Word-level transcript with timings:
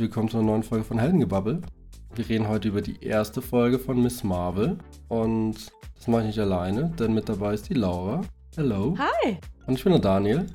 Herzlich 0.00 0.16
willkommen 0.16 0.30
zu 0.30 0.38
einer 0.38 0.46
neuen 0.46 0.62
Folge 0.62 0.84
von 0.84 0.98
Heldengebabbel. 0.98 1.60
Wir 2.14 2.26
reden 2.26 2.48
heute 2.48 2.68
über 2.68 2.80
die 2.80 3.04
erste 3.04 3.42
Folge 3.42 3.78
von 3.78 4.02
Miss 4.02 4.24
Marvel 4.24 4.78
und 5.08 5.56
das 5.94 6.06
mache 6.08 6.22
ich 6.22 6.28
nicht 6.28 6.38
alleine, 6.38 6.90
denn 6.98 7.12
mit 7.12 7.28
dabei 7.28 7.52
ist 7.52 7.68
die 7.68 7.74
Laura. 7.74 8.22
Hello. 8.56 8.96
Hi. 8.96 9.36
Und 9.66 9.74
ich 9.74 9.84
bin 9.84 9.92
der 9.92 10.00
Daniel. 10.00 10.46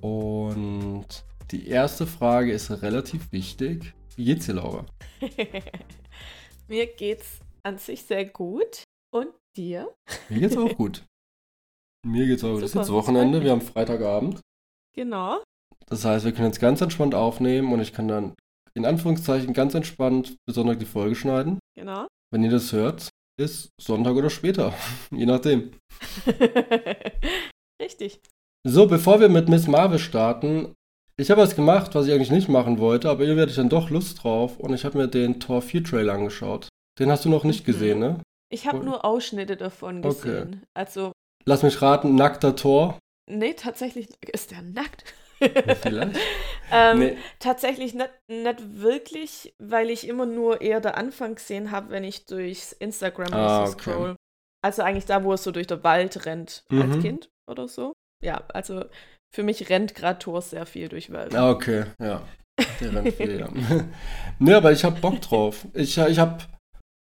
Und 0.00 1.06
die 1.52 1.68
erste 1.68 2.08
Frage 2.08 2.50
ist 2.50 2.72
relativ 2.82 3.30
wichtig. 3.30 3.94
Wie 4.16 4.24
geht's 4.24 4.46
dir, 4.46 4.54
Laura? 4.54 4.84
Mir 6.66 6.86
geht's 6.88 7.38
an 7.62 7.78
sich 7.78 8.02
sehr 8.02 8.24
gut. 8.24 8.82
Und 9.12 9.28
dir? 9.56 9.94
Mir 10.28 10.40
geht's 10.40 10.56
auch 10.56 10.74
gut. 10.74 11.06
Mir 12.04 12.26
geht's 12.26 12.42
auch 12.42 12.54
gut. 12.54 12.64
Es 12.64 12.70
ist 12.70 12.74
jetzt 12.74 12.90
Wochenende, 12.92 13.44
wir 13.44 13.52
haben 13.52 13.60
Freitagabend. 13.60 14.40
Genau. 14.92 15.40
Das 15.86 16.04
heißt, 16.04 16.24
wir 16.24 16.32
können 16.32 16.48
jetzt 16.48 16.58
ganz 16.58 16.80
entspannt 16.80 17.14
aufnehmen 17.14 17.72
und 17.72 17.78
ich 17.78 17.92
kann 17.92 18.08
dann 18.08 18.34
in 18.78 18.86
Anführungszeichen 18.86 19.52
ganz 19.52 19.74
entspannt 19.74 20.36
bis 20.46 20.54
Sonntag 20.54 20.78
die 20.78 20.86
Folge 20.86 21.14
schneiden. 21.14 21.58
Genau. 21.76 22.06
Wenn 22.32 22.44
ihr 22.44 22.50
das 22.50 22.72
hört, 22.72 23.10
ist 23.38 23.70
Sonntag 23.80 24.14
oder 24.14 24.30
später. 24.30 24.72
Je 25.10 25.26
nachdem. 25.26 25.72
Richtig. 27.82 28.20
So, 28.66 28.86
bevor 28.86 29.20
wir 29.20 29.28
mit 29.28 29.48
Miss 29.48 29.66
Marvel 29.66 29.98
starten, 29.98 30.74
ich 31.16 31.30
habe 31.30 31.42
was 31.42 31.56
gemacht, 31.56 31.94
was 31.94 32.06
ich 32.06 32.12
eigentlich 32.12 32.30
nicht 32.30 32.48
machen 32.48 32.78
wollte, 32.78 33.10
aber 33.10 33.22
irgendwie 33.22 33.42
hatte 33.42 33.50
ich 33.50 33.56
dann 33.56 33.68
doch 33.68 33.90
Lust 33.90 34.22
drauf 34.22 34.58
und 34.58 34.72
ich 34.72 34.84
habe 34.84 34.98
mir 34.98 35.08
den 35.08 35.40
Tor 35.40 35.62
4 35.62 35.84
Trailer 35.84 36.14
angeschaut. 36.14 36.68
Den 36.98 37.10
hast 37.10 37.24
du 37.24 37.28
noch 37.28 37.44
nicht 37.44 37.64
gesehen, 37.64 37.98
ne? 37.98 38.20
Ich 38.50 38.66
habe 38.66 38.84
nur 38.84 39.04
Ausschnitte 39.04 39.56
davon 39.56 40.02
gesehen. 40.02 40.48
Okay. 40.48 40.58
Also. 40.74 41.12
Lass 41.44 41.62
mich 41.62 41.82
raten, 41.82 42.14
nackter 42.14 42.56
Tor. 42.56 42.98
Nee, 43.30 43.54
tatsächlich 43.54 44.08
ist 44.32 44.52
der 44.52 44.62
nackt. 44.62 45.04
Vielleicht. 45.38 46.18
ähm, 46.72 46.98
nee. 46.98 47.16
Tatsächlich 47.38 47.94
nicht, 47.94 48.10
nicht 48.28 48.80
wirklich, 48.80 49.54
weil 49.58 49.90
ich 49.90 50.06
immer 50.06 50.26
nur 50.26 50.60
eher 50.60 50.80
der 50.80 50.96
Anfang 50.96 51.36
gesehen 51.36 51.70
habe, 51.70 51.90
wenn 51.90 52.04
ich 52.04 52.26
durchs 52.26 52.72
Instagram 52.72 53.32
ah, 53.32 53.66
so 53.66 53.72
scroll. 53.72 54.10
Okay. 54.10 54.16
Also 54.64 54.82
eigentlich 54.82 55.06
da, 55.06 55.22
wo 55.22 55.32
er 55.32 55.38
so 55.38 55.52
durch 55.52 55.66
den 55.66 55.84
Wald 55.84 56.26
rennt 56.26 56.64
mhm. 56.70 56.82
als 56.82 57.02
Kind 57.02 57.30
oder 57.48 57.68
so. 57.68 57.92
Ja, 58.22 58.42
also 58.52 58.84
für 59.34 59.42
mich 59.42 59.70
rennt 59.70 59.94
gerade 59.94 60.18
Thor 60.18 60.42
sehr 60.42 60.66
viel 60.66 60.88
durch 60.88 61.12
Wald. 61.12 61.34
Ah, 61.34 61.50
okay, 61.50 61.84
ja. 62.00 62.22
Der 62.80 62.94
rennt 62.94 63.14
viel, 63.14 63.38
ja. 63.38 63.48
nee, 64.38 64.54
aber 64.54 64.72
ich 64.72 64.84
habe 64.84 65.00
Bock 65.00 65.20
drauf. 65.20 65.66
Ich, 65.74 65.96
ich 65.96 66.18
habe 66.18 66.38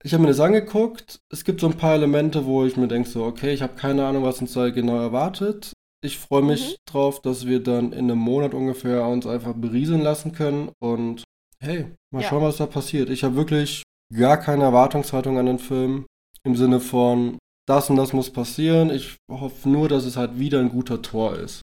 ich 0.03 0.15
hab 0.15 0.21
mir 0.21 0.29
das 0.29 0.41
angeguckt. 0.41 1.21
Es 1.31 1.45
gibt 1.45 1.61
so 1.61 1.67
ein 1.67 1.77
paar 1.77 1.95
Elemente, 1.95 2.47
wo 2.47 2.65
ich 2.65 2.77
mir 2.77 2.89
denke, 2.89 3.09
so, 3.09 3.25
okay, 3.25 3.53
ich 3.53 3.63
habe 3.63 3.75
keine 3.75 4.07
Ahnung, 4.07 4.23
was 4.23 4.41
uns 4.41 4.55
da 4.55 4.71
genau 4.71 4.97
erwartet. 4.97 5.73
Ich 6.03 6.19
freue 6.19 6.43
mich 6.43 6.71
mhm. 6.71 6.77
drauf, 6.87 7.21
dass 7.21 7.47
wir 7.47 7.63
dann 7.63 7.93
in 7.93 8.11
einem 8.11 8.19
Monat 8.19 8.55
ungefähr 8.55 9.07
uns 9.07 9.27
einfach 9.27 9.55
berieseln 9.55 10.01
lassen 10.01 10.33
können 10.33 10.71
und 10.79 11.25
hey, 11.61 11.87
mal 12.11 12.23
ja. 12.23 12.29
schauen, 12.29 12.43
was 12.43 12.57
da 12.57 12.67
passiert. 12.67 13.11
Ich 13.11 13.23
habe 13.23 13.37
wirklich 13.37 13.83
gar 14.15 14.39
keine 14.39 14.65
Erwartungshaltung 14.65 15.39
an 15.39 15.47
den 15.47 15.59
Film 15.59 16.07
im 16.43 16.57
Sinne 16.57 16.81
von 16.81 17.39
das 17.69 17.91
und 17.91 17.97
das 17.97 18.13
muss 18.13 18.33
passieren. 18.33 18.91
Ich 18.91 19.19
hoffe 19.31 19.69
nur, 19.69 19.89
dass 19.89 20.05
es 20.05 20.17
halt 20.17 20.39
wieder 20.39 20.61
ein 20.61 20.71
guter 20.71 21.03
Tor 21.03 21.37
ist. 21.37 21.61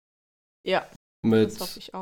Ja. 0.67 0.87
Mit 1.25 1.57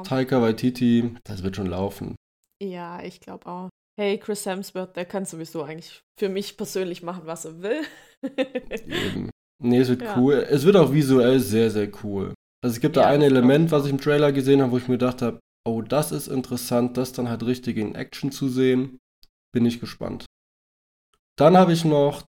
Taika 0.05 0.43
Waititi, 0.43 1.15
das 1.25 1.43
wird 1.43 1.57
schon 1.57 1.67
laufen. 1.67 2.17
Ja, 2.63 3.03
ich 3.03 3.21
glaube 3.21 3.47
auch. 3.47 3.69
Hey, 3.97 4.19
Chris 4.19 4.45
Hemsworth, 4.45 4.97
der 4.97 5.05
kann 5.05 5.25
sowieso 5.25 5.63
eigentlich 5.63 6.01
für 6.19 6.29
mich 6.29 6.57
persönlich 6.57 7.03
machen, 7.03 7.23
was 7.27 7.45
er 7.45 7.63
will. 7.63 7.83
Eben. 8.87 9.31
Nee, 9.63 9.79
es 9.79 9.89
wird 9.89 10.03
ja. 10.03 10.17
cool. 10.19 10.47
Es 10.49 10.65
wird 10.65 10.77
auch 10.77 10.93
visuell 10.93 11.41
sehr, 11.41 11.71
sehr 11.71 11.91
cool. 12.03 12.35
Also 12.63 12.75
es 12.75 12.81
gibt 12.81 12.97
ja, 12.97 13.03
da 13.03 13.09
ein 13.11 13.23
Element, 13.23 13.71
was 13.71 13.85
ich 13.85 13.91
im 13.91 14.01
Trailer 14.01 14.33
gesehen 14.33 14.63
habe, 14.63 14.73
wo 14.73 14.79
ich 14.79 14.89
mir 14.89 14.95
gedacht 14.95 15.23
habe, 15.23 15.39
oh, 15.67 15.83
das 15.83 16.13
ist 16.13 16.29
interessant, 16.29 16.97
das 16.97 17.13
dann 17.13 17.29
halt 17.29 17.45
richtig 17.45 17.77
in 17.77 17.95
Action 17.95 18.33
zu 18.33 18.49
sehen. 18.49 18.99
Bin 19.53 19.67
ich 19.67 19.81
gespannt. 19.81 20.27
Dann 21.37 21.57
habe 21.57 21.73
ich 21.73 21.85
noch, 21.85 22.25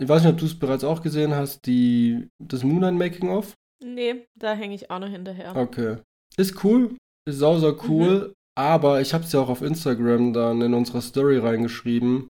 ich 0.00 0.08
weiß 0.08 0.22
nicht, 0.22 0.32
ob 0.32 0.38
du 0.38 0.46
es 0.46 0.58
bereits 0.58 0.84
auch 0.84 1.02
gesehen 1.02 1.34
hast, 1.34 1.66
die, 1.66 2.28
das 2.42 2.64
Moonlight 2.64 2.94
Making 2.94 3.30
of. 3.30 3.54
Nee, 3.82 4.26
da 4.36 4.54
hänge 4.54 4.74
ich 4.74 4.90
auch 4.90 4.98
noch 4.98 5.08
hinterher. 5.08 5.54
Okay. 5.56 5.98
Ist 6.36 6.64
cool, 6.64 6.96
ist 7.28 7.38
sau, 7.38 7.58
sau 7.58 7.76
cool, 7.88 8.28
mhm. 8.28 8.32
aber 8.56 9.00
ich 9.00 9.14
habe 9.14 9.24
es 9.24 9.32
ja 9.32 9.40
auch 9.40 9.48
auf 9.48 9.62
Instagram 9.62 10.32
dann 10.32 10.60
in 10.62 10.74
unserer 10.74 11.00
Story 11.00 11.38
reingeschrieben 11.38 12.28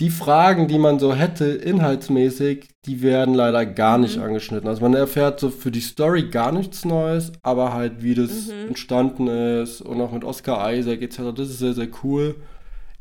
die 0.00 0.10
Fragen, 0.10 0.68
die 0.68 0.78
man 0.78 0.98
so 0.98 1.12
hätte, 1.14 1.46
inhaltsmäßig, 1.46 2.68
die 2.86 3.02
werden 3.02 3.34
leider 3.34 3.66
gar 3.66 3.98
nicht 3.98 4.16
mhm. 4.16 4.24
angeschnitten. 4.24 4.68
Also 4.68 4.82
man 4.82 4.94
erfährt 4.94 5.40
so 5.40 5.50
für 5.50 5.72
die 5.72 5.80
Story 5.80 6.28
gar 6.28 6.52
nichts 6.52 6.84
Neues, 6.84 7.32
aber 7.42 7.72
halt, 7.72 8.02
wie 8.02 8.14
das 8.14 8.46
mhm. 8.46 8.68
entstanden 8.68 9.26
ist 9.26 9.80
und 9.80 10.00
auch 10.00 10.12
mit 10.12 10.24
Oscar 10.24 10.72
Isaac 10.72 11.02
etc., 11.02 11.32
das 11.34 11.50
ist 11.50 11.58
sehr, 11.58 11.74
sehr 11.74 11.88
cool. 12.04 12.36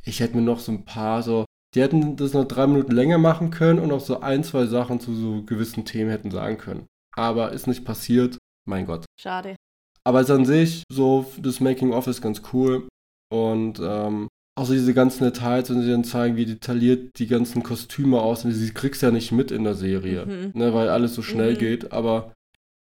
Ich 0.04 0.22
hätte 0.22 0.36
mir 0.36 0.44
noch 0.44 0.60
so 0.60 0.72
ein 0.72 0.86
paar 0.86 1.22
so, 1.22 1.46
die 1.76 1.82
hätten 1.82 2.16
das 2.16 2.34
noch 2.34 2.46
drei 2.46 2.66
Minuten 2.66 2.94
länger 2.94 3.20
machen 3.20 3.52
können 3.52 3.80
und 3.80 3.92
auch 3.92 4.00
so 4.00 4.22
ein, 4.22 4.44
zwei 4.44 4.66
Sachen 4.66 5.00
zu 5.00 5.14
so 5.14 5.44
gewissen 5.44 5.86
Themen 5.86 6.10
hätten 6.10 6.32
sagen 6.32 6.58
können. 6.58 6.88
Aber 7.16 7.52
ist 7.52 7.68
nicht 7.68 7.86
passiert. 7.86 8.38
Mein 8.68 8.86
Gott. 8.86 9.06
Schade. 9.20 9.56
Aber 10.04 10.22
es 10.22 10.32
an 10.32 10.46
sich, 10.46 10.84
so, 10.90 11.26
das 11.40 11.60
Making-of 11.60 12.08
ist 12.08 12.22
ganz 12.22 12.42
cool. 12.54 12.88
Und 13.30 13.80
ähm, 13.84 14.28
Außer 14.58 14.74
diese 14.74 14.96
ganzen 14.96 15.24
Details, 15.24 15.70
wenn 15.70 15.82
sie 15.82 15.92
dann 15.92 16.04
zeigen, 16.04 16.36
wie 16.36 16.48
detailliert 16.48 17.20
die 17.20 17.28
ganzen 17.28 17.62
Kostüme 17.62 18.20
aussehen. 18.20 18.52
Sie 18.52 18.74
kriegst 18.74 19.04
ja 19.04 19.12
nicht 19.12 19.32
mit 19.32 19.52
in 19.52 19.64
der 19.64 19.76
Serie, 19.76 20.26
mhm. 20.26 20.52
ne, 20.56 20.74
weil 20.74 20.90
alles 20.90 21.14
so 21.14 21.22
schnell 21.22 21.54
mhm. 21.54 21.60
geht. 21.60 21.92
Aber 21.92 22.34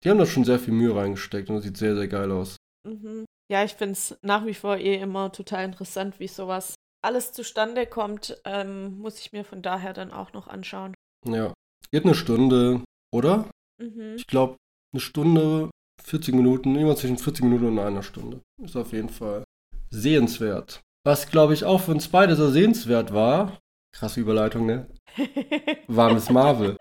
die 0.01 0.09
haben 0.09 0.17
da 0.17 0.25
schon 0.25 0.45
sehr 0.45 0.57
viel 0.57 0.73
Mühe 0.73 0.95
reingesteckt 0.95 1.49
und 1.49 1.57
es 1.57 1.63
sieht 1.63 1.75
sehr, 1.75 1.97
sehr 1.97 2.07
geil 2.07 2.31
aus. 2.31 2.55
Mhm. 2.87 3.25
Ja, 3.51 3.65
ich 3.65 3.73
finde 3.73 3.91
es 3.91 4.17
nach 4.21 4.45
wie 4.45 4.53
vor 4.53 4.77
eh 4.77 4.95
immer 4.95 5.33
total 5.33 5.65
interessant, 5.65 6.17
wie 6.19 6.29
sowas 6.29 6.75
alles 7.03 7.33
zustande 7.33 7.85
kommt. 7.85 8.41
Ähm, 8.45 8.97
muss 8.97 9.19
ich 9.19 9.33
mir 9.33 9.43
von 9.43 9.61
daher 9.61 9.91
dann 9.91 10.11
auch 10.11 10.31
noch 10.31 10.47
anschauen. 10.47 10.93
Ja. 11.27 11.53
Geht 11.91 12.05
eine 12.05 12.15
Stunde, 12.15 12.85
oder? 13.13 13.49
Mhm. 13.83 14.15
Ich 14.15 14.27
glaube, 14.27 14.55
eine 14.93 15.01
Stunde, 15.01 15.69
40 16.01 16.35
Minuten, 16.35 16.77
immer 16.77 16.95
zwischen 16.95 17.17
40 17.17 17.43
Minuten 17.43 17.65
und 17.65 17.79
einer 17.79 18.01
Stunde. 18.01 18.39
Ist 18.63 18.77
auf 18.77 18.93
jeden 18.93 19.09
Fall 19.09 19.43
sehenswert. 19.89 20.79
Was, 21.05 21.29
glaube 21.29 21.53
ich, 21.53 21.63
auch 21.63 21.81
für 21.81 21.91
uns 21.91 22.07
beide 22.07 22.35
so 22.35 22.49
sehenswert 22.49 23.13
war, 23.13 23.59
krasse 23.95 24.19
Überleitung, 24.19 24.65
ne? 24.65 24.89
War 25.87 26.11
Miss 26.11 26.31
Marvel. 26.31 26.77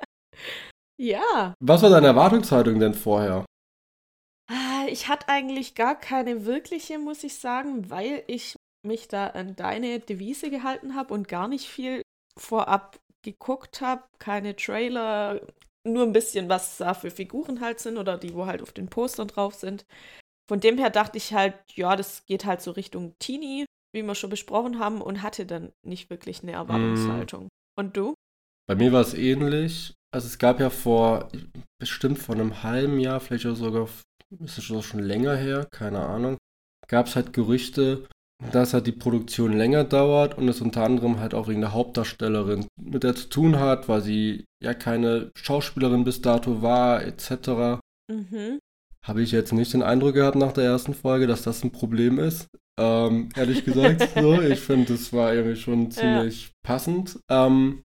Ja. 0.97 1.55
Was 1.61 1.83
war 1.83 1.91
deine 1.91 2.07
Erwartungshaltung 2.07 2.81
denn 2.81 2.95
vorher? 2.95 3.45
Ah, 4.51 4.87
ich 4.89 5.09
hatte 5.09 5.29
eigentlich 5.29 5.75
gar 5.75 5.99
keine 5.99 6.47
wirkliche, 6.47 6.99
muss 6.99 7.23
ich 7.23 7.39
sagen, 7.39 7.91
weil 7.91 8.25
ich 8.27 8.57
mich 8.83 9.09
da 9.09 9.27
an 9.29 9.57
deine 9.57 10.01
Devise 10.01 10.49
gehalten 10.49 10.95
habe 10.95 11.13
und 11.13 11.29
gar 11.29 11.47
nicht 11.47 11.69
viel 11.69 12.01
vorab 12.39 12.99
geguckt 13.23 13.83
habe. 13.83 14.05
Keine 14.19 14.57
Trailer, 14.57 15.41
nur 15.87 16.05
ein 16.05 16.13
bisschen, 16.15 16.49
was 16.49 16.79
da 16.79 16.95
für 16.95 17.11
Figuren 17.11 17.61
halt 17.61 17.79
sind 17.79 17.99
oder 17.99 18.17
die, 18.17 18.33
wo 18.35 18.47
halt 18.47 18.63
auf 18.63 18.73
den 18.73 18.89
Postern 18.89 19.29
drauf 19.29 19.55
sind. 19.55 19.85
Von 20.49 20.61
dem 20.61 20.79
her 20.79 20.91
dachte 20.91 21.19
ich 21.19 21.35
halt, 21.35 21.55
ja, 21.75 21.95
das 21.95 22.25
geht 22.25 22.47
halt 22.47 22.63
so 22.63 22.71
Richtung 22.71 23.15
Teenie 23.19 23.67
wie 23.95 24.03
wir 24.03 24.15
schon 24.15 24.31
besprochen 24.31 24.79
haben, 24.79 25.01
und 25.01 25.23
hatte 25.23 25.47
dann 25.47 25.73
nicht 25.83 26.11
wirklich 26.11 26.43
eine 26.43 26.53
Erwartungshaltung. 26.53 27.45
Mm. 27.45 27.49
Und 27.81 27.97
du? 27.97 28.15
Bei 28.67 28.75
mir 28.75 28.93
war 28.93 29.01
es 29.01 29.15
ähnlich. 29.15 29.95
Also 30.13 30.27
es 30.27 30.39
gab 30.39 30.61
ja 30.61 30.71
vor 30.71 31.31
bestimmt 31.81 32.19
vor 32.19 32.35
einem 32.35 32.63
halben 32.63 32.99
Jahr, 32.99 33.21
vielleicht 33.21 33.47
auch 33.47 33.57
sogar, 33.57 33.89
ist 34.41 34.59
es 34.59 34.65
schon 34.65 35.01
länger 35.01 35.37
her, 35.37 35.67
keine 35.71 36.01
Ahnung, 36.01 36.37
gab 36.89 37.07
es 37.07 37.17
halt 37.17 37.33
Gerüchte, 37.33 38.07
dass 38.53 38.75
halt 38.75 38.87
die 38.87 38.93
Produktion 38.93 39.53
länger 39.53 39.85
dauert 39.85 40.37
und 40.37 40.49
es 40.49 40.61
unter 40.61 40.85
anderem 40.85 41.19
halt 41.19 41.35
auch 41.35 41.49
wegen 41.49 41.61
der 41.61 41.73
Hauptdarstellerin 41.73 42.67
mit 42.81 43.03
der 43.03 43.15
zu 43.15 43.29
tun 43.29 43.59
hat, 43.59 43.89
weil 43.89 44.03
sie 44.03 44.45
ja 44.63 44.75
keine 44.75 45.31
Schauspielerin 45.37 46.05
bis 46.05 46.21
dato 46.21 46.63
war, 46.63 47.03
etc. 47.03 47.81
Mhm. 48.11 48.61
Habe 49.05 49.23
ich 49.23 49.33
jetzt 49.33 49.53
nicht 49.53 49.75
den 49.75 49.83
Eindruck 49.83 50.15
gehabt 50.15 50.37
nach 50.37 50.53
der 50.53 50.65
ersten 50.65 50.95
Folge, 50.95 51.27
dass 51.27 51.43
das 51.43 51.63
ein 51.63 51.73
Problem 51.73 52.19
ist. 52.19 52.49
Ähm, 52.81 53.29
ehrlich 53.37 53.65
gesagt, 53.65 54.09
so. 54.21 54.41
Ich 54.41 54.61
finde, 54.61 54.95
das 54.95 55.13
war 55.13 55.35
irgendwie 55.35 55.57
schon 55.57 55.91
ziemlich 55.91 56.47
ja. 56.47 56.51
passend. 56.63 57.19
Ähm, 57.31 57.83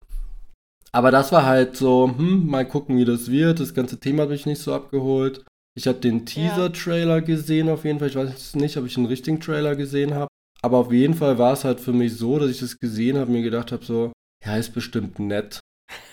aber 0.91 1.11
das 1.11 1.31
war 1.31 1.45
halt 1.45 1.75
so, 1.75 2.13
hm, 2.15 2.47
mal 2.47 2.67
gucken, 2.67 2.97
wie 2.97 3.05
das 3.05 3.31
wird. 3.31 3.59
Das 3.59 3.73
ganze 3.73 3.99
Thema 3.99 4.23
habe 4.23 4.35
ich 4.35 4.45
nicht 4.45 4.61
so 4.61 4.73
abgeholt. 4.73 5.43
Ich 5.75 5.87
habe 5.87 5.99
den 5.99 6.25
Teaser-Trailer 6.25 7.21
gesehen, 7.21 7.69
auf 7.69 7.83
jeden 7.83 7.99
Fall. 7.99 8.07
Ich 8.07 8.15
weiß 8.15 8.55
nicht, 8.55 8.77
ob 8.77 8.85
ich 8.85 8.97
einen 8.97 9.05
richtigen 9.05 9.39
Trailer 9.39 9.75
gesehen 9.75 10.13
habe. 10.13 10.27
Aber 10.61 10.77
auf 10.77 10.91
jeden 10.91 11.13
Fall 11.13 11.37
war 11.37 11.53
es 11.53 11.63
halt 11.63 11.79
für 11.79 11.93
mich 11.93 12.15
so, 12.15 12.39
dass 12.39 12.49
ich 12.49 12.59
das 12.59 12.79
gesehen 12.79 13.17
habe, 13.17 13.31
mir 13.31 13.43
gedacht 13.43 13.71
habe, 13.71 13.85
so, 13.85 14.11
ja, 14.43 14.57
ist 14.57 14.73
bestimmt 14.73 15.19
nett. 15.19 15.59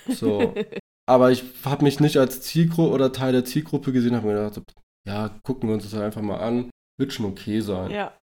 So. 0.09 0.55
aber 1.07 1.31
ich 1.31 1.45
habe 1.65 1.85
mich 1.85 2.01
nicht 2.01 2.19
als 2.19 2.43
Zielgruppe 2.43 2.93
oder 2.93 3.13
Teil 3.13 3.33
der 3.33 3.45
Zielgruppe 3.45 3.93
gesehen, 3.93 4.17
habe 4.17 4.27
mir 4.27 4.35
gedacht, 4.35 4.63
ja, 5.07 5.31
gucken 5.43 5.69
wir 5.69 5.75
uns 5.75 5.85
das 5.91 6.01
einfach 6.01 6.23
mal 6.23 6.39
an. 6.39 6.71
Wird 6.99 7.13
schon 7.13 7.27
okay 7.27 7.61
sein. 7.61 7.91
Ja. 7.91 8.17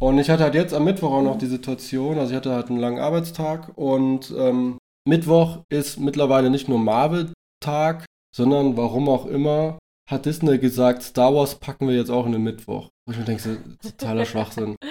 Und 0.00 0.18
ich 0.18 0.28
hatte 0.30 0.42
halt 0.42 0.54
jetzt 0.54 0.74
am 0.74 0.84
Mittwoch 0.84 1.12
auch 1.12 1.22
noch 1.22 1.38
die 1.38 1.46
Situation, 1.46 2.18
also 2.18 2.30
ich 2.32 2.36
hatte 2.36 2.52
halt 2.52 2.68
einen 2.68 2.80
langen 2.80 2.98
Arbeitstag 2.98 3.76
und 3.76 4.32
ähm, 4.36 4.78
Mittwoch 5.06 5.58
ist 5.68 6.00
mittlerweile 6.00 6.50
nicht 6.50 6.68
nur 6.68 6.78
Marvel-Tag, 6.78 8.04
sondern 8.34 8.76
warum 8.76 9.08
auch 9.08 9.26
immer 9.26 9.78
hat 10.10 10.26
Disney 10.26 10.58
gesagt, 10.58 11.02
Star 11.02 11.34
Wars 11.34 11.54
packen 11.54 11.88
wir 11.88 11.94
jetzt 11.94 12.10
auch 12.10 12.26
in 12.26 12.32
den 12.32 12.42
Mittwoch. 12.42 12.88
Wo 13.06 13.12
ich 13.12 13.18
mir 13.18 13.24
denke, 13.24 13.58
totaler 13.82 14.24
Schwachsinn. 14.24 14.76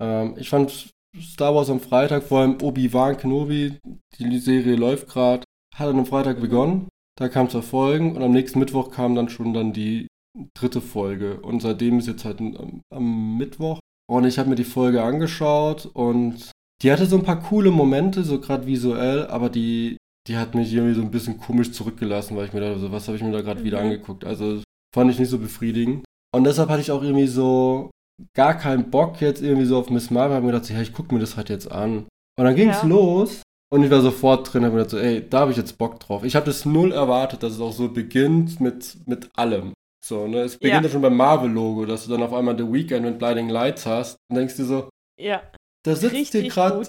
Ähm, 0.00 0.34
ich 0.36 0.48
fand 0.48 0.92
Star 1.16 1.54
Wars 1.54 1.70
am 1.70 1.78
Freitag, 1.78 2.24
vor 2.24 2.40
allem 2.40 2.60
Obi-Wan 2.60 3.16
Kenobi, 3.16 3.78
die 4.18 4.38
Serie 4.40 4.74
läuft 4.74 5.08
gerade, 5.08 5.44
hat 5.72 5.86
an 5.86 5.94
einem 5.94 6.06
Freitag 6.06 6.40
begonnen. 6.40 6.88
Da 7.16 7.28
kam 7.28 7.46
es 7.46 7.64
Folgen 7.64 8.16
und 8.16 8.22
am 8.24 8.32
nächsten 8.32 8.58
Mittwoch 8.58 8.90
kam 8.90 9.14
dann 9.14 9.28
schon 9.28 9.54
dann 9.54 9.72
die 9.72 10.08
dritte 10.56 10.80
Folge. 10.80 11.40
Und 11.40 11.60
seitdem 11.60 11.98
ist 11.98 12.08
jetzt 12.08 12.24
halt 12.24 12.40
am, 12.40 12.80
am 12.90 13.36
Mittwoch. 13.36 13.78
Und 14.10 14.24
ich 14.24 14.38
habe 14.38 14.50
mir 14.50 14.56
die 14.56 14.64
Folge 14.64 15.02
angeschaut 15.02 15.86
und 15.86 16.50
die 16.82 16.92
hatte 16.92 17.06
so 17.06 17.16
ein 17.16 17.24
paar 17.24 17.40
coole 17.40 17.70
Momente, 17.70 18.24
so 18.24 18.40
gerade 18.40 18.66
visuell, 18.66 19.26
aber 19.28 19.48
die, 19.48 19.96
die 20.28 20.36
hat 20.36 20.54
mich 20.54 20.72
irgendwie 20.72 20.94
so 20.94 21.00
ein 21.00 21.10
bisschen 21.10 21.38
komisch 21.38 21.72
zurückgelassen, 21.72 22.36
weil 22.36 22.46
ich 22.46 22.52
mir 22.52 22.60
da 22.60 22.78
so, 22.78 22.92
was 22.92 23.06
habe 23.06 23.16
ich 23.16 23.22
mir 23.22 23.32
da 23.32 23.40
gerade 23.40 23.60
mhm. 23.60 23.64
wieder 23.64 23.80
angeguckt? 23.80 24.24
Also 24.24 24.62
fand 24.94 25.10
ich 25.10 25.18
nicht 25.18 25.30
so 25.30 25.38
befriedigend. 25.38 26.04
Und 26.34 26.44
deshalb 26.44 26.68
hatte 26.68 26.82
ich 26.82 26.90
auch 26.90 27.02
irgendwie 27.02 27.26
so 27.26 27.90
gar 28.36 28.54
keinen 28.54 28.90
Bock 28.90 29.20
jetzt 29.20 29.42
irgendwie 29.42 29.66
so 29.66 29.78
auf 29.78 29.88
Miss 29.88 30.10
Marvel. 30.10 30.36
Hab 30.36 30.42
mir 30.42 30.52
gedacht, 30.52 30.70
ja, 30.70 30.80
ich 30.80 30.92
gucke 30.92 31.14
mir 31.14 31.20
das 31.20 31.36
halt 31.36 31.48
jetzt 31.48 31.70
an. 31.70 32.06
Und 32.36 32.44
dann 32.44 32.56
ging 32.56 32.68
es 32.68 32.82
ja. 32.82 32.88
los 32.88 33.42
und 33.72 33.82
ich 33.82 33.90
war 33.90 34.00
sofort 34.00 34.52
drin, 34.52 34.64
habe 34.64 34.74
mir 34.74 34.82
gedacht, 34.82 34.90
so, 34.90 34.98
ey, 34.98 35.28
da 35.28 35.40
habe 35.40 35.52
ich 35.52 35.56
jetzt 35.56 35.78
Bock 35.78 36.00
drauf. 36.00 36.24
Ich 36.24 36.36
habe 36.36 36.46
das 36.46 36.64
null 36.64 36.92
erwartet, 36.92 37.42
dass 37.42 37.54
es 37.54 37.60
auch 37.60 37.72
so 37.72 37.88
beginnt 37.88 38.60
mit, 38.60 38.98
mit 39.06 39.30
allem. 39.36 39.72
So, 40.04 40.26
ne? 40.26 40.40
Es 40.40 40.58
beginnt 40.58 40.74
ja, 40.74 40.82
ja 40.82 40.88
schon 40.90 41.00
beim 41.00 41.16
Marvel-Logo, 41.16 41.86
dass 41.86 42.04
du 42.04 42.10
dann 42.10 42.22
auf 42.22 42.34
einmal 42.34 42.58
The 42.58 42.70
Weekend 42.70 43.06
mit 43.06 43.18
Blinding 43.18 43.48
Lights 43.48 43.86
hast 43.86 44.18
und 44.28 44.36
denkst 44.36 44.56
dir 44.56 44.66
so, 44.66 44.90
ja. 45.18 45.42
Da 45.82 45.96
sitzt 45.96 46.14
Richtig 46.14 46.42
dir 46.42 46.50
gerade 46.50 46.82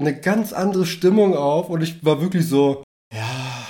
eine 0.00 0.20
ganz 0.20 0.52
andere 0.52 0.86
Stimmung 0.86 1.36
auf 1.36 1.68
und 1.68 1.82
ich 1.82 2.04
war 2.04 2.20
wirklich 2.20 2.48
so, 2.48 2.84
ja, 3.12 3.66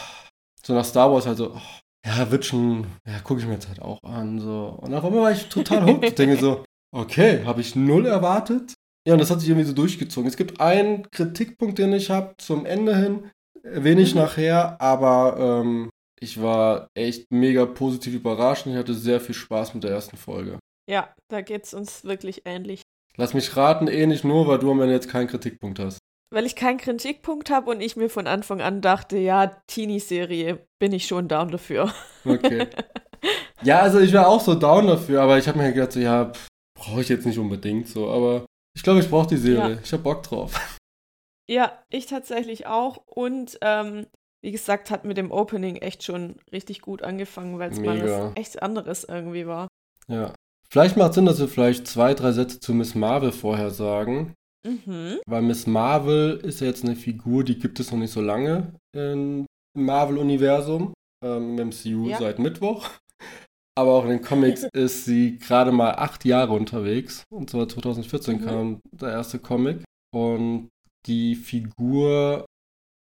so 0.62 0.74
nach 0.74 0.84
Star 0.84 1.10
Wars 1.10 1.26
halt 1.26 1.38
so, 1.38 1.54
oh, 1.54 1.60
ja, 2.04 2.30
wird 2.30 2.44
schon, 2.44 2.86
ja, 3.06 3.20
gucke 3.20 3.40
ich 3.40 3.46
mir 3.46 3.54
jetzt 3.54 3.68
halt 3.68 3.80
auch 3.80 4.02
an, 4.02 4.38
so. 4.38 4.78
Und 4.82 4.92
auf 4.92 5.02
einmal 5.02 5.22
war 5.22 5.32
ich 5.32 5.48
total 5.48 5.86
hooked. 5.86 6.04
ich 6.04 6.14
denke 6.14 6.36
so, 6.36 6.62
okay, 6.94 7.44
habe 7.46 7.62
ich 7.62 7.74
null 7.74 8.04
erwartet. 8.04 8.74
Ja, 9.06 9.14
und 9.14 9.20
das 9.20 9.30
hat 9.30 9.40
sich 9.40 9.48
irgendwie 9.48 9.66
so 9.66 9.72
durchgezogen. 9.72 10.28
Es 10.28 10.36
gibt 10.36 10.60
einen 10.60 11.10
Kritikpunkt, 11.10 11.78
den 11.78 11.94
ich 11.94 12.10
habe 12.10 12.34
zum 12.36 12.66
Ende 12.66 12.94
hin, 12.94 13.30
erwähne 13.62 14.02
ich 14.02 14.14
mhm. 14.14 14.20
nachher, 14.20 14.78
aber 14.78 15.62
ähm, 15.62 15.88
ich 16.20 16.40
war 16.40 16.88
echt 16.94 17.30
mega 17.30 17.66
positiv 17.66 18.14
überrascht 18.14 18.66
und 18.66 18.72
ich 18.72 18.78
hatte 18.78 18.94
sehr 18.94 19.20
viel 19.20 19.34
Spaß 19.34 19.74
mit 19.74 19.84
der 19.84 19.90
ersten 19.90 20.16
Folge. 20.16 20.58
Ja, 20.88 21.14
da 21.28 21.40
geht 21.40 21.64
es 21.64 21.74
uns 21.74 22.04
wirklich 22.04 22.42
ähnlich. 22.44 22.82
Lass 23.16 23.34
mich 23.34 23.56
raten, 23.56 23.88
ähnlich 23.88 24.24
nur, 24.24 24.46
weil 24.46 24.58
du 24.58 24.70
am 24.70 24.80
Ende 24.80 24.94
jetzt 24.94 25.10
keinen 25.10 25.26
Kritikpunkt 25.26 25.78
hast. 25.78 25.98
Weil 26.30 26.46
ich 26.46 26.56
keinen 26.56 26.78
Kritikpunkt 26.78 27.50
habe 27.50 27.70
und 27.70 27.80
ich 27.80 27.96
mir 27.96 28.10
von 28.10 28.26
Anfang 28.26 28.60
an 28.60 28.80
dachte, 28.80 29.18
ja, 29.18 29.46
Teenie-Serie, 29.66 30.66
bin 30.78 30.92
ich 30.92 31.06
schon 31.06 31.26
down 31.26 31.50
dafür. 31.50 31.92
Okay. 32.24 32.68
ja, 33.62 33.80
also 33.80 33.98
ich 33.98 34.12
wäre 34.12 34.26
auch 34.26 34.40
so 34.40 34.54
down 34.54 34.86
dafür, 34.86 35.22
aber 35.22 35.38
ich 35.38 35.48
habe 35.48 35.58
mir 35.58 35.72
gedacht, 35.72 35.92
so, 35.92 36.00
ja, 36.00 36.32
brauche 36.78 37.00
ich 37.00 37.08
jetzt 37.08 37.26
nicht 37.26 37.38
unbedingt 37.38 37.88
so, 37.88 38.10
aber 38.10 38.46
ich 38.74 38.82
glaube, 38.82 39.00
ich 39.00 39.10
brauche 39.10 39.28
die 39.28 39.36
Serie. 39.36 39.74
Ja. 39.74 39.80
Ich 39.82 39.92
habe 39.92 40.02
Bock 40.02 40.22
drauf. 40.22 40.78
Ja, 41.50 41.82
ich 41.88 42.06
tatsächlich 42.06 42.66
auch. 42.66 42.98
Und 43.06 43.58
ähm, 43.62 44.06
wie 44.42 44.52
gesagt, 44.52 44.90
hat 44.90 45.04
mit 45.04 45.16
dem 45.16 45.30
Opening 45.30 45.76
echt 45.76 46.02
schon 46.04 46.36
richtig 46.52 46.80
gut 46.80 47.02
angefangen, 47.02 47.58
weil 47.58 47.72
es 47.72 47.80
mal 47.80 48.02
was 48.02 48.32
echt 48.36 48.62
anderes 48.62 49.04
irgendwie 49.04 49.46
war. 49.46 49.68
Ja. 50.08 50.32
Vielleicht 50.70 50.96
macht 50.96 51.10
es 51.10 51.14
Sinn, 51.14 51.26
dass 51.26 51.40
wir 51.40 51.48
vielleicht 51.48 51.86
zwei, 51.86 52.14
drei 52.14 52.32
Sätze 52.32 52.60
zu 52.60 52.74
Miss 52.74 52.94
Marvel 52.94 53.32
vorher 53.32 53.70
sagen. 53.70 54.34
Mhm. 54.66 55.18
Weil 55.26 55.42
Miss 55.42 55.66
Marvel 55.66 56.40
ist 56.42 56.60
ja 56.60 56.66
jetzt 56.66 56.84
eine 56.84 56.96
Figur, 56.96 57.42
die 57.44 57.58
gibt 57.58 57.80
es 57.80 57.90
noch 57.90 57.98
nicht 57.98 58.12
so 58.12 58.20
lange 58.20 58.74
im 58.94 59.46
Marvel-Universum, 59.76 60.92
ähm, 61.24 61.58
im 61.58 61.68
MCU 61.68 62.08
ja. 62.08 62.18
seit 62.18 62.38
Mittwoch. 62.38 62.90
Aber 63.76 63.92
auch 63.92 64.04
in 64.04 64.10
den 64.10 64.22
Comics 64.22 64.64
ist 64.74 65.04
sie 65.04 65.38
gerade 65.38 65.72
mal 65.72 65.92
acht 65.92 66.24
Jahre 66.24 66.52
unterwegs. 66.52 67.24
Und 67.30 67.50
zwar 67.50 67.68
2014 67.68 68.40
mhm. 68.40 68.44
kam 68.44 68.80
der 68.92 69.10
erste 69.10 69.38
Comic. 69.38 69.84
Und 70.14 70.68
die 71.06 71.34
Figur 71.36 72.44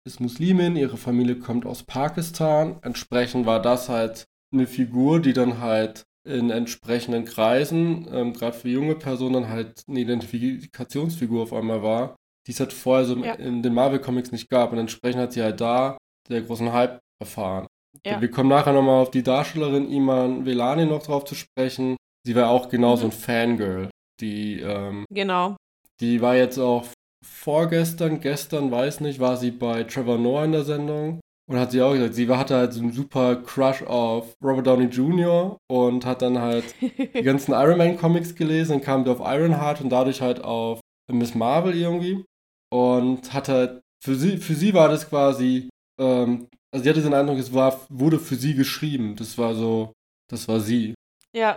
ist 0.06 0.20
Muslimin, 0.20 0.76
ihre 0.76 0.96
Familie 0.96 1.36
kommt 1.36 1.66
aus 1.66 1.82
Pakistan. 1.82 2.78
Entsprechend 2.82 3.44
war 3.44 3.60
das 3.60 3.88
halt 3.88 4.26
eine 4.52 4.66
Figur, 4.66 5.20
die 5.20 5.32
dann 5.32 5.60
halt 5.60 6.04
in 6.24 6.50
entsprechenden 6.50 7.24
Kreisen, 7.24 8.08
ähm, 8.12 8.32
gerade 8.32 8.56
für 8.56 8.68
junge 8.68 8.94
Personen, 8.94 9.48
halt 9.48 9.82
eine 9.88 10.00
Identifikationsfigur 10.00 11.42
auf 11.42 11.52
einmal 11.52 11.82
war, 11.82 12.16
die 12.46 12.52
es 12.52 12.60
halt 12.60 12.72
vorher 12.72 13.04
so 13.04 13.16
ja. 13.16 13.34
in 13.34 13.62
den 13.62 13.74
Marvel-Comics 13.74 14.32
nicht 14.32 14.48
gab. 14.48 14.72
Und 14.72 14.78
entsprechend 14.78 15.20
hat 15.20 15.32
sie 15.32 15.42
halt 15.42 15.60
da 15.60 15.98
der 16.28 16.42
großen 16.42 16.72
Hype 16.72 16.98
erfahren. 17.20 17.66
Ja. 18.04 18.20
Wir 18.20 18.30
kommen 18.30 18.48
nachher 18.48 18.72
nochmal 18.72 19.02
auf 19.02 19.10
die 19.10 19.22
Darstellerin 19.22 19.90
Iman 19.90 20.44
Velani 20.46 20.86
noch 20.86 21.02
drauf 21.02 21.24
zu 21.24 21.34
sprechen. 21.34 21.96
Sie 22.24 22.34
war 22.34 22.50
auch 22.50 22.68
genauso 22.68 23.06
mhm. 23.06 23.10
ein 23.10 23.18
Fangirl. 23.18 23.90
Die, 24.20 24.60
ähm, 24.60 25.04
genau. 25.10 25.56
Die 26.00 26.20
war 26.20 26.36
jetzt 26.36 26.58
auch 26.58 26.86
vorgestern, 27.26 28.20
gestern, 28.20 28.70
weiß 28.70 29.00
nicht, 29.00 29.20
war 29.20 29.36
sie 29.36 29.50
bei 29.50 29.84
Trevor 29.84 30.18
Noah 30.18 30.44
in 30.44 30.52
der 30.52 30.64
Sendung. 30.64 31.20
Und 31.48 31.60
hat 31.60 31.70
sie 31.70 31.80
auch 31.80 31.92
gesagt, 31.92 32.14
sie 32.14 32.28
hatte 32.28 32.56
halt 32.56 32.72
so 32.72 32.80
einen 32.80 32.92
super 32.92 33.36
Crush 33.36 33.82
auf 33.84 34.34
Robert 34.42 34.66
Downey 34.66 34.86
Jr. 34.86 35.56
und 35.70 36.04
hat 36.04 36.22
dann 36.22 36.40
halt 36.40 36.64
die 36.80 37.22
ganzen 37.22 37.52
Iron 37.52 37.78
Man 37.78 37.96
Comics 37.96 38.34
gelesen 38.34 38.76
und 38.76 38.82
kam 38.82 39.06
auf 39.06 39.20
Ironheart 39.20 39.80
und 39.80 39.90
dadurch 39.90 40.20
halt 40.20 40.42
auf 40.42 40.80
Miss 41.10 41.36
Marvel 41.36 41.76
irgendwie. 41.76 42.24
Und 42.72 43.32
hat 43.32 43.48
halt, 43.48 43.80
für 44.02 44.16
sie, 44.16 44.38
für 44.38 44.54
sie 44.54 44.74
war 44.74 44.88
das 44.88 45.08
quasi, 45.08 45.68
ähm, 46.00 46.48
also 46.72 46.82
sie 46.82 46.90
hatte 46.90 47.02
den 47.02 47.14
Eindruck, 47.14 47.38
es 47.38 47.54
war, 47.54 47.80
wurde 47.90 48.18
für 48.18 48.34
sie 48.34 48.54
geschrieben. 48.54 49.14
Das 49.14 49.38
war 49.38 49.54
so, 49.54 49.92
das 50.28 50.48
war 50.48 50.58
sie. 50.58 50.94
Ja, 51.32 51.56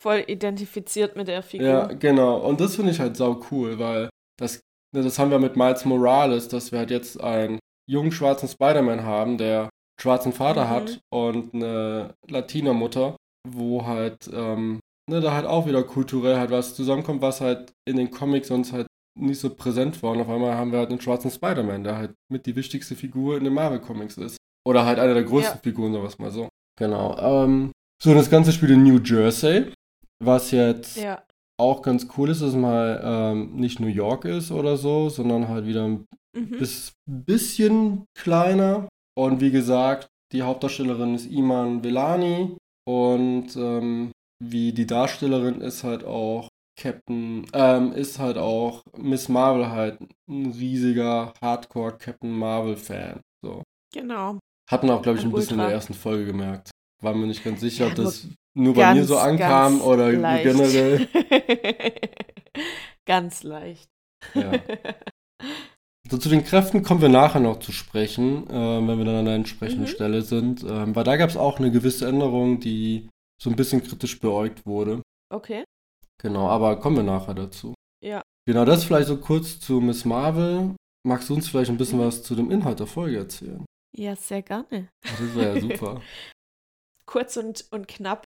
voll 0.00 0.24
identifiziert 0.28 1.16
mit 1.16 1.26
der 1.26 1.42
Figur. 1.42 1.66
Ja, 1.66 1.86
genau. 1.86 2.38
Und 2.38 2.60
das 2.60 2.76
finde 2.76 2.92
ich 2.92 3.00
halt 3.00 3.16
sau 3.16 3.40
cool, 3.50 3.78
weil 3.80 4.08
das, 4.38 4.60
das 5.02 5.18
haben 5.18 5.30
wir 5.30 5.38
mit 5.38 5.56
Miles 5.56 5.84
Morales, 5.84 6.48
dass 6.48 6.72
wir 6.72 6.78
halt 6.78 6.90
jetzt 6.90 7.20
ein 7.20 7.58
jungen 7.88 8.12
schwarzen 8.12 8.48
Spider-Man 8.48 9.04
haben, 9.04 9.38
der 9.38 9.68
schwarzen 10.00 10.32
Vater 10.32 10.66
mhm. 10.66 10.70
hat 10.70 11.00
und 11.12 11.54
eine 11.54 12.14
Latiner-Mutter, 12.28 13.16
wo 13.48 13.86
halt, 13.86 14.30
ähm, 14.32 14.80
ne, 15.10 15.20
da 15.20 15.32
halt 15.32 15.46
auch 15.46 15.66
wieder 15.66 15.82
kulturell 15.84 16.36
halt 16.36 16.50
was 16.50 16.74
zusammenkommt, 16.74 17.22
was 17.22 17.40
halt 17.40 17.72
in 17.88 17.96
den 17.96 18.10
Comics 18.10 18.48
sonst 18.48 18.72
halt 18.72 18.86
nicht 19.18 19.40
so 19.40 19.54
präsent 19.54 20.02
war. 20.02 20.12
Und 20.12 20.20
auf 20.20 20.28
einmal 20.28 20.54
haben 20.54 20.72
wir 20.72 20.80
halt 20.80 20.90
einen 20.90 21.00
schwarzen 21.00 21.30
Spider-Man, 21.30 21.84
der 21.84 21.96
halt 21.96 22.14
mit 22.30 22.46
die 22.46 22.56
wichtigste 22.56 22.94
Figur 22.94 23.38
in 23.38 23.44
den 23.44 23.54
Marvel-Comics 23.54 24.18
ist. 24.18 24.36
Oder 24.66 24.84
halt 24.84 24.98
einer 24.98 25.14
der 25.14 25.24
größten 25.24 25.56
ja. 25.56 25.60
Figuren, 25.62 25.92
sowas 25.92 26.18
mal 26.18 26.30
so. 26.30 26.48
Genau. 26.78 27.16
Ähm, 27.18 27.72
so, 28.02 28.12
das 28.12 28.28
Ganze 28.28 28.52
spielt 28.52 28.72
in 28.72 28.82
New 28.82 28.98
Jersey, 28.98 29.72
was 30.22 30.50
jetzt 30.50 30.96
ja. 30.96 31.22
Auch 31.58 31.82
ganz 31.82 32.08
cool 32.16 32.30
ist, 32.30 32.42
dass 32.42 32.50
es 32.50 32.56
mal 32.56 33.00
ähm, 33.02 33.56
nicht 33.56 33.80
New 33.80 33.86
York 33.86 34.24
ist 34.24 34.50
oder 34.50 34.76
so, 34.76 35.08
sondern 35.08 35.48
halt 35.48 35.66
wieder 35.66 35.84
ein 35.84 36.06
Mhm. 36.36 36.58
Ein 36.60 37.24
bisschen 37.24 38.06
kleiner. 38.14 38.88
Und 39.18 39.40
wie 39.40 39.50
gesagt, 39.50 40.08
die 40.32 40.42
Hauptdarstellerin 40.42 41.14
ist 41.14 41.26
Iman 41.26 41.82
Velani. 41.82 42.56
Und 42.86 43.56
ähm, 43.56 44.12
wie 44.42 44.72
die 44.72 44.86
Darstellerin 44.86 45.60
ist 45.60 45.82
halt 45.82 46.04
auch 46.04 46.48
Captain, 46.78 47.46
ähm, 47.54 47.92
ist 47.92 48.18
halt 48.18 48.36
auch 48.36 48.82
Miss 48.96 49.28
Marvel 49.28 49.70
halt 49.70 49.98
ein 50.28 50.52
riesiger 50.52 51.32
Hardcore 51.40 51.96
Captain 51.96 52.30
Marvel 52.30 52.76
Fan. 52.76 53.20
So. 53.42 53.62
Genau. 53.94 54.38
Hatten 54.70 54.90
auch, 54.90 55.00
glaube 55.00 55.18
ich, 55.18 55.24
ein, 55.24 55.30
ein 55.30 55.34
bisschen 55.34 55.58
in 55.58 55.64
der 55.64 55.72
ersten 55.72 55.94
Folge 55.94 56.26
gemerkt. 56.26 56.70
War 57.02 57.14
mir 57.14 57.26
nicht 57.26 57.44
ganz 57.44 57.60
sicher, 57.60 57.86
ja, 57.86 57.90
ob 57.90 57.96
das 57.96 58.28
nur 58.56 58.74
bei 58.74 58.82
ganz, 58.82 58.98
mir 58.98 59.04
so 59.04 59.18
ankam 59.18 59.80
oder 59.82 60.12
leicht. 60.12 60.44
generell. 60.44 61.08
ganz 63.06 63.42
leicht. 63.42 63.88
Ja. 64.34 64.52
So, 66.10 66.18
zu 66.18 66.28
den 66.28 66.44
Kräften 66.44 66.82
kommen 66.82 67.02
wir 67.02 67.08
nachher 67.08 67.40
noch 67.40 67.58
zu 67.58 67.72
sprechen, 67.72 68.48
äh, 68.48 68.52
wenn 68.52 68.98
wir 68.98 69.04
dann 69.04 69.16
an 69.16 69.24
der 69.24 69.34
entsprechenden 69.34 69.82
mhm. 69.84 69.88
Stelle 69.88 70.22
sind. 70.22 70.62
Ähm, 70.62 70.94
weil 70.94 71.04
da 71.04 71.16
gab 71.16 71.28
es 71.28 71.36
auch 71.36 71.58
eine 71.58 71.70
gewisse 71.70 72.08
Änderung, 72.08 72.60
die 72.60 73.08
so 73.42 73.50
ein 73.50 73.56
bisschen 73.56 73.82
kritisch 73.82 74.20
beäugt 74.20 74.64
wurde. 74.64 75.02
Okay. 75.32 75.64
Genau, 76.22 76.48
aber 76.48 76.80
kommen 76.80 76.96
wir 76.96 77.02
nachher 77.02 77.34
dazu. 77.34 77.74
Ja. 78.02 78.22
Genau, 78.46 78.64
das 78.64 78.84
vielleicht 78.84 79.08
so 79.08 79.18
kurz 79.18 79.60
zu 79.60 79.80
Miss 79.80 80.04
Marvel. 80.04 80.74
Magst 81.06 81.28
du 81.28 81.34
uns 81.34 81.48
vielleicht 81.48 81.70
ein 81.70 81.76
bisschen 81.76 81.98
mhm. 81.98 82.04
was 82.04 82.22
zu 82.22 82.34
dem 82.34 82.50
Inhalt 82.50 82.80
der 82.80 82.86
Folge 82.86 83.18
erzählen? 83.18 83.64
Ja, 83.94 84.16
sehr 84.16 84.42
gerne. 84.42 84.88
Das 85.02 85.34
wäre 85.34 85.54
ja 85.54 85.60
super. 85.60 86.00
Kurz 87.06 87.36
und, 87.36 87.66
und 87.70 87.86
knapp. 87.88 88.24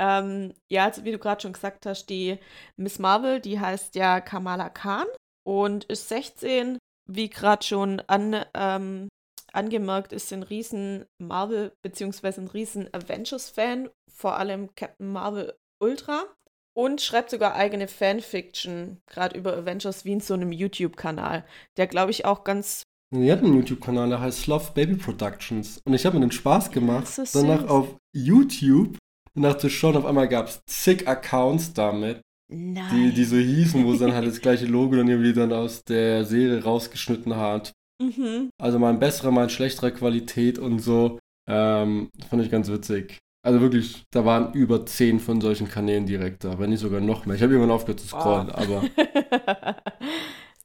Ähm, 0.00 0.54
ja, 0.70 0.86
also 0.86 1.04
wie 1.04 1.12
du 1.12 1.18
gerade 1.18 1.42
schon 1.42 1.52
gesagt 1.52 1.84
hast, 1.84 2.06
die 2.06 2.38
Miss 2.76 2.98
Marvel, 2.98 3.38
die 3.38 3.60
heißt 3.60 3.94
ja 3.96 4.20
Kamala 4.22 4.70
Khan 4.70 5.06
und 5.46 5.84
ist 5.84 6.08
16, 6.08 6.78
wie 7.06 7.28
gerade 7.28 7.62
schon 7.62 8.00
an, 8.06 8.44
ähm, 8.54 9.08
angemerkt, 9.52 10.14
ist 10.14 10.32
ein 10.32 10.42
riesen 10.42 11.04
Marvel- 11.20 11.72
bzw. 11.82 12.40
ein 12.40 12.48
riesen 12.48 12.88
Avengers-Fan, 12.94 13.90
vor 14.10 14.38
allem 14.38 14.74
Captain 14.74 15.12
Marvel 15.12 15.54
Ultra. 15.82 16.24
Und 16.72 17.02
schreibt 17.02 17.30
sogar 17.30 17.56
eigene 17.56 17.88
Fanfiction, 17.88 19.00
gerade 19.06 19.36
über 19.36 19.54
Avengers, 19.54 20.04
wie 20.04 20.12
in 20.12 20.20
so 20.20 20.34
einem 20.34 20.52
YouTube-Kanal, 20.52 21.44
der, 21.76 21.88
glaube 21.88 22.12
ich, 22.12 22.24
auch 22.24 22.44
ganz 22.44 22.84
Sie 23.12 23.30
hat 23.30 23.40
einen 23.40 23.56
YouTube-Kanal, 23.56 24.08
der 24.08 24.20
heißt 24.20 24.46
Love 24.46 24.70
Baby 24.72 24.94
Productions. 24.94 25.80
Und 25.84 25.94
ich 25.94 26.06
habe 26.06 26.16
mir 26.16 26.24
den 26.24 26.30
Spaß 26.30 26.70
gemacht, 26.70 27.08
so 27.08 27.24
danach 27.32 27.68
auf 27.68 27.96
YouTube, 28.14 28.96
nach 29.34 29.56
zu 29.58 29.68
schauen, 29.70 29.96
auf 29.96 30.04
einmal 30.06 30.28
gab 30.28 30.48
es 30.48 30.62
zig 30.66 31.06
Accounts 31.08 31.72
damit, 31.72 32.20
Nein. 32.48 32.90
die, 32.92 33.12
die 33.12 33.24
so 33.24 33.36
hießen, 33.36 33.84
wo 33.84 33.92
es 33.92 34.00
dann 34.00 34.12
halt 34.14 34.26
das 34.26 34.40
gleiche 34.40 34.66
Logo 34.66 34.96
dann 34.96 35.08
irgendwie 35.08 35.32
dann 35.32 35.52
aus 35.52 35.84
der 35.84 36.24
Serie 36.24 36.62
rausgeschnitten 36.62 37.36
hat. 37.36 37.72
Mhm. 38.02 38.50
Also 38.60 38.78
mal 38.78 38.90
in 38.90 38.98
besserer, 38.98 39.30
mal 39.30 39.44
in 39.44 39.50
schlechterer 39.50 39.90
Qualität 39.90 40.58
und 40.58 40.78
so. 40.80 41.18
Ähm, 41.48 42.10
fand 42.28 42.42
ich 42.42 42.50
ganz 42.50 42.68
witzig. 42.70 43.18
Also 43.42 43.60
wirklich, 43.60 44.02
da 44.10 44.24
waren 44.24 44.52
über 44.52 44.84
zehn 44.84 45.18
von 45.18 45.40
solchen 45.40 45.66
Kanälen 45.68 46.04
direkt 46.06 46.44
da, 46.44 46.58
wenn 46.58 46.70
nicht 46.70 46.80
sogar 46.80 47.00
noch 47.00 47.24
mehr. 47.24 47.36
Ich 47.36 47.42
habe 47.42 47.52
irgendwann 47.52 47.74
aufgehört 47.74 48.00
zu 48.00 48.06
scrollen, 48.08 48.48
Wow. 48.48 48.56
aber 48.56 49.76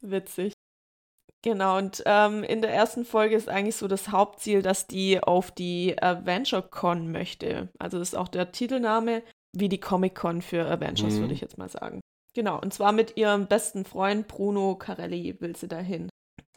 Witzig. 0.02 0.54
Genau, 1.46 1.78
und 1.78 2.02
ähm, 2.08 2.44
in 2.44 2.64
der 2.64 2.74
ersten 2.74 3.06
Folge 3.06 3.36
ist 3.36 3.50
eigentlich 3.50 3.76
so 3.76 3.88
das 3.88 4.10
Hauptziel, 4.10 4.64
dass 4.64 4.88
die 4.88 5.22
auf 5.22 5.52
die 5.52 5.96
Adventure 6.02 6.64
Con 6.64 7.12
möchte. 7.12 7.70
Also 7.78 8.00
das 8.00 8.10
ist 8.10 8.16
auch 8.16 8.28
der 8.30 8.52
Titelname, 8.52 9.22
wie 9.56 9.70
die 9.70 9.80
Comic 9.80 10.16
Con 10.16 10.42
für 10.42 10.66
Avengers, 10.66 11.14
Mhm. 11.14 11.20
würde 11.20 11.34
ich 11.36 11.42
jetzt 11.42 11.60
mal 11.60 11.70
sagen. 11.70 12.02
Genau, 12.34 12.60
und 12.60 12.74
zwar 12.74 12.92
mit 12.94 13.16
ihrem 13.16 13.46
besten 13.46 13.86
Freund 13.86 14.28
Bruno 14.28 14.76
Carelli 14.76 15.40
will 15.40 15.56
sie 15.56 15.68
dahin. 15.68 16.10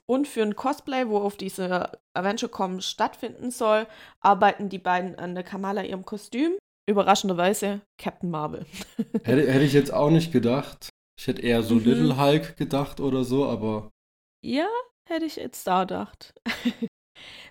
Und 0.06 0.26
für 0.26 0.40
ein 0.42 0.56
Cosplay, 0.56 1.06
wo 1.06 1.18
auf 1.18 1.36
dieser 1.36 1.92
Adventure 2.14 2.50
Con 2.50 2.80
stattfinden 2.80 3.50
soll, 3.50 3.86
arbeiten 4.20 4.70
die 4.70 4.78
beiden 4.78 5.16
an 5.18 5.34
der 5.34 5.44
Kamala 5.44 5.82
ihrem 5.84 6.06
Kostüm. 6.06 6.52
Überraschenderweise 6.88 7.82
Captain 7.98 8.30
Marvel. 8.30 8.64
hätte, 9.22 9.52
hätte 9.52 9.64
ich 9.64 9.74
jetzt 9.74 9.92
auch 9.92 10.08
nicht 10.08 10.32
gedacht. 10.32 10.88
Ich 11.20 11.26
hätte 11.26 11.42
eher 11.42 11.62
so 11.62 11.74
Mhm. 11.74 11.84
Little 11.84 12.16
Hulk 12.18 12.56
gedacht 12.56 13.00
oder 13.00 13.22
so, 13.24 13.44
aber 13.46 13.90
Ja, 14.42 14.68
hätte 15.08 15.24
ich 15.26 15.36
jetzt 15.36 15.66
da 15.66 15.80
gedacht. 15.82 16.34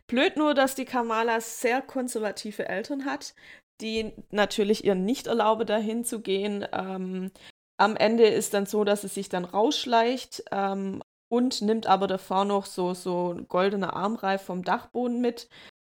Blöd 0.08 0.38
nur, 0.38 0.54
dass 0.54 0.76
die 0.76 0.86
Kamala 0.86 1.42
sehr 1.42 1.82
konservative 1.82 2.68
Eltern 2.68 3.06
hat, 3.06 3.36
die 3.82 4.14
natürlich 4.32 4.86
ihr 4.86 4.96
nicht 4.96 5.28
erlauben, 5.28 5.68
dahin 5.68 6.06
zu 6.06 6.22
gehen. 6.22 6.66
Ähm, 6.72 7.32
am 7.78 7.96
Ende 7.96 8.26
ist 8.26 8.54
dann 8.54 8.66
so, 8.66 8.84
dass 8.84 9.02
sie 9.02 9.10
sich 9.10 9.30
dann 9.30 9.46
rausschleicht 9.46 10.46
ähm, 10.52 11.04
und 11.30 11.62
nimmt 11.62 11.88
aber 11.88 12.08
davor 12.08 12.46
noch 12.46 12.66
so, 12.66 12.94
so 12.94 13.34
ein 13.34 13.48
goldener 13.48 13.94
Armreif 13.94 14.42
vom 14.42 14.64
Dachboden 14.64 15.20
mit, 15.20 15.50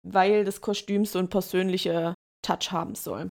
weil 0.07 0.45
das 0.45 0.61
Kostüm 0.61 1.05
so 1.05 1.19
einen 1.19 1.29
persönlichen 1.29 2.15
Touch 2.43 2.71
haben 2.71 2.95
soll. 2.95 3.29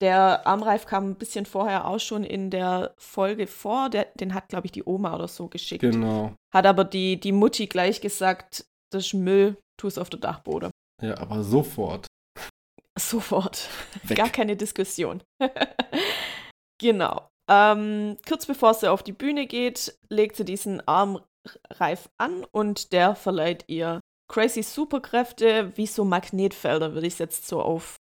Der 0.00 0.46
Armreif 0.46 0.86
kam 0.86 1.10
ein 1.10 1.14
bisschen 1.16 1.44
vorher 1.44 1.86
auch 1.86 1.98
schon 1.98 2.22
in 2.22 2.50
der 2.50 2.94
Folge 2.98 3.46
vor. 3.46 3.90
Der, 3.90 4.06
den 4.14 4.32
hat, 4.32 4.48
glaube 4.48 4.66
ich, 4.66 4.72
die 4.72 4.84
Oma 4.84 5.14
oder 5.14 5.28
so 5.28 5.48
geschickt. 5.48 5.80
genau. 5.80 6.34
Hat 6.54 6.66
aber 6.66 6.84
die, 6.84 7.18
die 7.18 7.32
Mutti 7.32 7.66
gleich 7.66 8.00
gesagt, 8.00 8.66
das 8.90 9.06
ist 9.06 9.14
Müll, 9.14 9.56
tu 9.76 9.88
es 9.88 9.98
auf 9.98 10.08
der 10.08 10.20
Dachboden. 10.20 10.70
Ja, 11.02 11.18
aber 11.18 11.42
sofort. 11.42 12.06
Sofort. 12.98 13.68
Weg. 14.04 14.16
Gar 14.16 14.30
keine 14.30 14.56
Diskussion. 14.56 15.22
genau. 16.80 17.28
Ähm, 17.48 18.18
kurz 18.26 18.46
bevor 18.46 18.74
sie 18.74 18.90
auf 18.90 19.02
die 19.02 19.12
Bühne 19.12 19.46
geht, 19.46 19.96
legt 20.10 20.36
sie 20.36 20.44
diesen 20.44 20.86
Armreif 20.86 22.08
an 22.18 22.44
und 22.50 22.92
der 22.92 23.14
verleiht 23.14 23.64
ihr 23.68 24.00
crazy 24.30 24.62
Superkräfte, 24.62 25.76
wie 25.76 25.86
so 25.86 26.04
Magnetfelder, 26.04 26.92
würde 26.94 27.06
ich 27.06 27.14
es 27.14 27.18
jetzt 27.18 27.48
so 27.48 27.62
auf. 27.62 27.96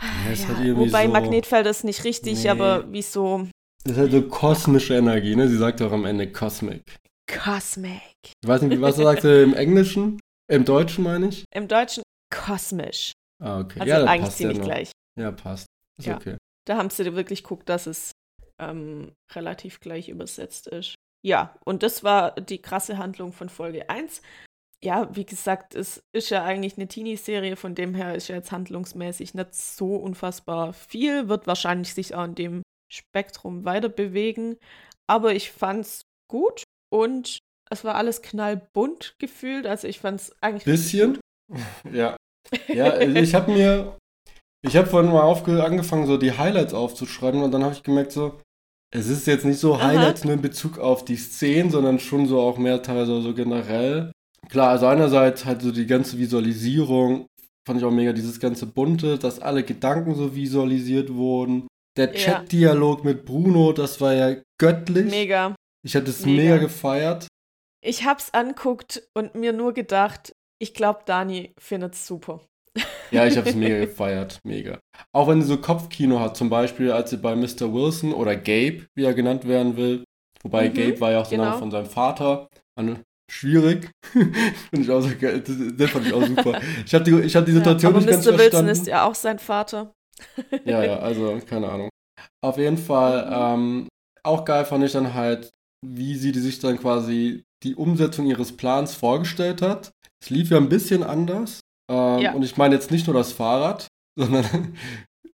Ja, 0.00 0.32
Ja, 0.32 0.64
irgendwie 0.64 0.88
wobei 0.90 1.06
so- 1.06 1.12
Magnetfelder 1.12 1.70
ist 1.70 1.84
nicht 1.84 2.04
richtig, 2.04 2.42
Nee. 2.44 2.48
aber 2.50 2.90
wie 2.92 3.02
so 3.02 3.46
Das 3.84 3.92
ist 3.92 3.98
halt 3.98 4.12
so 4.12 4.22
kosmische 4.22 4.94
Energie, 4.94 5.36
ne? 5.36 5.48
Sie 5.48 5.56
sagt 5.56 5.80
auch 5.82 5.92
am 5.92 6.04
Ende 6.04 6.30
Cosmic. 6.30 6.82
Cosmic. 7.30 8.00
Ich 8.42 8.48
weiß 8.48 8.62
nicht, 8.62 8.80
was 8.80 8.96
sagt 8.96 9.22
sie 9.22 9.42
im 9.42 9.54
Englischen? 9.54 10.18
Im 10.50 10.64
Deutschen 10.64 11.04
meine 11.04 11.28
ich? 11.28 11.44
Im 11.54 11.68
Deutschen 11.68 12.02
kosmisch. 12.34 13.12
Ah, 13.42 13.60
okay. 13.60 13.80
Also 13.80 13.90
ja, 13.92 14.04
eigentlich 14.04 14.20
passt 14.22 14.32
ja 14.32 14.36
ziemlich 14.48 14.58
noch. 14.58 14.64
gleich. 14.66 14.92
Ja, 15.18 15.30
passt. 15.32 15.66
Ist 15.98 16.06
Ja. 16.06 16.16
okay. 16.16 16.36
Da 16.66 16.76
haben 16.76 16.90
sie 16.90 17.14
wirklich 17.14 17.42
geguckt, 17.42 17.68
dass 17.68 17.86
es 17.86 18.12
ähm, 18.58 19.12
relativ 19.32 19.80
gleich 19.80 20.08
übersetzt 20.10 20.66
ist. 20.66 20.94
Ja, 21.24 21.54
und 21.64 21.82
das 21.82 22.04
war 22.04 22.32
die 22.32 22.60
krasse 22.60 22.98
Handlung 22.98 23.32
von 23.32 23.48
Folge 23.48 23.88
1. 23.88 24.20
Ja, 24.82 25.14
wie 25.14 25.26
gesagt, 25.26 25.74
es 25.74 26.02
ist 26.12 26.30
ja 26.30 26.42
eigentlich 26.42 26.76
eine 26.76 26.88
Teenie-Serie, 26.88 27.56
von 27.56 27.74
dem 27.74 27.94
her 27.94 28.14
ist 28.14 28.28
ja 28.28 28.36
jetzt 28.36 28.50
handlungsmäßig 28.50 29.34
nicht 29.34 29.54
so 29.54 29.96
unfassbar 29.96 30.72
viel, 30.72 31.28
wird 31.28 31.46
wahrscheinlich 31.46 31.92
sich 31.92 32.14
auch 32.14 32.24
in 32.24 32.34
dem 32.34 32.62
Spektrum 32.90 33.64
weiter 33.64 33.90
bewegen. 33.90 34.56
Aber 35.06 35.34
ich 35.34 35.50
fand's 35.50 36.06
gut 36.30 36.64
und 36.90 37.40
es 37.70 37.84
war 37.84 37.94
alles 37.94 38.22
knallbunt 38.22 39.16
gefühlt. 39.18 39.66
Also 39.66 39.86
ich 39.86 40.00
fand's 40.00 40.34
eigentlich 40.40 40.64
Bisschen? 40.64 41.18
Ja. 41.92 42.16
Ja, 42.68 42.84
also 42.84 43.16
ich 43.16 43.34
habe 43.34 43.52
mir, 43.52 43.98
ich 44.62 44.76
habe 44.76 44.86
vorhin 44.86 45.12
mal 45.12 45.30
angefangen, 45.60 46.06
so 46.06 46.16
die 46.16 46.36
Highlights 46.36 46.72
aufzuschreiben 46.72 47.42
und 47.42 47.52
dann 47.52 47.62
habe 47.62 47.74
ich 47.74 47.82
gemerkt, 47.82 48.12
so, 48.12 48.40
es 48.92 49.08
ist 49.08 49.26
jetzt 49.26 49.44
nicht 49.44 49.58
so 49.58 49.74
Aha. 49.74 49.88
Highlights 49.88 50.24
nur 50.24 50.34
in 50.34 50.42
Bezug 50.42 50.78
auf 50.78 51.04
die 51.04 51.16
Szenen, 51.16 51.70
sondern 51.70 51.98
schon 51.98 52.26
so 52.26 52.40
auch 52.40 52.58
mehr 52.58 52.82
teilweise 52.82 53.20
so 53.20 53.34
generell. 53.34 54.12
Klar, 54.50 54.70
also 54.70 54.86
einerseits 54.86 55.44
halt 55.44 55.62
so 55.62 55.70
die 55.72 55.86
ganze 55.86 56.18
Visualisierung, 56.18 57.26
fand 57.66 57.78
ich 57.80 57.84
auch 57.84 57.90
mega, 57.90 58.12
dieses 58.12 58.40
ganze 58.40 58.66
Bunte, 58.66 59.18
dass 59.18 59.40
alle 59.40 59.62
Gedanken 59.62 60.14
so 60.14 60.34
visualisiert 60.34 61.12
wurden. 61.14 61.66
Der. 61.96 62.12
Chat-Dialog 62.12 63.04
mit 63.04 63.24
Bruno, 63.24 63.72
das 63.72 64.00
war 64.00 64.14
ja 64.14 64.36
göttlich. 64.60 65.10
Mega. 65.10 65.54
Ich 65.84 65.94
hätte 65.94 66.10
es 66.10 66.24
Mega. 66.24 66.42
mega 66.42 66.56
gefeiert. 66.58 67.26
Ich 67.84 68.04
hab's 68.04 68.32
anguckt 68.34 69.02
und 69.14 69.34
mir 69.34 69.52
nur 69.52 69.72
gedacht, 69.72 70.32
ich 70.60 70.74
glaube, 70.74 71.00
Dani 71.06 71.52
findet's 71.58 72.06
super. 72.06 72.40
Ja, 73.12 73.26
ich 73.26 73.36
habe 73.36 73.48
es 73.50 73.56
mega 73.56 73.78
gefeiert. 73.84 74.38
Mega. 74.44 74.78
Auch 75.12 75.26
wenn 75.26 75.42
sie 75.42 75.48
so 75.48 75.56
Kopfkino 75.56 76.20
hat, 76.20 76.36
zum 76.36 76.48
Beispiel, 76.48 76.92
als 76.92 77.10
sie 77.10 77.16
bei 77.16 77.34
Mr. 77.34 77.74
Wilson 77.74 78.14
oder 78.14 78.36
Gabe, 78.36 78.86
wie 78.94 79.02
er 79.04 79.14
genannt 79.14 79.48
werden 79.48 79.76
will. 79.76 80.04
Wobei 80.44 80.68
Mhm, 80.68 80.74
Gabe 80.74 81.00
war 81.00 81.10
ja 81.10 81.20
auch 81.20 81.26
der 81.28 81.38
Name 81.38 81.50
genau. 81.50 81.58
von 81.58 81.70
seinem 81.72 81.86
Vater. 81.86 82.46
An, 82.78 83.02
schwierig. 83.30 83.90
Finde 84.12 84.34
ich 84.72 84.90
auch 84.90 85.00
so 85.00 85.10
geil. 85.18 85.40
Das, 85.40 85.56
das 85.76 85.90
fand 85.90 86.06
ich 86.06 86.12
auch 86.12 86.26
super. 86.26 86.60
Ich 86.84 86.94
habe 86.94 87.04
die, 87.04 87.18
ich 87.20 87.36
hab 87.36 87.46
die 87.46 87.52
Situation 87.52 87.92
ja, 87.92 87.96
aber 87.96 88.06
nicht 88.06 88.10
ganz 88.10 88.24
Mr. 88.26 88.32
Wilson 88.32 88.40
verstanden. 88.40 88.70
ist 88.70 88.86
ja 88.86 89.04
auch 89.06 89.14
sein 89.14 89.38
Vater. 89.38 89.92
Ja, 90.64 90.82
ja, 90.84 90.98
also 91.00 91.38
keine 91.48 91.68
Ahnung. 91.70 91.88
Auf 92.44 92.58
jeden 92.58 92.78
Fall, 92.78 93.28
ähm, 93.32 93.88
auch 94.22 94.44
geil 94.44 94.64
fand 94.64 94.84
ich 94.84 94.92
dann 94.92 95.14
halt, 95.14 95.50
wie 95.86 96.16
sie 96.16 96.32
sich 96.32 96.58
dann 96.58 96.78
quasi 96.78 97.42
die 97.62 97.74
Umsetzung 97.74 98.26
ihres 98.26 98.56
Plans 98.56 98.94
vorgestellt 98.94 99.62
hat. 99.62 99.90
Es 100.22 100.30
lief 100.30 100.50
ja 100.50 100.58
ein 100.58 100.68
bisschen 100.68 101.02
anders. 101.02 101.60
Ähm, 101.90 102.18
Ja. 102.18 102.32
Und 102.34 102.42
ich 102.42 102.56
meine 102.56 102.74
jetzt 102.74 102.90
nicht 102.90 103.06
nur 103.06 103.14
das 103.14 103.32
Fahrrad, 103.32 103.86
sondern 104.18 104.76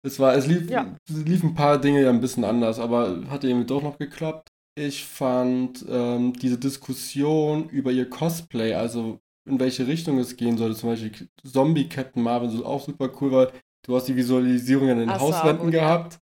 es 0.04 0.18
war, 0.18 0.34
es 0.34 0.46
lief, 0.46 0.68
Ja. 0.68 0.96
es 1.08 1.16
liefen 1.24 1.50
ein 1.50 1.54
paar 1.54 1.78
Dinge 1.78 2.02
ja 2.02 2.10
ein 2.10 2.20
bisschen 2.20 2.44
anders, 2.44 2.78
aber 2.80 3.22
hat 3.30 3.44
irgendwie 3.44 3.66
doch 3.66 3.82
noch 3.82 3.98
geklappt. 3.98 4.48
Ich 4.74 5.04
fand 5.04 5.84
ähm, 5.88 6.32
diese 6.32 6.58
Diskussion 6.58 7.68
über 7.68 7.92
ihr 7.92 8.08
Cosplay, 8.08 8.74
also 8.74 9.20
in 9.44 9.60
welche 9.60 9.86
Richtung 9.86 10.18
es 10.18 10.36
gehen 10.36 10.56
sollte, 10.56 10.76
zum 10.76 10.90
Beispiel 10.90 11.28
Zombie 11.44 11.88
Captain 11.88 12.22
Marvel, 12.22 12.48
so 12.48 12.64
auch 12.64 12.82
super 12.84 13.10
cool, 13.20 13.32
weil 13.32 13.52
du 13.84 13.94
hast 13.96 14.08
die 14.08 14.16
Visualisierung 14.16 14.88
an 14.90 14.98
den 15.00 15.10
Ach 15.10 15.20
so, 15.20 15.26
Hauswänden 15.34 15.72
ja. 15.72 15.80
gehabt. 15.80 16.18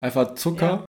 Einfach 0.00 0.34
Zucker. 0.34 0.66
Ja. 0.66 0.84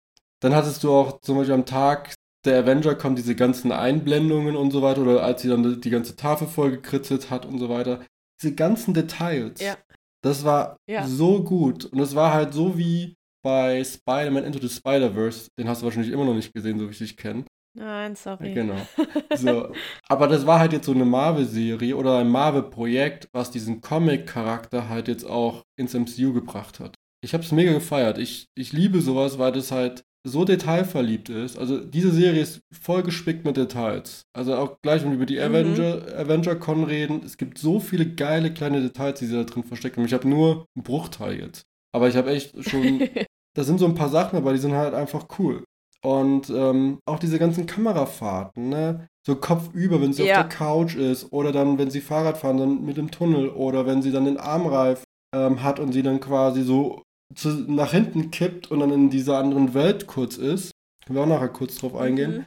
Dann 0.41 0.53
hattest 0.53 0.83
du 0.83 0.91
auch 0.91 1.19
zum 1.21 1.37
Beispiel 1.37 1.55
am 1.55 1.65
Tag 1.65 2.13
der 2.45 2.59
Avenger 2.59 2.95
kommen 2.95 3.17
diese 3.17 3.35
ganzen 3.35 3.71
Einblendungen 3.73 4.55
und 4.55 4.71
so 4.71 4.81
weiter, 4.81 5.01
oder 5.01 5.23
als 5.23 5.41
sie 5.41 5.49
dann 5.49 5.81
die 5.81 5.89
ganze 5.89 6.15
Tafel 6.15 6.47
vollgekritzelt 6.47 7.29
hat 7.29 7.45
und 7.45 7.59
so 7.59 7.67
weiter. 7.69 8.05
Diese 8.41 8.55
ganzen 8.55 8.93
Details. 8.93 9.59
Ja. 9.59 9.77
Das 10.21 10.45
war 10.45 10.77
Ja. 10.87 11.05
so 11.05 11.43
gut. 11.43 11.85
Und 11.85 11.99
es 11.99 12.15
war 12.15 12.33
halt 12.33 12.53
so 12.53 12.77
wie 12.77 13.15
bei 13.43 13.83
Spider-Man 13.83 14.43
Into 14.43 14.59
the 14.59 14.69
Spider-Verse. 14.73 15.49
Den 15.59 15.67
hast 15.67 15.81
du 15.81 15.85
wahrscheinlich 15.85 16.11
immer 16.11 16.25
noch 16.25 16.33
nicht 16.33 16.53
gesehen, 16.53 16.79
so 16.79 16.87
wie 16.87 16.91
ich 16.91 16.97
dich 16.97 17.17
kenne. 17.17 17.45
Nein, 17.77 18.15
sorry. 18.15 18.53
Genau. 18.53 18.75
So. 19.35 19.71
Aber 20.09 20.27
das 20.27 20.45
war 20.47 20.59
halt 20.59 20.73
jetzt 20.73 20.87
so 20.87 20.91
eine 20.91 21.05
Marvel-Serie 21.05 21.95
oder 21.95 22.17
ein 22.17 22.29
Marvel-Projekt, 22.29 23.29
was 23.31 23.51
diesen 23.51 23.79
Comic-Charakter 23.79 24.89
halt 24.89 25.07
jetzt 25.07 25.23
auch 25.23 25.63
ins 25.77 25.93
MCU 25.93 26.33
gebracht 26.33 26.79
hat. 26.79 26.95
Ich 27.23 27.33
habe 27.33 27.43
es 27.43 27.51
mega 27.51 27.71
gefeiert. 27.71 28.17
Ich, 28.17 28.47
ich 28.57 28.73
liebe 28.73 29.01
sowas, 29.01 29.37
weil 29.39 29.51
das 29.51 29.71
halt 29.71 30.03
so 30.27 30.43
detailverliebt 30.45 31.29
ist. 31.29 31.57
Also 31.57 31.79
diese 31.79 32.11
Serie 32.11 32.41
ist 32.41 32.59
voll 32.73 33.03
gespickt 33.03 33.45
mit 33.45 33.55
Details. 33.55 34.23
Also 34.35 34.55
auch 34.55 34.77
gleich, 34.81 35.01
wenn 35.03 35.11
wir 35.11 35.15
über 35.17 35.25
die 35.25 35.37
Mhm. 35.37 35.43
Avenger, 35.43 36.17
Avenger-Con 36.17 36.83
reden, 36.83 37.21
es 37.23 37.37
gibt 37.37 37.57
so 37.57 37.79
viele 37.79 38.05
geile 38.15 38.53
kleine 38.53 38.81
Details, 38.81 39.19
die 39.19 39.27
sie 39.27 39.35
da 39.35 39.43
drin 39.43 39.63
verstecken. 39.63 40.03
Ich 40.03 40.13
habe 40.13 40.27
nur 40.27 40.65
einen 40.75 40.83
Bruchteil 40.83 41.39
jetzt. 41.39 41.63
Aber 41.93 42.07
ich 42.07 42.15
habe 42.15 42.31
echt 42.31 42.53
schon 42.69 42.99
da 43.55 43.63
sind 43.63 43.79
so 43.79 43.85
ein 43.85 43.95
paar 43.95 44.09
Sachen, 44.09 44.37
aber 44.37 44.53
die 44.53 44.59
sind 44.59 44.73
halt 44.73 44.93
einfach 44.93 45.25
cool. 45.39 45.63
Und 46.01 46.49
ähm, 46.49 46.99
auch 47.05 47.19
diese 47.19 47.39
ganzen 47.39 47.65
Kamerafahrten, 47.65 48.69
ne? 48.69 49.07
So 49.27 49.35
kopfüber, 49.35 50.01
wenn 50.01 50.13
sie 50.13 50.23
Ja. 50.25 50.37
auf 50.41 50.47
der 50.47 50.57
Couch 50.57 50.95
ist, 50.95 51.31
oder 51.33 51.51
dann, 51.51 51.77
wenn 51.77 51.91
sie 51.91 51.99
Fahrrad 51.99 52.37
fahren, 52.37 52.57
dann 52.57 52.85
mit 52.85 52.95
dem 52.97 53.11
Tunnel, 53.11 53.49
oder 53.49 53.85
wenn 53.85 54.01
sie 54.01 54.11
dann 54.11 54.25
den 54.25 54.37
Armreif 54.37 55.03
ähm, 55.35 55.61
hat 55.61 55.79
und 55.79 55.91
sie 55.91 56.01
dann 56.01 56.19
quasi 56.21 56.63
so 56.63 57.03
zu, 57.35 57.49
nach 57.49 57.91
hinten 57.91 58.31
kippt 58.31 58.71
und 58.71 58.79
dann 58.79 58.91
in 58.91 59.09
dieser 59.09 59.37
anderen 59.37 59.73
Welt 59.73 60.07
kurz 60.07 60.37
ist. 60.37 60.71
Können 61.05 61.17
wir 61.17 61.23
auch 61.23 61.27
nachher 61.27 61.49
kurz 61.49 61.75
drauf 61.75 61.95
eingehen. 61.95 62.37
Mhm. 62.39 62.45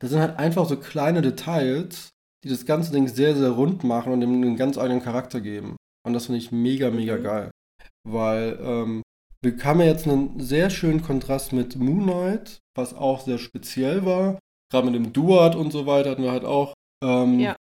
Das 0.00 0.10
sind 0.10 0.20
halt 0.20 0.38
einfach 0.38 0.66
so 0.68 0.76
kleine 0.76 1.22
Details, 1.22 2.10
die 2.44 2.48
das 2.48 2.66
ganze 2.66 2.92
Ding 2.92 3.08
sehr, 3.08 3.34
sehr 3.34 3.50
rund 3.50 3.82
machen 3.82 4.12
und 4.12 4.20
ihm 4.22 4.34
einen 4.34 4.56
ganz 4.56 4.76
eigenen 4.78 5.02
Charakter 5.02 5.40
geben. 5.40 5.76
Und 6.06 6.12
das 6.12 6.26
finde 6.26 6.38
ich 6.38 6.52
mega, 6.52 6.90
mega 6.90 7.16
Mhm. 7.16 7.22
geil. 7.22 7.50
Weil, 8.08 8.58
ähm, 8.60 9.02
wir 9.42 9.56
haben 9.64 9.80
jetzt 9.80 10.06
einen 10.06 10.38
sehr 10.40 10.68
schönen 10.68 11.02
Kontrast 11.02 11.52
mit 11.52 11.76
Moon 11.76 12.04
Knight, 12.04 12.60
was 12.76 12.94
auch 12.94 13.20
sehr 13.20 13.38
speziell 13.38 14.04
war. 14.04 14.38
Gerade 14.70 14.90
mit 14.90 14.94
dem 14.94 15.12
Duat 15.12 15.56
und 15.56 15.72
so 15.72 15.86
weiter 15.86 16.10
hatten 16.10 16.22
wir 16.22 16.30
halt 16.30 16.44
auch 16.44 16.74
ähm, 17.02 17.40
ja. 17.40 17.56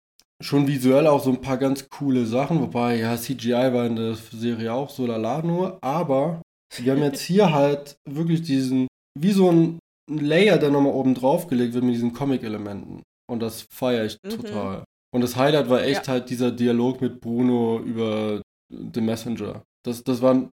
schon 0.41 0.67
visuell 0.67 1.05
auch 1.07 1.21
so 1.21 1.31
ein 1.31 1.41
paar 1.41 1.57
ganz 1.57 1.89
coole 1.89 2.25
Sachen. 2.25 2.61
Wobei, 2.61 2.97
ja, 2.97 3.17
CGI 3.17 3.73
war 3.73 3.85
in 3.85 3.97
der 3.97 4.15
Serie 4.15 4.73
auch 4.73 4.89
so 4.89 5.05
lala 5.05 5.41
nur. 5.41 5.77
Aber 5.83 6.41
wir 6.77 6.93
haben 6.93 7.03
jetzt 7.03 7.21
hier 7.21 7.51
halt 7.53 7.97
wirklich 8.05 8.41
diesen, 8.41 8.87
wie 9.19 9.31
so 9.31 9.51
ein 9.51 9.79
Layer, 10.09 10.57
der 10.57 10.69
nochmal 10.69 10.93
oben 10.93 11.13
drauf 11.13 11.47
gelegt 11.47 11.73
wird 11.73 11.83
mit 11.83 11.95
diesen 11.95 12.13
Comic-Elementen. 12.13 13.01
Und 13.29 13.41
das 13.41 13.63
feiere 13.69 14.05
ich 14.05 14.17
mhm. 14.23 14.29
total. 14.29 14.83
Und 15.13 15.21
das 15.21 15.35
Highlight 15.35 15.69
war 15.69 15.83
echt 15.83 16.07
ja. 16.07 16.13
halt 16.13 16.29
dieser 16.29 16.51
Dialog 16.51 17.01
mit 17.01 17.21
Bruno 17.21 17.79
über 17.79 18.41
The 18.69 19.01
Messenger. 19.01 19.63
Das, 19.85 20.03
das, 20.03 20.21
war, 20.21 20.49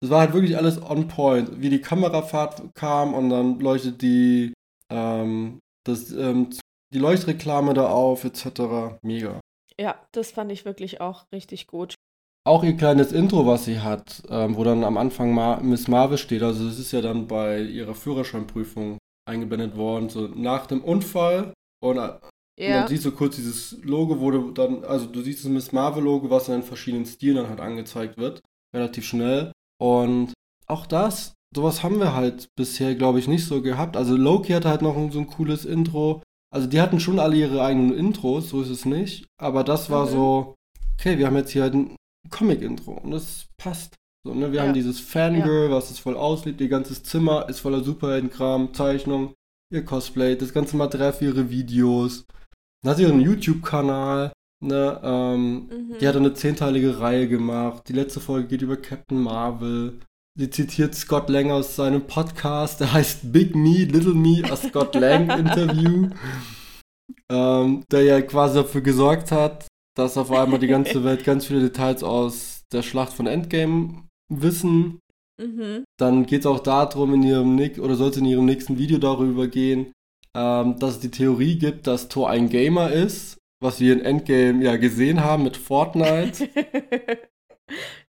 das 0.00 0.10
war 0.10 0.20
halt 0.20 0.34
wirklich 0.34 0.56
alles 0.56 0.80
on 0.82 1.08
point. 1.08 1.60
Wie 1.60 1.70
die 1.70 1.80
Kamerafahrt 1.80 2.74
kam 2.74 3.14
und 3.14 3.30
dann 3.30 3.58
leuchtet 3.60 4.02
die, 4.02 4.52
ähm, 4.92 5.60
das, 5.84 6.12
ähm, 6.12 6.50
die 6.92 6.98
Leuchtreklame 6.98 7.74
da 7.74 7.88
auf, 7.88 8.24
etc. 8.24 8.98
Mega. 9.02 9.40
Ja, 9.78 10.06
das 10.12 10.30
fand 10.30 10.52
ich 10.52 10.64
wirklich 10.64 11.00
auch 11.00 11.24
richtig 11.32 11.66
gut. 11.66 11.94
Auch 12.46 12.62
ihr 12.62 12.76
kleines 12.76 13.10
Intro, 13.10 13.44
was 13.44 13.64
sie 13.64 13.80
hat, 13.80 14.22
ähm, 14.30 14.56
wo 14.56 14.62
dann 14.62 14.84
am 14.84 14.96
Anfang 14.96 15.34
Ma 15.34 15.58
Miss 15.60 15.88
Marvel 15.88 16.16
steht, 16.16 16.42
also 16.42 16.68
es 16.68 16.78
ist 16.78 16.92
ja 16.92 17.00
dann 17.00 17.26
bei 17.26 17.60
ihrer 17.60 17.94
Führerscheinprüfung 17.94 18.98
eingeblendet 19.28 19.76
worden, 19.76 20.08
so 20.08 20.28
nach 20.28 20.66
dem 20.66 20.84
Unfall 20.84 21.52
und, 21.82 21.96
ja. 21.96 22.14
und 22.14 22.20
dann 22.56 22.86
siehst 22.86 23.04
du 23.04 23.10
kurz 23.10 23.34
dieses 23.34 23.82
Logo, 23.82 24.20
wo 24.20 24.30
du 24.30 24.52
dann, 24.52 24.84
also 24.84 25.06
du 25.06 25.22
siehst 25.22 25.44
das 25.44 25.50
Miss 25.50 25.72
Marvel 25.72 26.04
Logo, 26.04 26.30
was 26.30 26.46
dann 26.46 26.60
in 26.60 26.62
verschiedenen 26.62 27.04
Stilen 27.04 27.36
dann 27.36 27.48
halt 27.48 27.60
angezeigt 27.60 28.16
wird, 28.16 28.40
relativ 28.76 29.06
schnell 29.06 29.52
und 29.80 30.32
auch 30.66 30.86
das, 30.86 31.34
sowas 31.54 31.82
haben 31.82 31.98
wir 31.98 32.14
halt 32.14 32.48
bisher, 32.56 32.94
glaube 32.94 33.18
ich, 33.18 33.28
nicht 33.28 33.46
so 33.46 33.62
gehabt. 33.62 33.96
Also 33.96 34.16
Loki 34.16 34.52
hatte 34.52 34.68
halt 34.68 34.82
noch 34.82 34.94
so 35.12 35.18
ein 35.18 35.28
cooles 35.28 35.64
Intro. 35.64 36.22
Also 36.52 36.66
die 36.66 36.80
hatten 36.80 37.00
schon 37.00 37.18
alle 37.18 37.36
ihre 37.36 37.62
eigenen 37.62 37.94
Intros, 37.94 38.48
so 38.48 38.62
ist 38.62 38.70
es 38.70 38.84
nicht. 38.84 39.26
Aber 39.40 39.64
das 39.64 39.90
war 39.90 40.06
mhm. 40.06 40.10
so, 40.10 40.54
okay, 40.98 41.18
wir 41.18 41.26
haben 41.26 41.36
jetzt 41.36 41.50
hier 41.50 41.62
halt 41.62 41.74
ein 41.74 41.96
Comic-Intro 42.30 42.92
und 42.92 43.10
das 43.10 43.46
passt. 43.56 43.94
So, 44.24 44.34
ne? 44.34 44.50
Wir 44.50 44.60
ja. 44.60 44.66
haben 44.66 44.74
dieses 44.74 44.98
Fangirl, 44.98 45.70
ja. 45.70 45.70
was 45.70 45.90
es 45.90 45.98
voll 45.98 46.16
auslebt. 46.16 46.60
Ihr 46.60 46.68
ganzes 46.68 47.02
Zimmer 47.02 47.48
ist 47.48 47.60
voller 47.60 47.84
Superheldenkram, 47.84 48.74
Zeichnung, 48.74 49.34
ihr 49.72 49.84
Cosplay, 49.84 50.36
das 50.36 50.52
ganze 50.52 50.76
Material 50.76 51.12
für 51.12 51.26
ihre 51.26 51.50
Videos. 51.50 52.24
Dann 52.82 52.90
hat 52.90 52.96
sie 52.96 53.04
ihren 53.04 53.20
YouTube-Kanal. 53.20 54.32
Ne, 54.66 55.00
ähm, 55.04 55.68
mhm. 55.68 55.98
Die 56.00 56.08
hat 56.08 56.16
eine 56.16 56.34
zehnteilige 56.34 56.98
Reihe 56.98 57.28
gemacht. 57.28 57.84
Die 57.88 57.92
letzte 57.92 58.18
Folge 58.18 58.48
geht 58.48 58.62
über 58.62 58.76
Captain 58.76 59.22
Marvel. 59.22 60.00
Sie 60.36 60.50
zitiert 60.50 60.92
Scott 60.96 61.28
Lang 61.28 61.52
aus 61.52 61.76
seinem 61.76 62.08
Podcast, 62.08 62.80
der 62.80 62.92
heißt 62.92 63.32
Big 63.32 63.54
Me, 63.54 63.84
Little 63.84 64.14
Me, 64.14 64.42
a 64.50 64.56
Scott 64.56 64.96
Lang 64.96 65.30
Interview. 65.38 66.10
ähm, 67.30 67.84
der 67.92 68.02
ja 68.02 68.20
quasi 68.22 68.56
dafür 68.56 68.80
gesorgt 68.80 69.30
hat, 69.30 69.68
dass 69.96 70.18
auf 70.18 70.32
einmal 70.32 70.58
die 70.58 70.66
ganze 70.66 71.04
Welt 71.04 71.22
ganz 71.24 71.46
viele 71.46 71.60
Details 71.60 72.02
aus 72.02 72.62
der 72.72 72.82
Schlacht 72.82 73.12
von 73.12 73.28
Endgame 73.28 74.02
wissen. 74.28 74.98
Mhm. 75.40 75.84
Dann 75.96 76.26
geht 76.26 76.40
es 76.40 76.46
auch 76.46 76.60
darum, 76.60 77.14
in 77.14 77.22
ihrem 77.22 77.56
oder 77.78 77.94
soll 77.94 78.10
es 78.10 78.16
in 78.16 78.24
ihrem 78.24 78.46
nächsten 78.46 78.78
Video 78.78 78.98
darüber 78.98 79.46
gehen, 79.46 79.92
ähm, 80.36 80.76
dass 80.80 80.94
es 80.94 81.00
die 81.00 81.12
Theorie 81.12 81.56
gibt, 81.56 81.86
dass 81.86 82.08
Thor 82.08 82.28
ein 82.28 82.48
Gamer 82.48 82.90
ist, 82.90 83.38
was 83.60 83.80
wir 83.80 83.92
in 83.92 84.00
Endgame 84.00 84.62
ja 84.62 84.76
gesehen 84.76 85.22
haben 85.22 85.44
mit 85.44 85.56
Fortnite. 85.56 86.48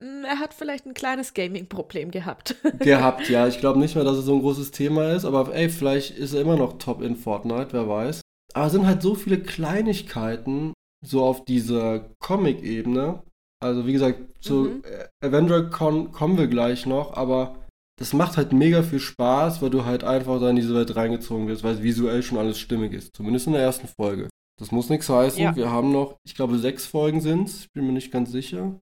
Hm, 0.02 0.23
er 0.23 0.39
hat 0.39 0.54
vielleicht 0.54 0.86
ein 0.86 0.93
kleines 0.93 1.34
Gaming-Problem 1.34 2.12
gehabt. 2.12 2.56
gehabt, 2.80 3.30
ja. 3.30 3.47
Ich 3.47 3.60
glaube 3.60 3.80
nicht 3.80 3.95
mehr, 3.95 4.06
dass 4.06 4.17
es 4.17 4.25
so 4.25 4.34
ein 4.34 4.41
großes 4.41 4.71
Thema 4.71 5.12
ist, 5.12 5.25
aber 5.25 5.54
ey, 5.54 5.69
vielleicht 5.69 6.17
ist 6.17 6.34
er 6.34 6.41
immer 6.41 6.56
noch 6.56 6.78
top 6.78 7.02
in 7.02 7.17
Fortnite, 7.17 7.73
wer 7.73 7.89
weiß. 7.89 8.21
Aber 8.54 8.65
es 8.65 8.71
sind 8.71 8.88
halt 8.88 9.02
so 9.02 9.15
viele 9.15 9.41
Kleinigkeiten, 9.41 10.73
so 11.06 11.23
auf 11.23 11.43
dieser 11.43 12.12
Comic-Ebene. 12.19 13.23
Also 13.62 13.86
wie 13.86 13.93
gesagt, 13.93 14.41
zu 14.41 14.54
mhm. 14.54 14.84
Avenger 15.21 15.69
Con 15.69 16.12
kommen 16.13 16.38
wir 16.38 16.47
gleich 16.47 16.86
noch, 16.86 17.17
aber 17.17 17.67
das 17.99 18.13
macht 18.13 18.38
halt 18.38 18.54
mega 18.54 18.82
viel 18.82 19.02
Spaß, 19.02 19.62
weil 19.62 19.69
du 19.69 19.84
halt 19.84 20.06
einfach 20.06 20.39
da 20.39 20.49
in 20.49 20.56
diese 20.56 20.73
Welt 20.73 20.95
reingezogen 20.95 21.49
wirst, 21.49 21.65
weil 21.65 21.75
es 21.75 21.84
visuell 21.84 22.23
schon 22.23 22.38
alles 22.38 22.58
stimmig 22.58 22.93
ist. 22.93 23.13
Zumindest 23.13 23.47
in 23.47 23.54
der 23.54 23.62
ersten 23.62 23.89
Folge. 23.89 24.30
Das 24.59 24.71
muss 24.71 24.89
nichts 24.89 25.09
heißen. 25.09 25.41
Ja. 25.41 25.55
Wir 25.55 25.71
haben 25.71 25.91
noch, 25.91 26.17
ich 26.25 26.35
glaube, 26.35 26.59
sechs 26.59 26.85
Folgen 26.85 27.21
sind 27.21 27.47
es. 27.47 27.61
Ich 27.61 27.71
bin 27.73 27.85
mir 27.85 27.93
nicht 27.93 28.11
ganz 28.11 28.31
sicher. 28.31 28.77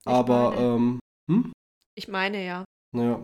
Ich 0.00 0.06
aber, 0.06 0.56
ähm, 0.56 1.00
hm? 1.30 1.52
Ich 1.98 2.08
meine 2.08 2.44
ja. 2.44 2.64
Naja. 2.94 3.22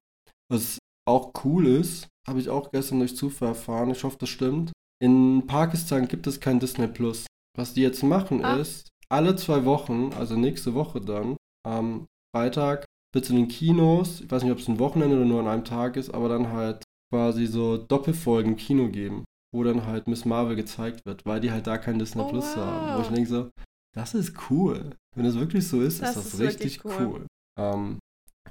Was 0.50 0.78
auch 1.08 1.32
cool 1.44 1.66
ist, 1.66 2.08
habe 2.28 2.40
ich 2.40 2.48
auch 2.48 2.70
gestern 2.70 2.98
durch 2.98 3.16
Zufall 3.16 3.48
erfahren. 3.48 3.90
Ich 3.90 4.04
hoffe, 4.04 4.18
das 4.18 4.28
stimmt. 4.28 4.72
In 5.00 5.46
Pakistan 5.46 6.08
gibt 6.08 6.26
es 6.26 6.40
kein 6.40 6.60
Disney 6.60 6.88
Plus. 6.88 7.26
Was 7.56 7.74
die 7.74 7.82
jetzt 7.82 8.02
machen 8.02 8.44
ah. 8.44 8.56
ist, 8.56 8.88
alle 9.10 9.36
zwei 9.36 9.64
Wochen, 9.64 10.12
also 10.14 10.36
nächste 10.36 10.74
Woche 10.74 11.00
dann, 11.00 11.36
am 11.66 12.06
Freitag 12.34 12.86
wird 13.12 13.24
es 13.24 13.30
in 13.30 13.36
den 13.36 13.48
Kinos, 13.48 14.22
ich 14.22 14.30
weiß 14.30 14.42
nicht, 14.42 14.52
ob 14.52 14.58
es 14.58 14.68
ein 14.68 14.78
Wochenende 14.78 15.16
oder 15.16 15.26
nur 15.26 15.40
an 15.40 15.48
einem 15.48 15.64
Tag 15.64 15.96
ist, 15.96 16.10
aber 16.10 16.28
dann 16.28 16.50
halt 16.50 16.82
quasi 17.12 17.46
so 17.46 17.76
Doppelfolgen 17.76 18.56
Kino 18.56 18.88
geben, 18.88 19.24
wo 19.52 19.62
dann 19.64 19.86
halt 19.86 20.08
Miss 20.08 20.24
Marvel 20.24 20.56
gezeigt 20.56 21.04
wird, 21.04 21.26
weil 21.26 21.40
die 21.40 21.50
halt 21.50 21.66
da 21.66 21.78
kein 21.78 21.98
Disney 21.98 22.22
oh, 22.22 22.28
Plus 22.28 22.56
wow. 22.56 22.64
haben. 22.64 22.96
Wo 22.98 23.02
ich 23.02 23.14
denke 23.14 23.28
so, 23.28 23.50
das 23.94 24.14
ist 24.14 24.34
cool. 24.50 24.90
Wenn 25.14 25.24
das 25.24 25.38
wirklich 25.38 25.68
so 25.68 25.80
ist, 25.80 26.00
das 26.00 26.16
ist 26.16 26.16
das 26.16 26.34
ist 26.34 26.40
richtig 26.40 26.84
cool. 26.84 26.94
cool. 27.00 27.26
Ähm, 27.58 27.98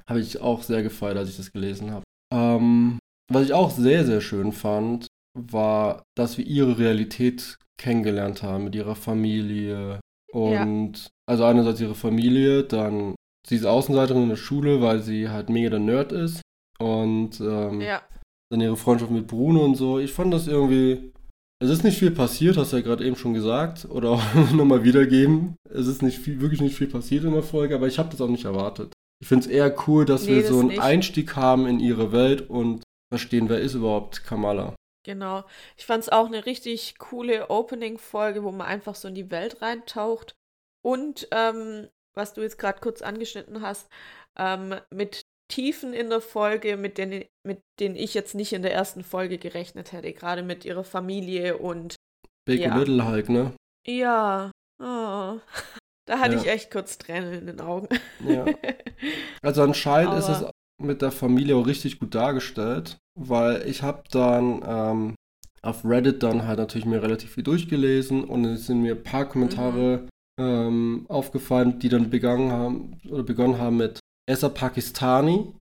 habe 0.08 0.20
ich 0.20 0.40
auch 0.40 0.62
sehr 0.62 0.82
gefeiert, 0.82 1.16
als 1.16 1.30
ich 1.30 1.36
das 1.36 1.52
gelesen 1.52 1.90
habe. 1.90 2.04
Ähm, 2.32 2.98
was 3.30 3.44
ich 3.44 3.52
auch 3.52 3.70
sehr, 3.70 4.04
sehr 4.04 4.20
schön 4.20 4.52
fand, 4.52 5.06
war, 5.38 6.04
dass 6.16 6.38
wir 6.38 6.46
ihre 6.46 6.78
Realität 6.78 7.56
kennengelernt 7.80 8.42
haben 8.42 8.64
mit 8.64 8.74
ihrer 8.74 8.94
Familie. 8.94 10.00
Und 10.32 10.92
ja. 10.98 11.10
also 11.28 11.44
einerseits 11.44 11.80
ihre 11.80 11.94
Familie, 11.94 12.64
dann 12.64 13.14
sie 13.46 13.56
ist 13.56 13.66
Außenseiterin 13.66 14.24
in 14.24 14.28
der 14.28 14.36
Schule, 14.36 14.80
weil 14.80 15.02
sie 15.02 15.28
halt 15.28 15.48
mega 15.50 15.70
der 15.70 15.80
Nerd 15.80 16.12
ist. 16.12 16.42
Und 16.78 17.40
ähm, 17.40 17.80
ja. 17.80 18.02
Dann 18.52 18.60
ihre 18.60 18.76
Freundschaft 18.76 19.10
mit 19.10 19.26
Bruno 19.26 19.64
und 19.64 19.76
so. 19.76 19.98
Ich 19.98 20.12
fand 20.12 20.32
das 20.32 20.46
irgendwie. 20.46 21.10
Es 21.58 21.70
ist 21.70 21.84
nicht 21.84 21.98
viel 21.98 22.10
passiert, 22.10 22.56
hast 22.56 22.72
du 22.72 22.76
ja 22.76 22.82
gerade 22.82 23.04
eben 23.04 23.16
schon 23.16 23.34
gesagt. 23.34 23.86
Oder 23.88 24.10
auch 24.10 24.34
nochmal 24.52 24.84
wiedergeben. 24.84 25.56
Es 25.70 25.86
ist 25.86 26.02
nicht 26.02 26.18
viel, 26.18 26.40
wirklich 26.40 26.60
nicht 26.60 26.76
viel 26.76 26.88
passiert 26.88 27.24
in 27.24 27.32
der 27.32 27.42
Folge, 27.42 27.74
aber 27.74 27.86
ich 27.86 27.98
habe 27.98 28.10
das 28.10 28.20
auch 28.20 28.28
nicht 28.28 28.44
erwartet. 28.44 28.92
Ich 29.20 29.28
finde 29.28 29.46
es 29.46 29.50
eher 29.50 29.74
cool, 29.86 30.04
dass 30.04 30.24
nee, 30.24 30.34
wir 30.34 30.40
das 30.40 30.50
so 30.50 30.58
einen 30.58 30.68
nicht. 30.68 30.82
Einstieg 30.82 31.36
haben 31.36 31.66
in 31.66 31.80
ihre 31.80 32.12
Welt 32.12 32.50
und 32.50 32.82
verstehen, 33.10 33.48
wer 33.48 33.60
ist 33.60 33.74
überhaupt 33.74 34.24
Kamala. 34.24 34.74
Genau. 35.04 35.44
Ich 35.76 35.86
fand 35.86 36.02
es 36.02 36.08
auch 36.10 36.26
eine 36.26 36.44
richtig 36.44 36.98
coole 36.98 37.48
Opening-Folge, 37.48 38.44
wo 38.44 38.50
man 38.50 38.66
einfach 38.66 38.94
so 38.94 39.08
in 39.08 39.14
die 39.14 39.30
Welt 39.30 39.62
reintaucht. 39.62 40.34
Und 40.84 41.28
ähm, 41.30 41.88
was 42.14 42.34
du 42.34 42.42
jetzt 42.42 42.58
gerade 42.58 42.80
kurz 42.80 43.02
angeschnitten 43.02 43.62
hast, 43.62 43.88
ähm, 44.36 44.74
mit 44.90 45.22
Tiefen 45.48 45.92
in 45.92 46.10
der 46.10 46.20
Folge, 46.20 46.76
mit 46.76 46.98
denen, 46.98 47.24
mit 47.46 47.60
denen 47.78 47.96
ich 47.96 48.14
jetzt 48.14 48.34
nicht 48.34 48.52
in 48.52 48.62
der 48.62 48.72
ersten 48.72 49.04
Folge 49.04 49.38
gerechnet 49.38 49.92
hätte. 49.92 50.12
Gerade 50.12 50.42
mit 50.42 50.64
ihrer 50.64 50.84
Familie 50.84 51.58
und. 51.58 51.96
Big 52.46 52.60
ja. 52.60 52.76
Little 52.76 53.06
Hulk, 53.06 53.28
ne? 53.28 53.52
Ja. 53.86 54.50
Oh. 54.82 55.38
Da 56.04 56.18
hatte 56.18 56.34
ja. 56.34 56.40
ich 56.40 56.48
echt 56.48 56.72
kurz 56.72 56.98
Tränen 56.98 57.32
in 57.32 57.46
den 57.46 57.60
Augen. 57.60 57.88
Ja. 58.26 58.44
Also 59.40 59.62
anscheinend 59.62 60.14
ist 60.14 60.28
es 60.28 60.44
mit 60.80 61.02
der 61.02 61.10
Familie 61.10 61.56
auch 61.56 61.66
richtig 61.66 61.98
gut 61.98 62.14
dargestellt, 62.14 62.98
weil 63.18 63.68
ich 63.68 63.82
habe 63.82 64.04
dann 64.10 64.62
ähm, 64.64 65.14
auf 65.62 65.84
Reddit 65.84 66.22
dann 66.22 66.46
halt 66.46 66.58
natürlich 66.58 66.86
mir 66.86 67.02
relativ 67.02 67.32
viel 67.32 67.44
durchgelesen 67.44 68.24
und 68.24 68.44
es 68.44 68.66
sind 68.66 68.82
mir 68.82 68.94
ein 68.94 69.02
paar 69.02 69.28
Kommentare 69.28 70.08
mhm. 70.38 70.44
ähm, 70.44 71.06
aufgefallen, 71.08 71.78
die 71.78 71.88
dann 71.88 72.10
begangen 72.10 72.52
haben 72.52 73.00
oder 73.08 73.22
begonnen 73.22 73.58
haben 73.58 73.78
mit 73.78 74.00
Essa 74.28 74.48
Pakistani 74.48 75.52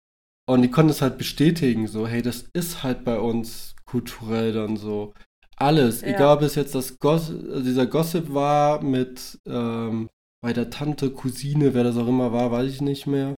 und 0.49 0.63
die 0.63 0.71
konnten 0.71 0.91
es 0.91 1.03
halt 1.03 1.19
bestätigen, 1.19 1.87
so 1.87 2.07
hey, 2.07 2.23
das 2.23 2.47
ist 2.53 2.83
halt 2.83 3.05
bei 3.05 3.19
uns 3.19 3.75
kulturell 3.85 4.53
dann 4.53 4.77
so. 4.77 5.15
Alles, 5.57 6.01
ja. 6.01 6.09
egal 6.09 6.39
ob 6.39 6.43
es 6.43 6.55
jetzt 6.55 6.75
das 6.75 6.99
Goss 6.99 7.29
dieser 7.29 7.87
Gossip 7.87 8.33
war 8.33 8.83
mit 8.83 9.39
ähm, 9.47 10.09
bei 10.43 10.53
der 10.53 10.71
Tante, 10.71 11.11
Cousine, 11.11 11.75
wer 11.75 11.85
das 11.85 11.97
auch 11.97 12.09
immer 12.09 12.33
war, 12.33 12.51
weiß 12.51 12.71
ich 12.71 12.81
nicht 12.81 13.07
mehr. 13.07 13.35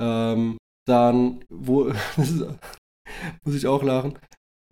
Ähm, 0.00 0.56
dann, 0.88 1.44
wo, 1.50 1.92
muss 3.44 3.54
ich 3.54 3.66
auch 3.66 3.82
lachen, 3.82 4.18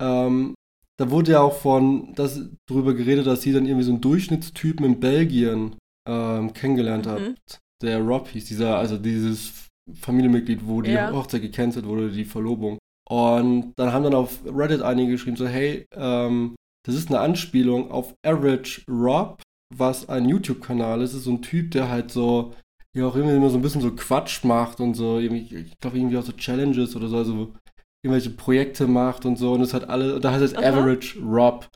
ähm, 0.00 0.54
da 0.98 1.10
wurde 1.10 1.32
ja 1.32 1.40
auch 1.40 1.56
von, 1.56 2.14
das, 2.14 2.40
darüber 2.66 2.94
geredet, 2.94 3.26
dass 3.26 3.42
sie 3.42 3.52
dann 3.52 3.66
irgendwie 3.66 3.84
so 3.84 3.92
einen 3.92 4.00
Durchschnittstypen 4.00 4.84
in 4.84 5.00
Belgien 5.00 5.76
ähm, 6.08 6.52
kennengelernt 6.54 7.06
mhm. 7.06 7.10
hat, 7.10 7.60
der 7.82 8.00
Rob 8.00 8.28
hieß, 8.28 8.46
dieser, 8.46 8.78
also 8.78 8.98
dieses 8.98 9.67
Familienmitglied, 9.94 10.66
wo 10.66 10.82
die 10.82 10.92
ja. 10.92 11.12
Hochzeit 11.12 11.42
gecancelt 11.42 11.86
wurde, 11.86 12.10
die 12.10 12.24
Verlobung. 12.24 12.78
Und 13.08 13.72
dann 13.76 13.92
haben 13.92 14.04
dann 14.04 14.14
auf 14.14 14.40
Reddit 14.44 14.82
einige 14.82 15.12
geschrieben, 15.12 15.36
so, 15.36 15.46
hey, 15.46 15.86
ähm, 15.94 16.56
das 16.86 16.94
ist 16.94 17.08
eine 17.08 17.20
Anspielung 17.20 17.90
auf 17.90 18.14
Average 18.24 18.82
Rob, 18.88 19.42
was 19.74 20.08
ein 20.08 20.28
YouTube-Kanal 20.28 21.02
ist. 21.02 21.12
Das 21.12 21.18
ist 21.18 21.24
so 21.24 21.32
ein 21.32 21.42
Typ, 21.42 21.70
der 21.70 21.88
halt 21.88 22.10
so 22.10 22.52
ja 22.98 23.06
auch 23.06 23.16
irgendwie 23.16 23.36
immer 23.36 23.50
so 23.50 23.58
ein 23.58 23.62
bisschen 23.62 23.80
so 23.80 23.94
Quatsch 23.94 24.44
macht 24.44 24.80
und 24.80 24.94
so, 24.94 25.18
ich 25.18 25.78
glaube 25.80 25.98
irgendwie 25.98 26.16
auch 26.16 26.22
so 26.22 26.32
Challenges 26.32 26.96
oder 26.96 27.08
so, 27.08 27.16
also 27.18 27.54
irgendwelche 28.02 28.30
Projekte 28.30 28.86
macht 28.86 29.24
und 29.24 29.36
so 29.36 29.52
und 29.52 29.60
es 29.60 29.74
hat 29.74 29.88
alle, 29.88 30.20
da 30.20 30.32
heißt 30.32 30.42
es 30.42 30.54
Average 30.54 31.20
Rob. 31.20 31.68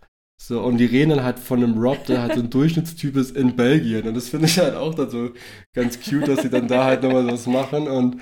So, 0.44 0.60
und 0.60 0.78
die 0.78 0.86
reden 0.86 1.10
dann 1.10 1.22
halt 1.22 1.38
von 1.38 1.62
einem 1.62 1.78
Rob, 1.78 2.04
der 2.06 2.22
halt 2.22 2.34
so 2.34 2.40
ein 2.40 2.50
Durchschnittstyp 2.50 3.14
ist 3.14 3.36
in 3.36 3.54
Belgien. 3.54 4.08
Und 4.08 4.14
das 4.14 4.28
finde 4.28 4.46
ich 4.46 4.58
halt 4.58 4.74
auch 4.74 4.92
dann 4.92 5.08
so 5.08 5.30
ganz 5.72 6.00
cute, 6.00 6.26
dass 6.26 6.42
sie 6.42 6.50
dann 6.50 6.66
da 6.66 6.82
halt 6.82 7.04
nochmal 7.04 7.28
was 7.28 7.46
machen. 7.46 7.86
Und 7.86 8.16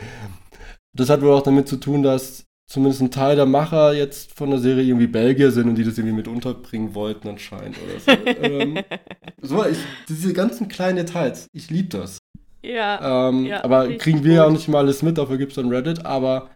das 0.93 1.09
hat 1.09 1.23
wohl 1.23 1.33
auch 1.33 1.43
damit 1.43 1.67
zu 1.67 1.79
tun, 1.79 2.03
dass 2.03 2.45
zumindest 2.69 3.01
ein 3.01 3.11
Teil 3.11 3.37
der 3.37 3.47
Macher 3.47 3.95
jetzt 3.95 4.37
von 4.37 4.51
der 4.51 4.59
Serie 4.59 4.85
irgendwie 4.85 5.07
Belgier 5.07 5.51
sind 5.51 5.71
und 5.71 5.77
die 5.77 5.83
das 5.83 5.97
irgendwie 5.97 6.15
mit 6.15 6.29
unterbringen 6.29 6.95
wollten 6.95 7.27
anscheinend 7.27 7.79
oder 7.79 8.01
so. 8.01 8.11
ähm, 8.43 8.79
so 9.41 9.65
ich, 9.65 9.79
diese 10.07 10.35
ganzen 10.35 10.69
kleinen 10.69 10.97
Details, 10.97 11.47
ich 11.53 11.71
liebe 11.71 11.89
das. 11.89 12.19
Ja, 12.63 13.31
ähm, 13.31 13.47
ja, 13.47 13.65
aber 13.65 13.97
kriegen 13.97 14.25
wir 14.25 14.35
ja 14.35 14.45
auch 14.45 14.53
nicht 14.53 14.69
mal 14.69 14.81
alles 14.81 15.01
mit, 15.01 15.17
dafür 15.17 15.39
gibt 15.39 15.53
es 15.53 15.57
dann 15.57 15.73
Reddit, 15.73 16.05
aber 16.05 16.51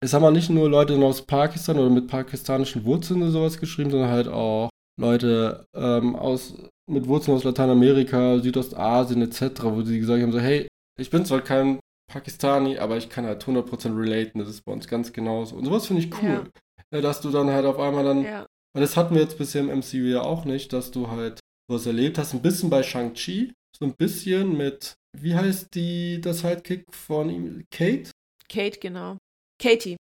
es 0.00 0.12
haben 0.12 0.24
auch 0.24 0.32
nicht 0.32 0.50
nur 0.50 0.68
Leute 0.68 0.96
aus 0.96 1.22
Pakistan 1.22 1.78
oder 1.78 1.88
mit 1.88 2.08
pakistanischen 2.08 2.84
Wurzeln 2.84 3.22
oder 3.22 3.30
sowas 3.30 3.60
geschrieben, 3.60 3.90
sondern 3.90 4.10
halt 4.10 4.26
auch 4.26 4.70
Leute 5.00 5.66
ähm, 5.74 6.16
aus, 6.16 6.54
mit 6.90 7.06
Wurzeln 7.06 7.36
aus 7.36 7.44
Lateinamerika, 7.44 8.38
Südostasien 8.38 9.22
etc., 9.22 9.64
wo 9.64 9.82
sie 9.82 9.98
gesagt 9.98 10.22
haben, 10.22 10.32
so 10.32 10.40
hey, 10.40 10.68
ich 10.98 11.10
bin 11.10 11.24
zwar 11.24 11.40
kein 11.40 11.80
Pakistani, 12.10 12.78
aber 12.78 12.96
ich 12.96 13.08
kann 13.08 13.24
halt 13.26 13.44
100% 13.44 13.98
relaten, 13.98 14.38
das 14.38 14.48
ist 14.48 14.64
bei 14.64 14.72
uns 14.72 14.86
ganz 14.86 15.12
genauso. 15.12 15.56
Und 15.56 15.64
sowas 15.64 15.86
finde 15.86 16.02
ich 16.02 16.22
cool, 16.22 16.50
ja. 16.92 17.00
dass 17.00 17.20
du 17.20 17.30
dann 17.30 17.50
halt 17.50 17.66
auf 17.66 17.78
einmal 17.78 18.04
dann, 18.04 18.22
Ja. 18.22 18.46
und 18.74 18.80
das 18.80 18.96
hatten 18.96 19.14
wir 19.14 19.22
jetzt 19.22 19.38
bisher 19.38 19.62
im 19.62 19.70
MCU 19.70 20.04
ja 20.04 20.22
auch 20.22 20.44
nicht, 20.44 20.72
dass 20.72 20.90
du 20.90 21.08
halt 21.08 21.40
was 21.68 21.86
erlebt 21.86 22.18
hast, 22.18 22.34
ein 22.34 22.42
bisschen 22.42 22.70
bei 22.70 22.82
Shang-Chi, 22.82 23.52
so 23.76 23.84
ein 23.86 23.94
bisschen 23.96 24.56
mit, 24.56 24.94
wie 25.18 25.34
heißt 25.34 25.74
die, 25.74 26.20
das 26.20 26.40
Sidekick 26.40 26.84
von 26.94 27.30
ihm, 27.30 27.64
Kate? 27.70 28.10
Kate, 28.48 28.78
genau. 28.78 29.16
Katie. 29.60 29.96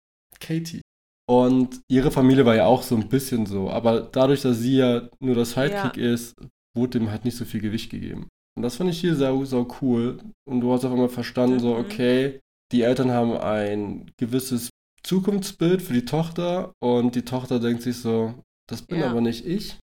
Katie. 0.41 0.81
Und 1.29 1.81
ihre 1.91 2.11
Familie 2.11 2.47
war 2.47 2.55
ja 2.57 2.65
auch 2.67 2.83
so 2.83 2.97
ein 2.97 3.09
bisschen 3.09 3.45
so, 3.47 3.69
aber 3.71 4.01
dadurch, 4.01 4.43
dass 4.43 4.59
sie 4.59 4.79
ja 4.79 5.09
nur 5.21 5.35
das 5.35 5.51
Sidekick 5.53 5.99
ist, 5.99 6.35
wurde 6.75 6.99
dem 6.99 7.11
halt 7.11 7.25
nicht 7.25 7.37
so 7.37 7.45
viel 7.45 7.61
Gewicht 7.61 7.91
gegeben. 7.91 8.29
Und 8.57 8.63
das 8.63 8.77
fand 8.77 8.91
ich 8.91 8.99
hier 9.01 9.15
sau, 9.15 9.45
sau 9.45 9.69
cool. 9.83 10.19
Und 10.49 10.61
du 10.61 10.73
hast 10.73 10.85
auf 10.85 10.93
einmal 10.93 11.09
verstanden, 11.11 11.61
so, 11.61 11.75
Mhm. 11.75 11.81
okay, 11.81 12.41
die 12.73 12.83
Eltern 12.83 13.11
haben 13.13 13.33
ein 13.37 14.11
gewisses 14.19 14.71
Zukunftsbild 15.03 15.83
für 15.83 15.93
die 15.93 16.05
Tochter 16.05 16.73
und 16.83 17.15
die 17.15 17.25
Tochter 17.25 17.61
denkt 17.61 17.83
sich 17.83 17.99
so, 18.01 18.35
das 18.69 18.83
bin 18.83 19.01
Ja. 19.01 19.11
aber 19.11 19.21
nicht 19.21 19.47
ich. 19.47 19.79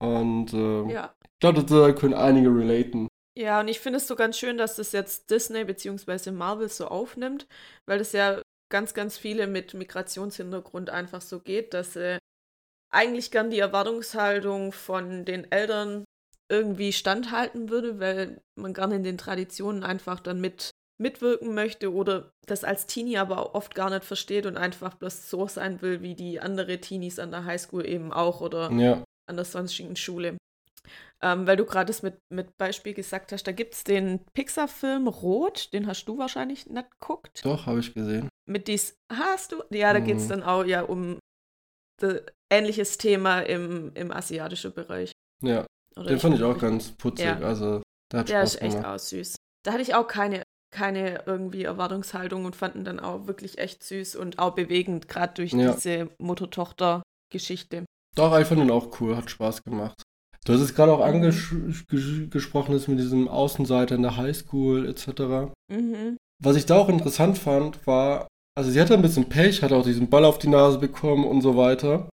Und 0.00 0.52
äh, 0.52 0.92
Ja. 0.92 1.14
ich 1.24 1.40
glaube, 1.40 1.62
da 1.64 1.92
können 1.92 2.14
einige 2.14 2.48
relaten. 2.54 3.08
Ja, 3.36 3.60
und 3.60 3.68
ich 3.68 3.78
finde 3.80 3.98
es 3.98 4.08
so 4.08 4.16
ganz 4.16 4.36
schön, 4.36 4.58
dass 4.58 4.76
das 4.76 4.90
jetzt 4.92 5.30
Disney 5.30 5.64
bzw. 5.64 6.32
Marvel 6.32 6.68
so 6.68 6.88
aufnimmt, 6.88 7.46
weil 7.86 7.98
das 7.98 8.12
ja 8.12 8.42
ganz, 8.70 8.94
ganz 8.94 9.16
viele 9.16 9.46
mit 9.46 9.74
Migrationshintergrund 9.74 10.90
einfach 10.90 11.20
so 11.20 11.40
geht, 11.40 11.74
dass 11.74 11.94
sie 11.94 12.18
eigentlich 12.90 13.30
gern 13.30 13.50
die 13.50 13.58
Erwartungshaltung 13.58 14.72
von 14.72 15.24
den 15.24 15.50
Eltern 15.50 16.04
irgendwie 16.50 16.92
standhalten 16.92 17.68
würde, 17.68 18.00
weil 18.00 18.40
man 18.56 18.72
gerne 18.72 18.96
in 18.96 19.02
den 19.02 19.18
Traditionen 19.18 19.84
einfach 19.84 20.20
dann 20.20 20.40
mit 20.40 20.70
mitwirken 21.00 21.54
möchte 21.54 21.92
oder 21.92 22.32
das 22.46 22.64
als 22.64 22.86
Teenie 22.86 23.18
aber 23.18 23.54
oft 23.54 23.74
gar 23.74 23.90
nicht 23.90 24.04
versteht 24.04 24.46
und 24.46 24.56
einfach 24.56 24.94
bloß 24.94 25.30
so 25.30 25.46
sein 25.46 25.80
will, 25.80 26.02
wie 26.02 26.14
die 26.14 26.40
andere 26.40 26.80
Teenies 26.80 27.18
an 27.18 27.30
der 27.30 27.44
Highschool 27.44 27.86
eben 27.86 28.12
auch 28.12 28.40
oder 28.40 28.72
Ja, 28.72 29.04
an 29.26 29.36
der 29.36 29.44
sonstigen 29.44 29.94
Schule. 29.94 30.36
Ähm, 31.22 31.46
weil 31.46 31.56
du 31.56 31.64
gerade 31.64 31.86
das 31.86 32.02
mit, 32.02 32.18
mit 32.32 32.56
Beispiel 32.58 32.94
gesagt 32.94 33.32
hast, 33.32 33.44
da 33.46 33.52
gibt 33.52 33.74
es 33.74 33.84
den 33.84 34.24
Pixar-Film 34.34 35.08
Rot, 35.08 35.72
den 35.72 35.86
hast 35.86 36.04
du 36.04 36.16
wahrscheinlich 36.18 36.66
nicht 36.66 36.90
geguckt. 36.92 37.44
doch, 37.44 37.66
habe 37.66 37.80
ich 37.80 37.92
gesehen. 37.94 38.28
Mit 38.48 38.68
dies, 38.68 38.94
hast 39.12 39.52
du? 39.52 39.62
Ja, 39.70 39.92
da 39.92 40.00
geht 40.00 40.16
es 40.18 40.24
Mhm. 40.24 40.28
dann 40.28 40.42
auch 40.44 40.64
ja 40.64 40.82
um 40.82 41.18
de, 42.00 42.22
ähnliches 42.52 42.98
Thema 42.98 43.40
im, 43.40 43.90
im 43.94 44.12
asiatischen 44.12 44.72
Bereich. 44.72 45.10
Ja, 45.42 45.66
Oder 45.96 46.06
den 46.10 46.20
fand 46.20 46.36
ich 46.36 46.42
auch 46.42 46.52
nicht. 46.52 46.60
ganz 46.62 46.92
putzig. 46.92 47.26
Ja. 47.26 47.38
Also, 47.40 47.82
der 48.12 48.20
hat 48.20 48.28
Der 48.28 48.38
Spaß 48.40 48.54
ist 48.54 48.62
echt 48.62 48.76
gemacht. 48.76 48.94
auch 48.94 48.98
süß. 48.98 49.36
Da 49.64 49.72
hatte 49.72 49.82
ich 49.82 49.94
auch 49.96 50.06
keine, 50.06 50.42
keine 50.74 51.24
irgendwie 51.26 51.64
Erwartungshaltung 51.64 52.44
und 52.44 52.54
fanden 52.56 52.84
dann 52.84 53.00
auch 53.00 53.26
wirklich 53.26 53.58
echt 53.58 53.82
süß 53.82 54.14
und 54.16 54.38
auch 54.38 54.54
bewegend, 54.54 55.08
gerade 55.08 55.34
durch 55.34 55.52
Ja. 55.52 55.72
diese 55.74 56.10
Mutter-Tochter-Geschichte. 56.18 57.84
Doch, 58.16 58.38
ich 58.38 58.46
fand 58.46 58.60
ihn 58.60 58.70
auch 58.70 59.00
cool, 59.00 59.16
hat 59.16 59.30
Spaß 59.30 59.62
gemacht. 59.64 60.02
Du 60.48 60.54
hast 60.54 60.62
es 60.62 60.74
gerade 60.74 60.92
auch 60.92 61.02
angesprochen, 61.04 62.74
ist 62.74 62.88
mit 62.88 62.98
diesem 62.98 63.28
Außenseiter 63.28 63.96
in 63.96 64.00
der 64.00 64.16
Highschool 64.16 64.88
etc. 64.88 65.52
Mhm. 65.70 66.16
Was 66.42 66.56
ich 66.56 66.64
da 66.64 66.76
auch 66.76 66.88
interessant 66.88 67.36
fand, 67.36 67.86
war, 67.86 68.28
also 68.56 68.70
sie 68.70 68.80
hatte 68.80 68.94
ein 68.94 69.02
bisschen 69.02 69.28
Pech, 69.28 69.62
hat 69.62 69.72
auch 69.72 69.84
diesen 69.84 70.08
Ball 70.08 70.24
auf 70.24 70.38
die 70.38 70.48
Nase 70.48 70.78
bekommen 70.78 71.24
und 71.24 71.42
so 71.42 71.58
weiter. 71.58 72.08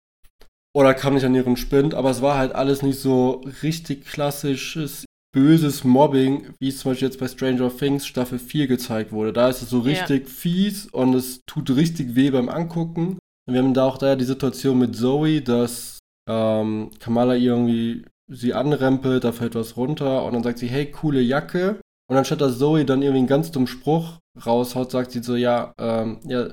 Oder 0.77 0.94
kam 0.94 1.14
nicht 1.14 1.23
an 1.25 1.37
ihren 1.37 1.57
Spind, 1.57 1.94
aber 1.94 2.11
es 2.11 2.23
war 2.23 2.37
halt 2.37 2.57
alles 2.57 2.83
nicht 2.83 2.99
so 2.99 3.42
richtig 3.62 4.05
klassisches, 4.05 5.05
böses 5.33 5.85
Mobbing, 5.85 6.55
wie 6.59 6.70
es 6.70 6.79
zum 6.79 6.90
Beispiel 6.90 7.07
jetzt 7.07 7.20
bei 7.20 7.29
Stranger 7.29 7.70
Things 7.77 8.05
Staffel 8.05 8.40
4 8.40 8.66
gezeigt 8.66 9.12
wurde. 9.12 9.33
Da 9.33 9.49
ist 9.49 9.62
es 9.62 9.70
so 9.70 9.79
Ja. 9.79 9.85
richtig 9.85 10.29
fies 10.29 10.87
und 10.87 11.14
es 11.14 11.40
tut 11.47 11.70
richtig 11.70 12.16
weh 12.16 12.31
beim 12.31 12.49
Angucken. 12.49 13.16
Und 13.47 13.55
wir 13.55 13.62
haben 13.62 13.75
da 13.75 13.85
auch 13.85 13.99
da 13.99 14.16
die 14.16 14.25
Situation 14.25 14.81
mit 14.81 14.97
Zoe, 14.97 15.40
dass 15.40 16.01
ähm, 16.29 16.90
Kamala 16.99 17.37
irgendwie 17.37 18.05
sie 18.31 18.55
anrempelt, 18.55 19.25
da 19.25 19.33
fällt 19.33 19.55
was 19.55 19.77
runter 19.77 20.25
und 20.25 20.33
dann 20.35 20.43
sagt 20.43 20.59
sie, 20.59 20.69
hey, 20.69 20.91
coole 20.91 21.21
Jacke. 21.21 21.81
Und 22.11 22.17
anstatt 22.17 22.41
dass 22.41 22.59
Zoe 22.59 22.85
dann 22.85 23.03
irgendwie 23.03 23.19
einen 23.19 23.27
ganz 23.27 23.51
dummen 23.51 23.67
Spruch 23.67 24.19
raushaut, 24.45 24.91
sagt 24.91 25.11
sie 25.13 25.23
so, 25.23 25.37
ja, 25.37 25.73
ähm, 25.79 26.21
ja, 26.25 26.49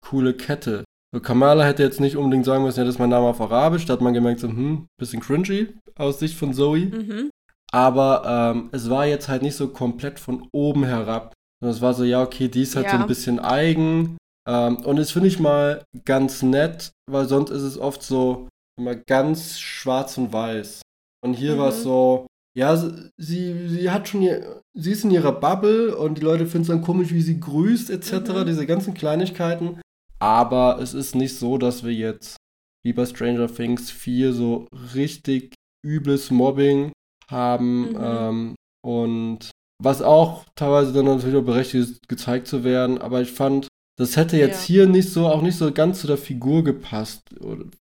coole 0.00 0.34
Kette. 0.34 0.84
So, 1.14 1.20
Kamala 1.20 1.64
hätte 1.64 1.82
jetzt 1.82 2.00
nicht 2.00 2.16
unbedingt 2.16 2.44
sagen 2.44 2.64
müssen, 2.64 2.80
ja, 2.80 2.84
das 2.84 2.96
ist 2.96 2.98
mein 2.98 3.10
Name 3.10 3.26
auf 3.26 3.40
Arabisch. 3.40 3.86
Da 3.86 3.92
hat 3.94 4.00
man 4.00 4.14
gemerkt, 4.14 4.40
so, 4.40 4.48
hm, 4.48 4.86
bisschen 4.98 5.20
cringy 5.20 5.68
aus 5.96 6.18
Sicht 6.18 6.36
von 6.36 6.52
Zoe. 6.54 6.86
Mhm. 6.86 7.30
Aber 7.72 8.52
ähm, 8.54 8.68
es 8.72 8.90
war 8.90 9.06
jetzt 9.06 9.28
halt 9.28 9.42
nicht 9.42 9.56
so 9.56 9.68
komplett 9.68 10.18
von 10.18 10.48
oben 10.52 10.84
herab. 10.84 11.32
Sondern 11.60 11.76
es 11.76 11.82
war 11.82 11.94
so, 11.94 12.04
ja, 12.04 12.22
okay, 12.22 12.48
die 12.48 12.62
ist 12.62 12.76
halt 12.76 12.88
so 12.90 12.96
Ja. 12.96 13.02
ein 13.02 13.08
bisschen 13.08 13.38
eigen. 13.38 14.16
Ähm, 14.48 14.76
und 14.78 14.96
das 14.96 15.10
finde 15.12 15.28
ich 15.28 15.38
mal 15.40 15.82
ganz 16.04 16.42
nett, 16.42 16.90
weil 17.10 17.26
sonst 17.26 17.50
ist 17.50 17.62
es 17.62 17.78
oft 17.78 18.02
so 18.02 18.48
immer 18.78 18.94
ganz 18.94 19.58
schwarz 19.58 20.18
und 20.18 20.32
weiß. 20.32 20.82
Und 21.26 21.34
hier 21.34 21.58
war 21.58 21.68
es 21.68 21.78
Mhm. 21.78 21.82
so, 21.82 22.26
ja, 22.56 22.76
sie, 22.76 23.68
sie 23.68 23.90
hat 23.90 24.08
schon 24.08 24.22
ihr, 24.22 24.62
sie 24.74 24.92
ist 24.92 25.04
in 25.04 25.10
ihrer 25.10 25.32
Bubble 25.32 25.96
und 25.96 26.18
die 26.18 26.22
Leute 26.22 26.46
finden 26.46 26.62
es 26.62 26.68
dann 26.68 26.82
komisch, 26.82 27.12
wie 27.12 27.20
sie 27.22 27.38
grüßt, 27.40 27.90
etc., 27.90 28.12
Mhm. 28.30 28.46
diese 28.46 28.66
ganzen 28.66 28.94
Kleinigkeiten. 28.94 29.80
Aber 30.18 30.78
es 30.80 30.94
ist 30.94 31.14
nicht 31.14 31.36
so, 31.36 31.58
dass 31.58 31.84
wir 31.84 31.92
jetzt, 31.92 32.36
wie 32.84 32.92
bei 32.94 33.04
Stranger 33.04 33.48
Things 33.48 33.90
4, 33.90 34.32
so 34.32 34.66
richtig 34.94 35.54
übles 35.84 36.30
Mobbing 36.30 36.92
haben. 37.30 37.90
Mhm. 37.90 37.98
Ähm, 38.00 38.54
und 38.84 39.50
was 39.82 40.00
auch 40.00 40.44
teilweise 40.54 40.92
dann 40.94 41.04
natürlich 41.04 41.36
auch 41.36 41.44
berechtigt 41.44 41.90
ist, 41.90 42.08
gezeigt 42.08 42.46
zu 42.46 42.64
werden. 42.64 42.98
Aber 42.98 43.20
ich 43.20 43.32
fand, 43.32 43.68
das 43.98 44.16
hätte 44.16 44.36
jetzt 44.36 44.62
Ja. 44.62 44.66
hier 44.66 44.86
nicht 44.86 45.10
so, 45.10 45.26
auch 45.26 45.42
nicht 45.42 45.56
so 45.56 45.72
ganz 45.72 46.00
zu 46.00 46.06
der 46.06 46.18
Figur 46.18 46.62
gepasst, 46.64 47.22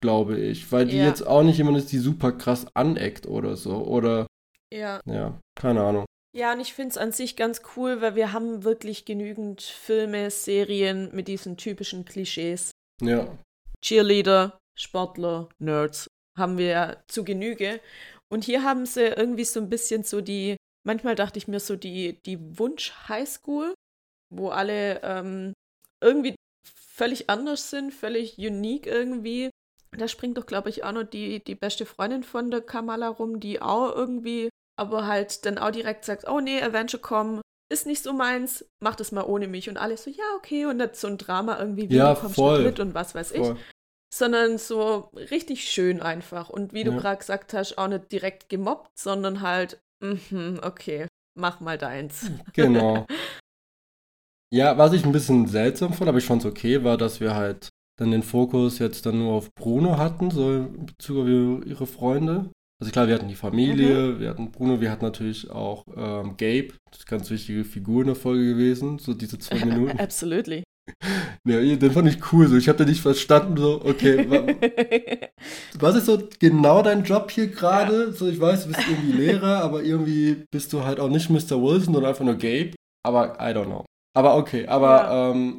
glaube 0.00 0.38
ich. 0.38 0.70
Weil 0.72 0.86
die 0.86 0.96
Ja. 0.98 1.06
jetzt 1.06 1.26
auch 1.26 1.42
nicht 1.42 1.58
jemand 1.58 1.78
ist, 1.78 1.90
die 1.92 1.98
super 1.98 2.32
krass 2.32 2.66
aneckt 2.74 3.26
oder 3.26 3.56
so. 3.56 3.76
Oder, 3.84 4.26
Ja. 4.72 5.00
ja, 5.06 5.38
keine 5.54 5.82
Ahnung. 5.82 6.04
Ja, 6.36 6.52
und 6.52 6.60
ich 6.60 6.74
finde 6.74 6.90
es 6.90 6.98
an 6.98 7.12
sich 7.12 7.34
ganz 7.36 7.62
cool, 7.76 8.02
weil 8.02 8.14
wir 8.14 8.32
haben 8.32 8.62
wirklich 8.62 9.04
genügend 9.06 9.62
Filme, 9.62 10.30
Serien 10.30 11.08
mit 11.14 11.28
diesen 11.28 11.56
typischen 11.56 12.04
Klischees. 12.04 12.70
Ja, 13.00 13.26
Cheerleader, 13.82 14.58
Sportler, 14.78 15.48
Nerds 15.58 16.08
haben 16.36 16.58
wir 16.58 16.66
ja 16.66 16.96
zu 17.08 17.24
Genüge. 17.24 17.80
Und 18.28 18.44
hier 18.44 18.62
haben 18.64 18.84
sie 18.86 19.06
irgendwie 19.06 19.44
so 19.44 19.60
ein 19.60 19.70
bisschen 19.70 20.02
so 20.02 20.20
die, 20.20 20.56
manchmal 20.84 21.14
dachte 21.14 21.38
ich 21.38 21.48
mir 21.48 21.60
so 21.60 21.76
die, 21.76 22.20
die 22.26 22.58
Wunsch-Highschool, 22.58 23.72
wo 24.34 24.48
alle 24.48 25.00
ähm, 25.02 25.52
irgendwie 26.02 26.34
völlig 26.64 27.28
anders 27.30 27.70
sind, 27.70 27.92
völlig 27.92 28.38
unique 28.38 28.86
irgendwie. 28.86 29.50
Da 29.96 30.08
springt 30.08 30.36
doch, 30.38 30.46
glaube 30.46 30.68
ich, 30.70 30.84
auch 30.84 30.92
noch 30.92 31.04
die, 31.04 31.42
die 31.42 31.54
beste 31.54 31.86
Freundin 31.86 32.22
von 32.22 32.50
der 32.50 32.60
Kamala 32.60 33.08
rum, 33.08 33.40
die 33.40 33.62
auch 33.62 33.94
irgendwie, 33.94 34.48
aber 34.78 35.06
halt 35.06 35.44
dann 35.46 35.58
auch 35.58 35.70
direkt 35.70 36.04
sagt, 36.04 36.26
oh 36.28 36.40
nee, 36.40 36.60
Adventure.com 36.62 37.40
ist 37.72 37.86
nicht 37.86 38.02
so 38.02 38.12
meins, 38.12 38.64
mach 38.80 38.94
das 38.94 39.10
mal 39.12 39.24
ohne 39.24 39.48
mich. 39.48 39.68
Und 39.68 39.76
alle 39.76 39.96
so, 39.96 40.10
ja, 40.10 40.24
okay. 40.36 40.66
Und 40.66 40.76
nicht 40.78 40.96
so 40.96 41.08
ein 41.08 41.18
Drama 41.18 41.58
irgendwie, 41.58 41.90
wie 41.90 41.96
Ja, 41.96 42.14
du 42.14 42.20
kommst 42.20 42.36
voll. 42.36 42.62
mit 42.64 42.78
und 42.80 42.94
was 42.94 43.14
weiß 43.14 43.32
ich 43.32 43.38
voll. 43.38 43.56
sondern 44.14 44.58
so 44.58 45.10
richtig 45.14 45.68
schön 45.68 46.00
einfach. 46.00 46.48
Und 46.50 46.72
wie 46.72 46.84
du 46.84 46.92
Ja. 46.92 46.98
gerade 46.98 47.18
gesagt 47.18 47.52
hast, 47.54 47.76
auch 47.78 47.88
nicht 47.88 48.12
direkt 48.12 48.48
gemobbt, 48.48 48.98
sondern 48.98 49.40
halt, 49.40 49.80
mhm, 50.00 50.60
okay, 50.62 51.06
mach 51.38 51.60
mal 51.60 51.76
deins. 51.78 52.30
Genau. 52.52 53.06
Ja, 54.52 54.78
was 54.78 54.92
ich 54.92 55.04
ein 55.04 55.12
bisschen 55.12 55.46
seltsam 55.46 55.92
fand, 55.92 56.08
aber 56.08 56.18
ich 56.18 56.24
fand 56.24 56.44
es 56.44 56.50
okay, 56.50 56.84
war, 56.84 56.96
dass 56.96 57.20
wir 57.20 57.34
halt 57.34 57.68
dann 57.98 58.10
den 58.10 58.22
Fokus 58.22 58.78
jetzt 58.78 59.06
dann 59.06 59.18
nur 59.18 59.32
auf 59.32 59.54
Bruno 59.54 59.96
hatten, 59.96 60.30
so 60.30 60.52
in 60.52 60.86
Bezug 60.86 61.18
auf 61.18 61.26
ihre 61.26 61.86
Freunde. 61.86 62.50
also 62.80 62.92
klar, 62.92 63.08
wir 63.08 63.14
hatten 63.14 63.28
die 63.28 63.34
Familie, 63.34 64.12
mhm. 64.12 64.20
wir 64.20 64.28
hatten 64.28 64.52
Bruno, 64.52 64.80
wir 64.80 64.90
hatten 64.90 65.04
natürlich 65.04 65.50
auch 65.50 65.84
ähm, 65.96 66.36
Gabe, 66.36 66.74
das 66.90 67.00
ist 67.00 67.10
eine 67.10 67.18
ganz 67.18 67.30
wichtige 67.30 67.64
Figur 67.64 68.02
in 68.02 68.08
der 68.08 68.16
Folge 68.16 68.46
gewesen, 68.46 68.98
so 68.98 69.14
diese 69.14 69.38
zwei 69.38 69.64
Minuten. 69.64 69.98
Absolutely. 69.98 70.62
Ja, 71.44 71.60
den 71.60 71.90
fand 71.92 72.08
ich 72.08 72.32
cool. 72.32 72.48
So, 72.48 72.56
ich 72.56 72.68
habe 72.68 72.78
da 72.78 72.84
nicht 72.84 73.00
verstanden, 73.00 73.56
so, 73.56 73.80
okay, 73.84 74.28
wa 74.28 74.46
was 75.80 75.96
ist 75.96 76.06
so 76.06 76.20
genau 76.38 76.82
dein 76.82 77.04
Job 77.04 77.30
hier 77.30 77.48
gerade? 77.48 78.06
Ja. 78.06 78.12
So, 78.12 78.28
ich 78.28 78.40
weiß, 78.40 78.64
du 78.64 78.68
bist 78.68 78.86
irgendwie 78.88 79.12
Lehrer, 79.12 79.62
aber 79.62 79.82
irgendwie 79.82 80.44
bist 80.52 80.72
du 80.72 80.84
halt 80.84 81.00
auch 81.00 81.08
nicht 81.08 81.30
Mr. 81.30 81.60
Wilson, 81.62 81.94
sondern 81.94 82.06
einfach 82.06 82.24
nur 82.24 82.34
Gabe. 82.34 82.72
Aber 83.04 83.36
I 83.40 83.52
don't 83.52 83.66
know. 83.66 83.84
Aber 84.16 84.36
okay, 84.36 84.66
aber 84.66 84.88
ja. 84.88 85.30
ähm, 85.30 85.58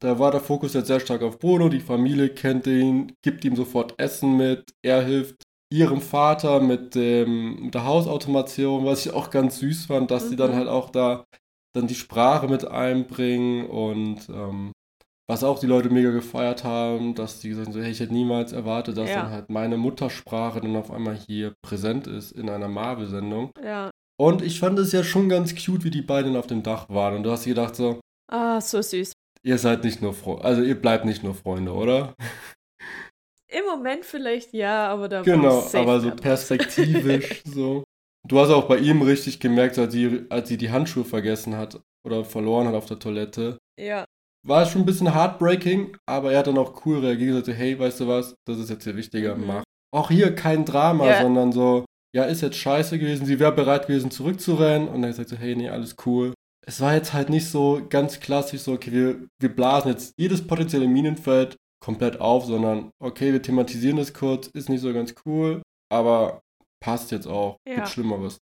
da 0.00 0.18
war 0.18 0.30
der 0.30 0.40
Fokus 0.40 0.74
jetzt 0.74 0.86
sehr 0.86 1.00
stark 1.00 1.22
auf 1.22 1.38
Bruno. 1.38 1.68
Die 1.68 1.80
Familie 1.80 2.28
kennt 2.28 2.66
ihn, 2.66 3.12
gibt 3.22 3.44
ihm 3.44 3.56
sofort 3.56 3.94
Essen 3.98 4.36
mit. 4.36 4.72
Er 4.82 5.02
hilft 5.02 5.42
ihrem 5.72 6.00
Vater 6.00 6.60
mit, 6.60 6.94
dem, 6.94 7.64
mit 7.64 7.74
der 7.74 7.84
Hausautomation, 7.84 8.84
was 8.84 9.04
ich 9.04 9.12
auch 9.12 9.30
ganz 9.30 9.58
süß 9.58 9.86
fand, 9.86 10.10
dass 10.10 10.26
mhm. 10.26 10.28
sie 10.28 10.36
dann 10.36 10.54
halt 10.54 10.68
auch 10.68 10.90
da 10.90 11.24
dann 11.74 11.88
die 11.88 11.94
Sprache 11.94 12.48
mit 12.48 12.66
einbringen 12.66 13.66
und 13.66 14.28
ähm, 14.30 14.72
was 15.28 15.42
auch 15.42 15.58
die 15.58 15.66
Leute 15.66 15.90
mega 15.90 16.10
gefeiert 16.10 16.62
haben, 16.62 17.14
dass 17.14 17.40
die 17.40 17.48
gesagt 17.48 17.68
haben, 17.68 17.82
hey, 17.82 17.90
ich 17.90 18.00
hätte 18.00 18.14
niemals 18.14 18.52
erwartet, 18.52 18.96
dass 18.96 19.10
ja. 19.10 19.22
dann 19.22 19.30
halt 19.30 19.50
meine 19.50 19.76
Muttersprache 19.76 20.60
dann 20.60 20.76
auf 20.76 20.90
einmal 20.90 21.16
hier 21.16 21.54
präsent 21.62 22.06
ist 22.06 22.32
in 22.32 22.48
einer 22.48 22.68
Marvel-Sendung. 22.68 23.50
Ja. 23.62 23.90
Und 24.18 24.42
ich 24.42 24.60
fand 24.60 24.78
es 24.78 24.92
ja 24.92 25.04
schon 25.04 25.28
ganz 25.28 25.54
cute, 25.54 25.84
wie 25.84 25.90
die 25.90 26.02
beiden 26.02 26.36
auf 26.36 26.46
dem 26.46 26.62
Dach 26.62 26.88
waren. 26.88 27.16
Und 27.16 27.22
du 27.22 27.30
hast 27.30 27.44
gedacht 27.44 27.76
so, 27.76 28.00
ah, 28.30 28.60
so 28.60 28.80
süß. 28.80 29.12
Ihr 29.42 29.58
seid 29.58 29.84
nicht 29.84 30.02
nur 30.02 30.12
Freunde, 30.12 30.44
also 30.44 30.62
ihr 30.62 30.74
bleibt 30.74 31.04
nicht 31.04 31.22
nur 31.22 31.34
Freunde, 31.34 31.72
oder? 31.72 32.14
Im 33.48 33.64
Moment 33.64 34.04
vielleicht 34.04 34.52
ja, 34.52 34.88
aber 34.88 35.08
da 35.08 35.22
Genau, 35.22 35.64
aber 35.72 36.00
so 36.00 36.10
perspektivisch 36.10 37.42
so. 37.44 37.84
Du 38.26 38.40
hast 38.40 38.50
auch 38.50 38.66
bei 38.66 38.78
ihm 38.78 39.02
richtig 39.02 39.38
gemerkt, 39.38 39.78
als 39.78 39.92
sie, 39.92 40.26
als 40.30 40.48
sie 40.48 40.56
die 40.56 40.70
Handschuhe 40.70 41.04
vergessen 41.04 41.56
hat 41.56 41.80
oder 42.04 42.24
verloren 42.24 42.66
hat 42.66 42.74
auf 42.74 42.86
der 42.86 42.98
Toilette. 42.98 43.58
Ja. 43.78 44.04
War 44.44 44.66
schon 44.66 44.82
ein 44.82 44.86
bisschen 44.86 45.14
heartbreaking, 45.14 45.96
aber 46.06 46.32
er 46.32 46.40
hat 46.40 46.48
dann 46.48 46.58
auch 46.58 46.84
cool 46.84 46.98
reagiert 46.98 47.36
und 47.36 47.40
gesagt, 47.40 47.58
hey, 47.58 47.78
weißt 47.78 48.00
du 48.00 48.08
was, 48.08 48.34
das 48.46 48.58
ist 48.58 48.70
jetzt 48.70 48.84
hier 48.84 48.96
wichtiger, 48.96 49.36
mhm. 49.36 49.46
mach. 49.46 49.62
Auch 49.94 50.10
hier 50.10 50.34
kein 50.34 50.64
Drama, 50.64 51.06
ja. 51.06 51.22
sondern 51.22 51.52
so, 51.52 51.84
ja, 52.16 52.24
ist 52.24 52.40
jetzt 52.40 52.56
scheiße 52.56 52.98
gewesen, 52.98 53.26
sie 53.26 53.38
wäre 53.38 53.52
bereit 53.52 53.88
gewesen 53.88 54.10
zurückzurennen 54.10 54.88
und 54.88 55.02
dann 55.02 55.12
sagt 55.12 55.28
so, 55.28 55.36
hey, 55.36 55.54
nee, 55.54 55.68
alles 55.68 55.96
cool. 56.06 56.32
Es 56.66 56.80
war 56.80 56.94
jetzt 56.94 57.12
halt 57.12 57.28
nicht 57.28 57.46
so 57.46 57.86
ganz 57.90 58.20
klassisch 58.20 58.62
so, 58.62 58.72
okay, 58.72 58.90
wir, 58.90 59.28
wir 59.38 59.54
blasen 59.54 59.90
jetzt 59.90 60.14
jedes 60.16 60.46
potenzielle 60.46 60.88
Minenfeld 60.88 61.56
komplett 61.78 62.18
auf, 62.18 62.46
sondern 62.46 62.90
okay, 63.00 63.34
wir 63.34 63.42
thematisieren 63.42 63.98
das 63.98 64.14
kurz, 64.14 64.46
ist 64.46 64.70
nicht 64.70 64.80
so 64.80 64.94
ganz 64.94 65.14
cool, 65.26 65.60
aber 65.92 66.40
passt 66.82 67.10
jetzt 67.10 67.26
auch. 67.26 67.58
Ja. 67.68 67.74
Gibt 67.74 67.88
Schlimmeres. 67.88 68.38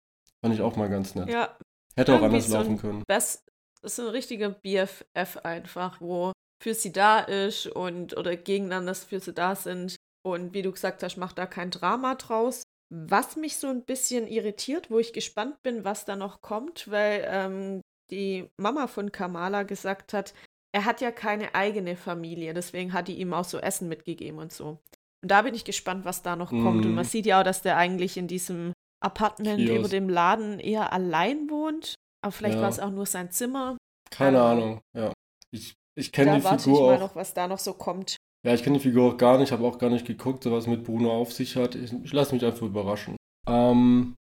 Fand 0.45 0.53
ich 0.53 0.61
auch 0.61 0.75
mal 0.75 0.87
ganz 0.87 1.15
nett. 1.15 1.29
Ja. 1.29 1.57
Hätte 1.95 2.13
auch 2.13 2.21
anders 2.21 2.49
so 2.49 2.55
laufen 2.55 2.77
können. 2.77 3.03
Das 3.07 3.43
ist 3.81 3.99
ein 3.99 4.07
richtiger 4.07 4.49
BFF 4.49 5.37
einfach, 5.41 5.99
wo 5.99 6.31
für 6.61 6.75
sie 6.75 6.91
da 6.91 7.21
ist 7.21 7.65
und 7.65 8.15
oder 8.15 8.35
gegeneinander 8.35 8.93
für 8.93 9.19
sie 9.19 9.33
da 9.33 9.55
sind. 9.55 9.95
Und 10.23 10.53
wie 10.53 10.61
du 10.61 10.71
gesagt 10.71 11.01
hast, 11.01 11.17
macht 11.17 11.39
da 11.39 11.47
kein 11.47 11.71
Drama 11.71 12.15
draus. 12.15 12.62
Was 12.95 13.35
mich 13.35 13.57
so 13.57 13.67
ein 13.67 13.83
bisschen 13.83 14.27
irritiert, 14.27 14.91
wo 14.91 14.99
ich 14.99 15.13
gespannt 15.13 15.61
bin, 15.63 15.83
was 15.83 16.05
da 16.05 16.15
noch 16.15 16.41
kommt, 16.41 16.91
weil 16.91 17.25
ähm, 17.27 17.81
die 18.11 18.49
Mama 18.57 18.87
von 18.87 19.11
Kamala 19.11 19.63
gesagt 19.63 20.13
hat, 20.13 20.33
er 20.71 20.85
hat 20.85 21.01
ja 21.01 21.11
keine 21.11 21.55
eigene 21.55 21.95
Familie, 21.95 22.53
deswegen 22.53 22.93
hat 22.93 23.07
die 23.07 23.19
ihm 23.19 23.33
auch 23.33 23.45
so 23.45 23.57
Essen 23.59 23.89
mitgegeben 23.89 24.39
und 24.39 24.51
so. 24.51 24.79
Und 25.23 25.31
da 25.31 25.41
bin 25.41 25.55
ich 25.55 25.65
gespannt, 25.65 26.05
was 26.05 26.21
da 26.21 26.35
noch 26.35 26.51
mm. 26.51 26.63
kommt. 26.63 26.85
Und 26.85 26.95
man 26.95 27.05
mhm. 27.05 27.09
sieht 27.09 27.25
ja 27.25 27.39
auch, 27.39 27.43
dass 27.43 27.61
der 27.61 27.77
eigentlich 27.77 28.17
in 28.17 28.27
diesem 28.27 28.73
Apartment 29.03 29.57
Kiosk. 29.57 29.79
über 29.79 29.87
dem 29.87 30.09
Laden 30.09 30.59
eher 30.59 30.91
allein 30.91 31.49
wohnt. 31.49 31.95
Aber 32.21 32.31
vielleicht 32.31 32.55
ja. 32.55 32.61
war 32.61 32.69
es 32.69 32.79
auch 32.79 32.89
nur 32.89 33.05
sein 33.05 33.31
Zimmer. 33.31 33.77
Keine 34.11 34.39
Aber 34.39 34.49
Ahnung, 34.49 34.81
ja. 34.95 35.13
Ich, 35.51 35.75
ich 35.95 36.11
kenne 36.11 36.35
die 36.35 36.41
Figur 36.41 36.57
ich 36.57 36.65
mal 36.67 36.95
auch. 36.95 36.99
noch, 36.99 37.15
was 37.15 37.33
da 37.33 37.47
noch 37.47 37.59
so 37.59 37.73
kommt. 37.73 38.17
Ja, 38.45 38.53
ich 38.53 38.63
kenne 38.63 38.77
die 38.77 38.83
Figur 38.83 39.13
auch 39.13 39.17
gar 39.17 39.37
nicht, 39.37 39.51
habe 39.51 39.65
auch 39.65 39.77
gar 39.77 39.89
nicht 39.89 40.05
geguckt, 40.05 40.45
was 40.45 40.67
mit 40.67 40.83
Bruno 40.83 41.11
auf 41.11 41.31
sich 41.31 41.55
hat. 41.55 41.75
Ich, 41.75 41.93
ich 41.93 42.11
lasse 42.11 42.35
mich 42.35 42.43
einfach 42.43 42.65
überraschen. 42.65 43.15
Ähm, 43.47 44.15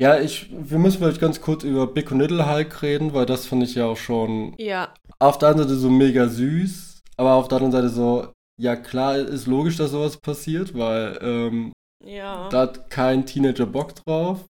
ja, 0.00 0.18
ich, 0.18 0.48
wir 0.50 0.78
müssen 0.78 0.98
vielleicht 0.98 1.20
ganz 1.20 1.40
kurz 1.40 1.64
über 1.64 1.86
Big 1.86 2.10
und 2.10 2.20
Little 2.20 2.50
Hulk 2.50 2.82
reden, 2.82 3.14
weil 3.14 3.26
das 3.26 3.46
finde 3.46 3.66
ich 3.66 3.74
ja 3.74 3.86
auch 3.86 3.96
schon 3.96 4.54
ja. 4.58 4.94
auf 5.18 5.38
der 5.38 5.50
einen 5.50 5.58
Seite 5.58 5.74
so 5.74 5.90
mega 5.90 6.28
süß, 6.28 7.00
aber 7.16 7.34
auf 7.34 7.48
der 7.48 7.56
anderen 7.56 7.72
Seite 7.72 7.88
so, 7.88 8.32
ja 8.60 8.76
klar, 8.76 9.16
ist 9.16 9.46
logisch, 9.46 9.76
dass 9.76 9.90
sowas 9.90 10.16
passiert, 10.16 10.76
weil 10.76 11.18
ähm, 11.20 11.72
ja. 12.04 12.48
da 12.48 12.62
hat 12.62 12.90
kein 12.90 13.26
Teenager 13.26 13.66
Bock 13.66 13.94
drauf. 13.94 14.44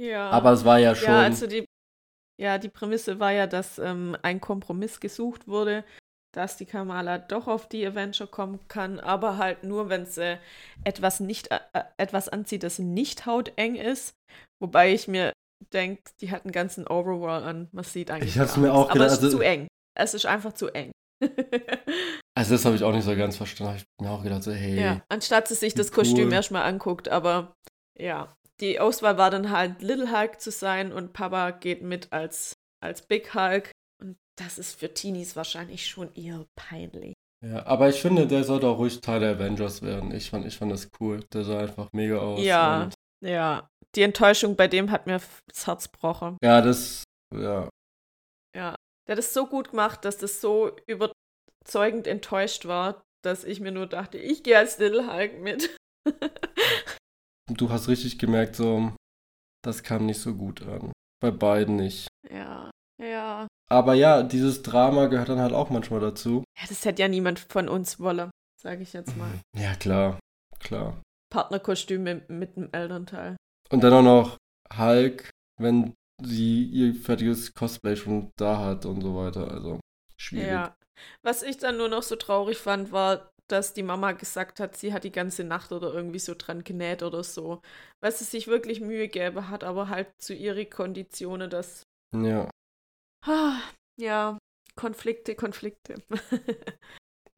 Ja. 0.00 0.30
Aber 0.30 0.52
es 0.52 0.64
war 0.64 0.78
ja 0.78 0.94
schon. 0.94 1.08
Ja, 1.08 1.20
also 1.20 1.46
die, 1.46 1.64
ja, 2.40 2.58
die 2.58 2.68
Prämisse 2.68 3.20
war 3.20 3.32
ja, 3.32 3.46
dass 3.46 3.78
ähm, 3.78 4.16
ein 4.22 4.40
Kompromiss 4.40 4.98
gesucht 4.98 5.46
wurde, 5.46 5.84
dass 6.36 6.56
die 6.56 6.66
Kamala 6.66 7.18
doch 7.18 7.46
auf 7.46 7.68
die 7.68 7.86
Avenger 7.86 8.26
kommen 8.26 8.60
kann, 8.68 9.00
aber 9.00 9.38
halt 9.38 9.64
nur, 9.64 9.88
wenn 9.88 10.06
sie 10.06 10.38
etwas 10.84 11.20
nicht 11.20 11.50
äh, 11.50 11.60
äh, 11.72 11.84
etwas 11.96 12.28
anzieht, 12.28 12.62
das 12.62 12.78
nicht 12.78 13.26
hauteng 13.26 13.76
ist. 13.76 14.14
Wobei 14.60 14.92
ich 14.92 15.08
mir 15.08 15.32
denke, 15.72 16.02
die 16.20 16.30
hat 16.30 16.44
einen 16.44 16.52
ganzen 16.52 16.86
Overall 16.86 17.42
an. 17.44 17.68
Man 17.72 17.84
sieht 17.84 18.10
eigentlich. 18.10 18.34
Ich 18.34 18.38
hab's 18.38 18.56
mir 18.56 18.72
auch 18.72 18.88
gedacht. 18.88 18.96
Aber 18.96 19.06
es 19.06 19.12
ist 19.14 19.24
also, 19.24 19.36
zu 19.38 19.42
eng. 19.42 19.68
Es 19.96 20.14
ist 20.14 20.26
einfach 20.26 20.52
zu 20.52 20.68
eng. 20.68 20.90
also 22.34 22.54
das 22.54 22.64
habe 22.64 22.76
ich 22.76 22.82
auch 22.82 22.92
nicht 22.92 23.04
so 23.04 23.16
ganz 23.16 23.36
verstanden. 23.36 23.76
Ich 23.76 24.04
mir 24.04 24.10
auch 24.10 24.22
gedacht, 24.22 24.42
so, 24.42 24.52
hey. 24.52 24.80
Ja, 24.80 25.02
anstatt 25.08 25.48
sie 25.48 25.54
sich 25.54 25.74
das 25.74 25.90
cool. 25.90 25.96
Kostüm 25.96 26.32
erstmal 26.32 26.62
anguckt, 26.62 27.08
aber 27.08 27.54
ja. 27.98 28.36
Die 28.60 28.78
Auswahl 28.78 29.18
war 29.18 29.30
dann 29.30 29.50
halt 29.50 29.82
Little 29.82 30.16
Hulk 30.16 30.40
zu 30.40 30.52
sein 30.52 30.92
und 30.92 31.12
Papa 31.12 31.50
geht 31.50 31.82
mit 31.82 32.12
als, 32.12 32.54
als 32.80 33.02
Big 33.02 33.34
Hulk. 33.34 33.72
Das 34.36 34.58
ist 34.58 34.78
für 34.78 34.92
Teenies 34.92 35.36
wahrscheinlich 35.36 35.86
schon 35.86 36.12
eher 36.14 36.44
peinlich. 36.56 37.14
Ja, 37.44 37.66
aber 37.66 37.88
ich 37.88 38.00
finde, 38.00 38.26
der 38.26 38.44
sollte 38.44 38.66
auch 38.66 38.78
ruhig 38.78 39.00
Teil 39.00 39.20
der 39.20 39.36
Avengers 39.36 39.82
werden. 39.82 40.12
Ich 40.12 40.30
fand, 40.30 40.46
ich 40.46 40.56
fand 40.56 40.72
das 40.72 40.90
cool. 40.98 41.24
Der 41.32 41.44
sah 41.44 41.60
einfach 41.60 41.92
mega 41.92 42.18
aus. 42.18 42.42
Ja, 42.42 42.90
ja. 43.20 43.68
Die 43.94 44.02
Enttäuschung 44.02 44.56
bei 44.56 44.66
dem 44.66 44.90
hat 44.90 45.06
mir 45.06 45.20
das 45.46 45.66
Herz 45.66 45.90
gebrochen. 45.90 46.36
Ja, 46.42 46.60
das, 46.60 47.04
ja. 47.32 47.68
Ja, 48.56 48.74
der 49.06 49.16
hat 49.16 49.18
es 49.18 49.34
so 49.34 49.46
gut 49.46 49.70
gemacht, 49.70 50.04
dass 50.04 50.18
das 50.18 50.40
so 50.40 50.74
überzeugend 50.86 52.06
enttäuscht 52.06 52.66
war, 52.66 53.02
dass 53.22 53.44
ich 53.44 53.60
mir 53.60 53.72
nur 53.72 53.86
dachte, 53.86 54.18
ich 54.18 54.42
gehe 54.42 54.58
als 54.58 54.78
Little 54.78 55.12
Hulk 55.12 55.40
mit. 55.40 55.76
du 57.48 57.70
hast 57.70 57.88
richtig 57.88 58.18
gemerkt, 58.18 58.56
so, 58.56 58.92
das 59.62 59.82
kam 59.82 60.06
nicht 60.06 60.20
so 60.20 60.34
gut 60.34 60.62
an. 60.62 60.92
Bei 61.20 61.30
beiden 61.30 61.76
nicht. 61.76 62.08
Ja, 62.30 62.70
ja. 63.00 63.46
Aber 63.70 63.94
ja, 63.94 64.22
dieses 64.22 64.62
Drama 64.62 65.06
gehört 65.06 65.28
dann 65.28 65.40
halt 65.40 65.52
auch 65.52 65.70
manchmal 65.70 66.00
dazu. 66.00 66.44
Ja, 66.58 66.66
das 66.68 66.84
hätte 66.84 67.02
ja 67.02 67.08
niemand 67.08 67.40
von 67.40 67.68
uns 67.68 67.98
wolle, 67.98 68.30
sage 68.60 68.82
ich 68.82 68.92
jetzt 68.92 69.16
mal. 69.16 69.30
Ja, 69.56 69.74
klar, 69.74 70.18
klar. 70.60 71.00
Partnerkostüme 71.32 72.22
mit 72.28 72.56
dem 72.56 72.68
Elternteil. 72.72 73.36
Und 73.70 73.82
dann 73.82 73.92
auch 73.92 74.02
noch 74.02 74.36
Hulk, 74.76 75.30
wenn 75.60 75.94
sie 76.22 76.64
ihr 76.64 76.94
fertiges 76.94 77.52
Cosplay 77.54 77.96
schon 77.96 78.30
da 78.36 78.58
hat 78.58 78.86
und 78.86 79.00
so 79.00 79.16
weiter. 79.16 79.50
Also 79.50 79.80
schwierig. 80.16 80.48
Ja. 80.48 80.76
Was 81.24 81.42
ich 81.42 81.58
dann 81.58 81.76
nur 81.76 81.88
noch 81.88 82.02
so 82.02 82.16
traurig 82.16 82.58
fand, 82.58 82.92
war, 82.92 83.30
dass 83.48 83.74
die 83.74 83.82
Mama 83.82 84.12
gesagt 84.12 84.60
hat, 84.60 84.76
sie 84.76 84.92
hat 84.92 85.04
die 85.04 85.12
ganze 85.12 85.44
Nacht 85.44 85.72
oder 85.72 85.92
irgendwie 85.92 86.20
so 86.20 86.34
dran 86.36 86.62
genäht 86.64 87.02
oder 87.02 87.24
so. 87.24 87.60
Weil 88.00 88.12
sie 88.12 88.24
sich 88.24 88.46
wirklich 88.46 88.80
Mühe 88.80 89.08
gäbe, 89.08 89.48
hat 89.48 89.64
aber 89.64 89.88
halt 89.88 90.08
zu 90.18 90.34
ihren 90.34 90.70
Konditionen 90.70 91.50
das. 91.50 91.82
Ja. 92.14 92.48
Ah, 93.26 93.60
ja, 93.98 94.38
Konflikte, 94.76 95.34
Konflikte. 95.34 95.94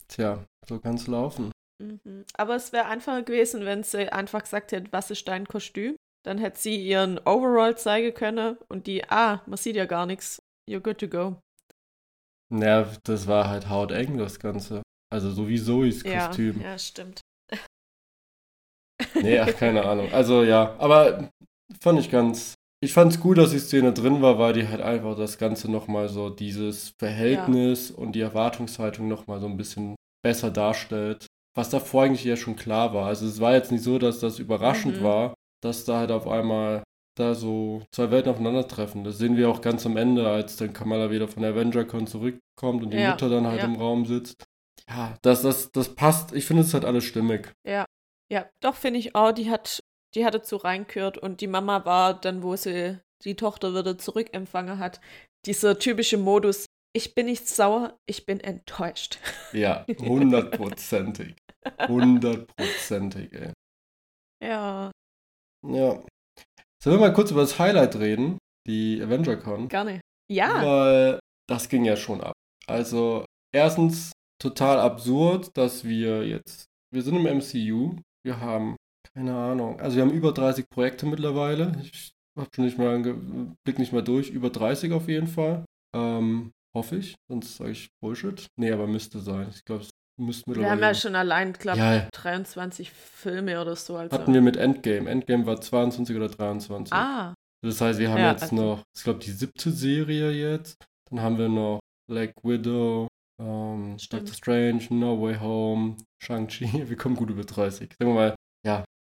Tja, 0.08 0.44
so 0.68 0.78
kann 0.80 0.96
es 0.96 1.06
laufen. 1.06 1.52
Mhm. 1.82 2.24
Aber 2.34 2.56
es 2.56 2.72
wäre 2.72 2.86
einfacher 2.86 3.22
gewesen, 3.22 3.64
wenn 3.64 3.82
sie 3.82 4.12
einfach 4.12 4.42
gesagt 4.42 4.72
hätte, 4.72 4.92
was 4.92 5.10
ist 5.10 5.28
dein 5.28 5.46
Kostüm? 5.46 5.96
Dann 6.24 6.38
hätte 6.38 6.58
sie 6.58 6.76
ihren 6.76 7.18
Overall 7.20 7.76
zeigen 7.78 8.14
können 8.14 8.56
und 8.68 8.86
die, 8.86 9.08
ah, 9.10 9.42
man 9.46 9.56
sieht 9.56 9.76
ja 9.76 9.86
gar 9.86 10.06
nichts. 10.06 10.40
You're 10.68 10.80
good 10.80 10.98
to 10.98 11.08
go. 11.08 11.40
Naja, 12.52 12.90
das 13.04 13.26
war 13.26 13.48
halt 13.48 13.68
hauteng, 13.68 14.18
das 14.18 14.40
Ganze. 14.40 14.82
Also 15.12 15.30
so 15.30 15.48
wie 15.48 15.58
Zoes 15.58 16.02
Kostüm. 16.02 16.60
Ja, 16.60 16.70
ja 16.70 16.78
stimmt. 16.78 17.20
nee, 19.14 19.38
ach, 19.38 19.54
keine 19.56 19.84
Ahnung. 19.88 20.12
Also 20.12 20.42
ja, 20.42 20.74
aber 20.78 21.30
fand 21.80 22.00
ich 22.00 22.10
ganz. 22.10 22.55
Ich 22.86 22.92
fand 22.92 23.12
es 23.12 23.18
gut, 23.18 23.36
dass 23.36 23.50
die 23.50 23.58
Szene 23.58 23.92
drin 23.92 24.22
war, 24.22 24.38
weil 24.38 24.52
die 24.52 24.68
halt 24.68 24.80
einfach 24.80 25.16
das 25.16 25.38
Ganze 25.38 25.68
nochmal 25.68 26.08
so 26.08 26.30
dieses 26.30 26.92
Verhältnis 27.00 27.88
ja. 27.88 27.96
und 27.96 28.12
die 28.12 28.20
Erwartungshaltung 28.20 29.08
nochmal 29.08 29.40
so 29.40 29.46
ein 29.46 29.56
bisschen 29.56 29.96
besser 30.22 30.52
darstellt. 30.52 31.26
Was 31.56 31.68
davor 31.68 32.04
eigentlich 32.04 32.22
ja 32.22 32.36
schon 32.36 32.54
klar 32.54 32.94
war. 32.94 33.06
Also 33.06 33.26
es 33.26 33.40
war 33.40 33.54
jetzt 33.54 33.72
nicht 33.72 33.82
so, 33.82 33.98
dass 33.98 34.20
das 34.20 34.38
überraschend 34.38 35.00
mhm. 35.00 35.04
war, 35.04 35.34
dass 35.64 35.84
da 35.84 35.98
halt 35.98 36.12
auf 36.12 36.28
einmal 36.28 36.84
da 37.18 37.34
so 37.34 37.82
zwei 37.90 38.12
Welten 38.12 38.30
aufeinandertreffen. 38.30 39.02
Das 39.02 39.18
sehen 39.18 39.36
wir 39.36 39.48
auch 39.48 39.62
ganz 39.62 39.84
am 39.84 39.96
Ende, 39.96 40.28
als 40.28 40.54
dann 40.54 40.72
Kamala 40.72 41.10
wieder 41.10 41.26
von 41.26 41.42
der 41.42 41.54
AvengerCon 41.54 42.06
zurückkommt 42.06 42.84
und 42.84 42.92
die 42.92 42.98
ja, 42.98 43.10
Mutter 43.10 43.28
dann 43.28 43.48
halt 43.48 43.62
ja. 43.62 43.64
im 43.64 43.74
Raum 43.74 44.06
sitzt. 44.06 44.44
Ja, 44.88 45.16
das, 45.22 45.42
das, 45.42 45.72
das 45.72 45.92
passt. 45.96 46.32
Ich 46.34 46.44
finde, 46.44 46.62
es 46.62 46.72
hat 46.72 46.84
alles 46.84 47.02
stimmig. 47.02 47.50
Ja, 47.66 47.84
ja, 48.30 48.46
doch 48.60 48.76
finde 48.76 49.00
ich 49.00 49.16
auch, 49.16 49.32
die 49.32 49.50
hat, 49.50 49.80
die 50.16 50.24
hat 50.24 50.34
dazu 50.34 50.56
reingehört 50.56 51.18
und 51.18 51.40
die 51.40 51.46
Mama 51.46 51.84
war 51.84 52.18
dann, 52.18 52.42
wo 52.42 52.56
sie 52.56 52.98
die 53.24 53.36
Tochter 53.36 53.74
wieder 53.74 53.98
zurückempfangen 53.98 54.78
hat, 54.78 55.00
dieser 55.44 55.78
typische 55.78 56.18
Modus, 56.18 56.66
ich 56.94 57.14
bin 57.14 57.26
nicht 57.26 57.46
sauer, 57.48 57.98
ich 58.06 58.26
bin 58.26 58.40
enttäuscht. 58.40 59.18
Ja, 59.52 59.86
hundertprozentig. 60.00 61.36
Hundertprozentig, 61.88 63.32
ey. 63.32 63.52
Ja. 64.42 64.90
Ja. 65.66 66.04
Sollen 66.82 66.96
wir 66.96 67.08
mal 67.08 67.12
kurz 67.12 67.30
über 67.30 67.40
das 67.40 67.58
Highlight 67.58 67.96
reden? 67.96 68.38
Die 68.66 69.00
AvengerCon? 69.02 69.68
Gerne. 69.68 70.00
Ja. 70.30 70.62
Weil 70.64 71.20
das 71.48 71.68
ging 71.68 71.84
ja 71.84 71.96
schon 71.96 72.20
ab. 72.20 72.34
Also, 72.66 73.24
erstens 73.54 74.12
total 74.40 74.78
absurd, 74.78 75.56
dass 75.56 75.84
wir 75.84 76.26
jetzt, 76.26 76.66
wir 76.92 77.02
sind 77.02 77.16
im 77.16 77.38
MCU, 77.38 77.96
wir 78.24 78.40
haben, 78.40 78.76
keine 79.16 79.34
Ahnung, 79.34 79.80
also 79.80 79.96
wir 79.96 80.02
haben 80.02 80.12
über 80.12 80.32
30 80.32 80.68
Projekte 80.68 81.06
mittlerweile. 81.06 81.72
Ich 81.80 82.12
hab 82.38 82.54
schon 82.54 82.66
nicht 82.66 82.76
mal, 82.76 83.00
blick 83.64 83.78
nicht 83.78 83.94
mal 83.94 84.02
durch, 84.02 84.28
über 84.28 84.50
30 84.50 84.92
auf 84.92 85.08
jeden 85.08 85.26
Fall. 85.26 85.64
Ähm, 85.96 86.52
hoffe 86.76 86.96
ich, 86.96 87.14
sonst 87.26 87.56
sage 87.56 87.70
ich 87.70 87.88
Bullshit. 88.02 88.46
Nee, 88.56 88.70
aber 88.70 88.86
müsste 88.86 89.20
sein. 89.20 89.48
Ich 89.48 89.64
glaube, 89.64 89.84
es 89.84 89.90
müsste 90.20 90.50
mittlerweile. 90.50 90.66
Wir 90.66 90.70
haben 90.70 90.94
ja 90.94 90.94
schon 90.94 91.14
allein, 91.14 91.54
glaube 91.54 91.78
ich, 91.78 91.84
ja. 91.84 92.08
23 92.12 92.90
Filme 92.90 93.58
oder 93.58 93.74
so. 93.74 93.96
Also. 93.96 94.14
Hatten 94.14 94.34
wir 94.34 94.42
mit 94.42 94.58
Endgame. 94.58 95.08
Endgame 95.08 95.46
war 95.46 95.62
22 95.62 96.14
oder 96.14 96.28
23. 96.28 96.92
Ah. 96.92 97.32
Das 97.64 97.80
heißt, 97.80 97.98
wir 97.98 98.10
haben 98.10 98.20
ja, 98.20 98.32
jetzt 98.32 98.42
also. 98.42 98.54
noch, 98.56 98.82
ich 98.94 99.02
glaube, 99.02 99.20
die 99.20 99.30
siebte 99.30 99.70
Serie 99.70 100.30
jetzt. 100.30 100.76
Dann 101.08 101.22
haben 101.22 101.38
wir 101.38 101.48
noch 101.48 101.80
Black 102.06 102.34
Widow, 102.42 103.08
ähm, 103.40 103.96
Doctor 104.10 104.34
Strange, 104.34 104.82
No 104.90 105.22
Way 105.22 105.38
Home, 105.40 105.96
Shang-Chi. 106.22 106.66
Wir 106.90 106.96
kommen 106.96 107.16
gut 107.16 107.30
über 107.30 107.44
30. 107.44 107.94
Sagen 107.98 108.10
wir 108.10 108.14
mal, 108.14 108.34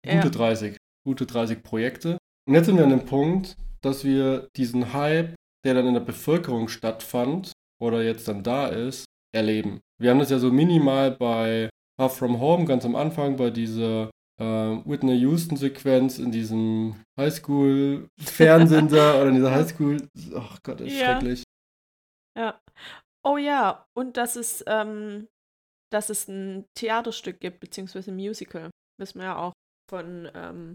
ja, 0.07 0.14
gute 0.14 0.29
ja. 0.29 0.31
30. 0.31 0.77
Gute 1.05 1.27
30 1.27 1.62
Projekte. 1.62 2.19
Und 2.49 2.55
jetzt 2.55 2.66
sind 2.66 2.77
wir 2.77 2.85
an 2.85 2.90
dem 2.90 3.05
Punkt, 3.05 3.57
dass 3.83 4.05
wir 4.05 4.49
diesen 4.57 4.92
Hype, 4.92 5.35
der 5.64 5.75
dann 5.75 5.87
in 5.87 5.95
der 5.95 6.01
Bevölkerung 6.01 6.69
stattfand 6.69 7.53
oder 7.81 8.03
jetzt 8.03 8.29
dann 8.29 8.42
da 8.42 8.69
ist, 8.69 9.05
erleben. 9.35 9.81
Wir 10.01 10.11
haben 10.11 10.19
das 10.19 10.31
ja 10.31 10.38
so 10.38 10.51
minimal 10.51 11.12
bei 11.12 11.69
Far 11.99 12.11
From 12.11 12.40
Home 12.40 12.64
ganz 12.64 12.85
am 12.85 12.97
Anfang, 12.97 13.37
bei 13.37 13.51
dieser 13.51 14.11
äh, 14.38 14.45
Whitney 14.45 15.16
Houston-Sequenz 15.21 16.19
in 16.19 16.31
diesem 16.31 17.03
Highschool-Fernsehen 17.19 18.88
da 18.88 19.14
oder 19.21 19.29
in 19.29 19.37
dieser 19.37 19.53
Highschool. 19.53 20.09
Ach 20.35 20.59
Gott, 20.62 20.81
ist 20.81 20.99
ja. 20.99 21.12
schrecklich. 21.12 21.42
Ja. 22.37 22.61
Oh 23.25 23.38
ja, 23.38 23.87
und 23.95 24.16
dass 24.16 24.37
es, 24.37 24.62
ähm, 24.66 25.27
dass 25.90 26.11
es 26.11 26.29
ein 26.29 26.66
Theaterstück 26.75 27.40
gibt, 27.40 27.61
beziehungsweise 27.61 28.12
ein 28.12 28.16
Musical. 28.16 28.71
Wissen 29.01 29.19
wir 29.19 29.27
ja 29.27 29.37
auch 29.37 29.53
von 29.88 30.29
ähm, 30.35 30.75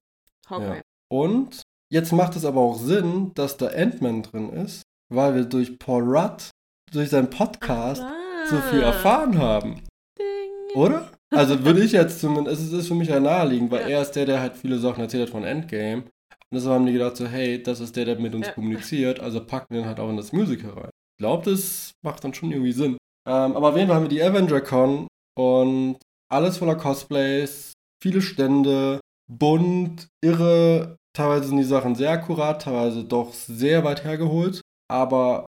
Hawkeye. 0.49 0.77
Ja. 0.77 0.81
Und 1.11 1.61
jetzt 1.91 2.11
macht 2.11 2.35
es 2.35 2.45
aber 2.45 2.61
auch 2.61 2.77
Sinn, 2.77 3.31
dass 3.35 3.57
da 3.57 3.67
Ant-Man 3.67 4.23
drin 4.23 4.49
ist, 4.49 4.83
weil 5.13 5.35
wir 5.35 5.45
durch 5.45 5.77
Paul 5.77 6.03
Rudd, 6.03 6.49
durch 6.91 7.09
seinen 7.09 7.29
Podcast, 7.29 8.01
ah. 8.01 8.45
so 8.49 8.57
viel 8.57 8.81
erfahren 8.81 9.37
haben. 9.37 9.81
Ding. 10.17 10.75
Oder? 10.75 11.11
Also 11.33 11.63
würde 11.65 11.83
ich 11.83 11.91
jetzt 11.91 12.19
zumindest, 12.19 12.61
es 12.61 12.71
ist 12.71 12.87
für 12.87 12.95
mich 12.95 13.09
ja 13.09 13.19
naheliegend, 13.19 13.71
weil 13.71 13.81
ja. 13.81 13.97
er 13.97 14.01
ist 14.01 14.11
der, 14.11 14.25
der 14.25 14.39
halt 14.39 14.55
viele 14.55 14.79
Sachen 14.79 15.01
erzählt 15.01 15.23
hat 15.23 15.29
von 15.29 15.43
Endgame. 15.43 16.03
Und 16.03 16.57
deshalb 16.57 16.75
haben 16.75 16.85
die 16.85 16.93
gedacht 16.93 17.15
so, 17.15 17.27
hey, 17.27 17.61
das 17.61 17.79
ist 17.79 17.95
der, 17.95 18.05
der 18.05 18.19
mit 18.19 18.35
uns 18.35 18.47
ja. 18.47 18.53
kommuniziert, 18.53 19.19
also 19.19 19.45
packen 19.45 19.73
wir 19.73 19.81
ihn 19.81 19.87
halt 19.87 19.99
auch 19.99 20.09
in 20.09 20.17
das 20.17 20.33
Musical 20.33 20.71
rein. 20.71 20.89
Ich 21.17 21.23
glaube, 21.23 21.49
das 21.49 21.91
macht 22.03 22.23
dann 22.23 22.33
schon 22.33 22.51
irgendwie 22.51 22.73
Sinn. 22.73 22.97
Ähm, 23.27 23.55
aber 23.55 23.69
auf 23.69 23.77
jeden 23.77 23.87
Fall 23.87 23.97
haben 23.97 24.03
wir 24.03 24.09
die 24.09 24.23
Avenger 24.23 24.61
Con 24.61 25.07
und 25.37 25.97
alles 26.29 26.57
voller 26.57 26.75
Cosplays, 26.75 27.73
viele 28.01 28.21
Stände, 28.21 28.99
bunt, 29.29 30.07
irre 30.23 30.97
Teilweise 31.13 31.49
sind 31.49 31.57
die 31.57 31.63
Sachen 31.63 31.95
sehr 31.95 32.11
akkurat, 32.11 32.61
teilweise 32.61 33.03
doch 33.03 33.33
sehr 33.33 33.83
weit 33.83 34.03
hergeholt. 34.03 34.61
Aber 34.89 35.45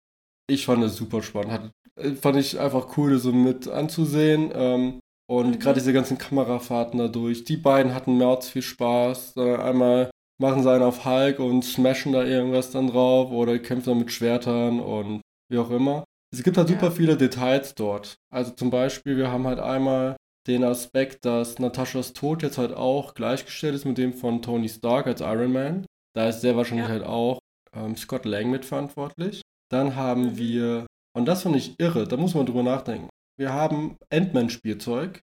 ich 0.49 0.65
fand 0.65 0.83
es 0.83 0.95
super 0.95 1.23
spannend. 1.23 1.51
Hat, 1.51 1.71
äh, 1.95 2.11
fand 2.13 2.37
ich 2.37 2.59
einfach 2.59 2.97
cool, 2.97 3.13
das 3.13 3.23
so 3.23 3.31
mit 3.31 3.67
anzusehen. 3.67 4.51
Ähm, 4.53 4.99
und 5.29 5.51
mhm. 5.51 5.59
gerade 5.59 5.79
diese 5.79 5.93
ganzen 5.93 6.17
Kamerafahrten 6.17 6.99
dadurch. 6.99 7.45
Die 7.45 7.57
beiden 7.57 7.93
hatten 7.93 8.17
März 8.17 8.49
viel 8.49 8.61
Spaß. 8.61 9.37
Äh, 9.37 9.55
einmal 9.55 10.09
machen 10.41 10.63
sie 10.63 10.71
einen 10.71 10.83
auf 10.83 11.05
Hulk 11.05 11.39
und 11.39 11.63
smashen 11.63 12.11
da 12.11 12.23
irgendwas 12.23 12.71
dann 12.71 12.87
drauf 12.87 13.31
oder 13.31 13.57
kämpfen 13.59 13.91
dann 13.91 13.99
mit 13.99 14.11
Schwertern 14.11 14.81
und 14.81 15.21
wie 15.49 15.59
auch 15.59 15.71
immer. 15.71 16.03
Es 16.33 16.43
gibt 16.43 16.57
halt 16.57 16.67
super 16.67 16.91
viele 16.91 17.15
Details 17.15 17.75
dort. 17.75 18.15
Also 18.33 18.51
zum 18.51 18.69
Beispiel, 18.69 19.15
wir 19.15 19.31
haben 19.31 19.47
halt 19.47 19.59
einmal 19.59 20.17
den 20.47 20.63
Aspekt, 20.63 21.25
dass 21.25 21.59
Nataschas 21.59 22.13
Tod 22.13 22.43
jetzt 22.43 22.57
halt 22.57 22.73
auch 22.73 23.13
gleichgestellt 23.13 23.75
ist 23.75 23.85
mit 23.85 23.97
dem 23.97 24.13
von 24.13 24.41
Tony 24.41 24.69
Stark 24.69 25.07
als 25.07 25.21
Iron 25.21 25.53
Man. 25.53 25.85
Da 26.15 26.29
ist 26.29 26.41
sehr 26.41 26.55
wahrscheinlich 26.55 26.87
ja. 26.87 26.91
halt 26.91 27.03
auch 27.03 27.39
ähm, 27.73 27.95
Scott 27.95 28.25
Lang 28.25 28.51
mitverantwortlich. 28.51 29.41
Dann 29.71 29.95
haben 29.95 30.23
mhm. 30.23 30.37
wir, 30.37 30.85
und 31.15 31.25
das 31.25 31.43
fand 31.43 31.55
ich 31.55 31.79
irre, 31.79 32.07
da 32.07 32.17
muss 32.17 32.35
man 32.35 32.45
drüber 32.45 32.63
nachdenken. 32.63 33.09
Wir 33.37 33.51
haben 33.51 33.97
Ant-Man-Spielzeug 34.11 35.21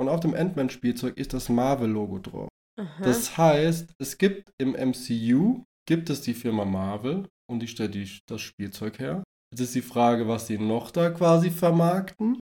und 0.00 0.08
auf 0.08 0.20
dem 0.20 0.34
Ant-Man-Spielzeug 0.34 1.18
ist 1.18 1.34
das 1.34 1.48
Marvel-Logo 1.48 2.20
drauf. 2.20 2.48
Aha. 2.80 3.02
Das 3.02 3.36
heißt, 3.36 3.92
es 3.98 4.16
gibt 4.16 4.50
im 4.58 4.72
MCU, 4.72 5.64
gibt 5.86 6.08
es 6.08 6.22
die 6.22 6.32
Firma 6.32 6.64
Marvel 6.64 7.28
und 7.50 7.60
die 7.60 7.68
stellt 7.68 7.94
die, 7.94 8.08
das 8.26 8.40
Spielzeug 8.40 8.98
her. 8.98 9.22
Jetzt 9.52 9.60
ist 9.60 9.74
die 9.74 9.82
Frage, 9.82 10.28
was 10.28 10.46
sie 10.46 10.56
noch 10.56 10.90
da 10.90 11.10
quasi 11.10 11.50
vermarkten. 11.50 12.38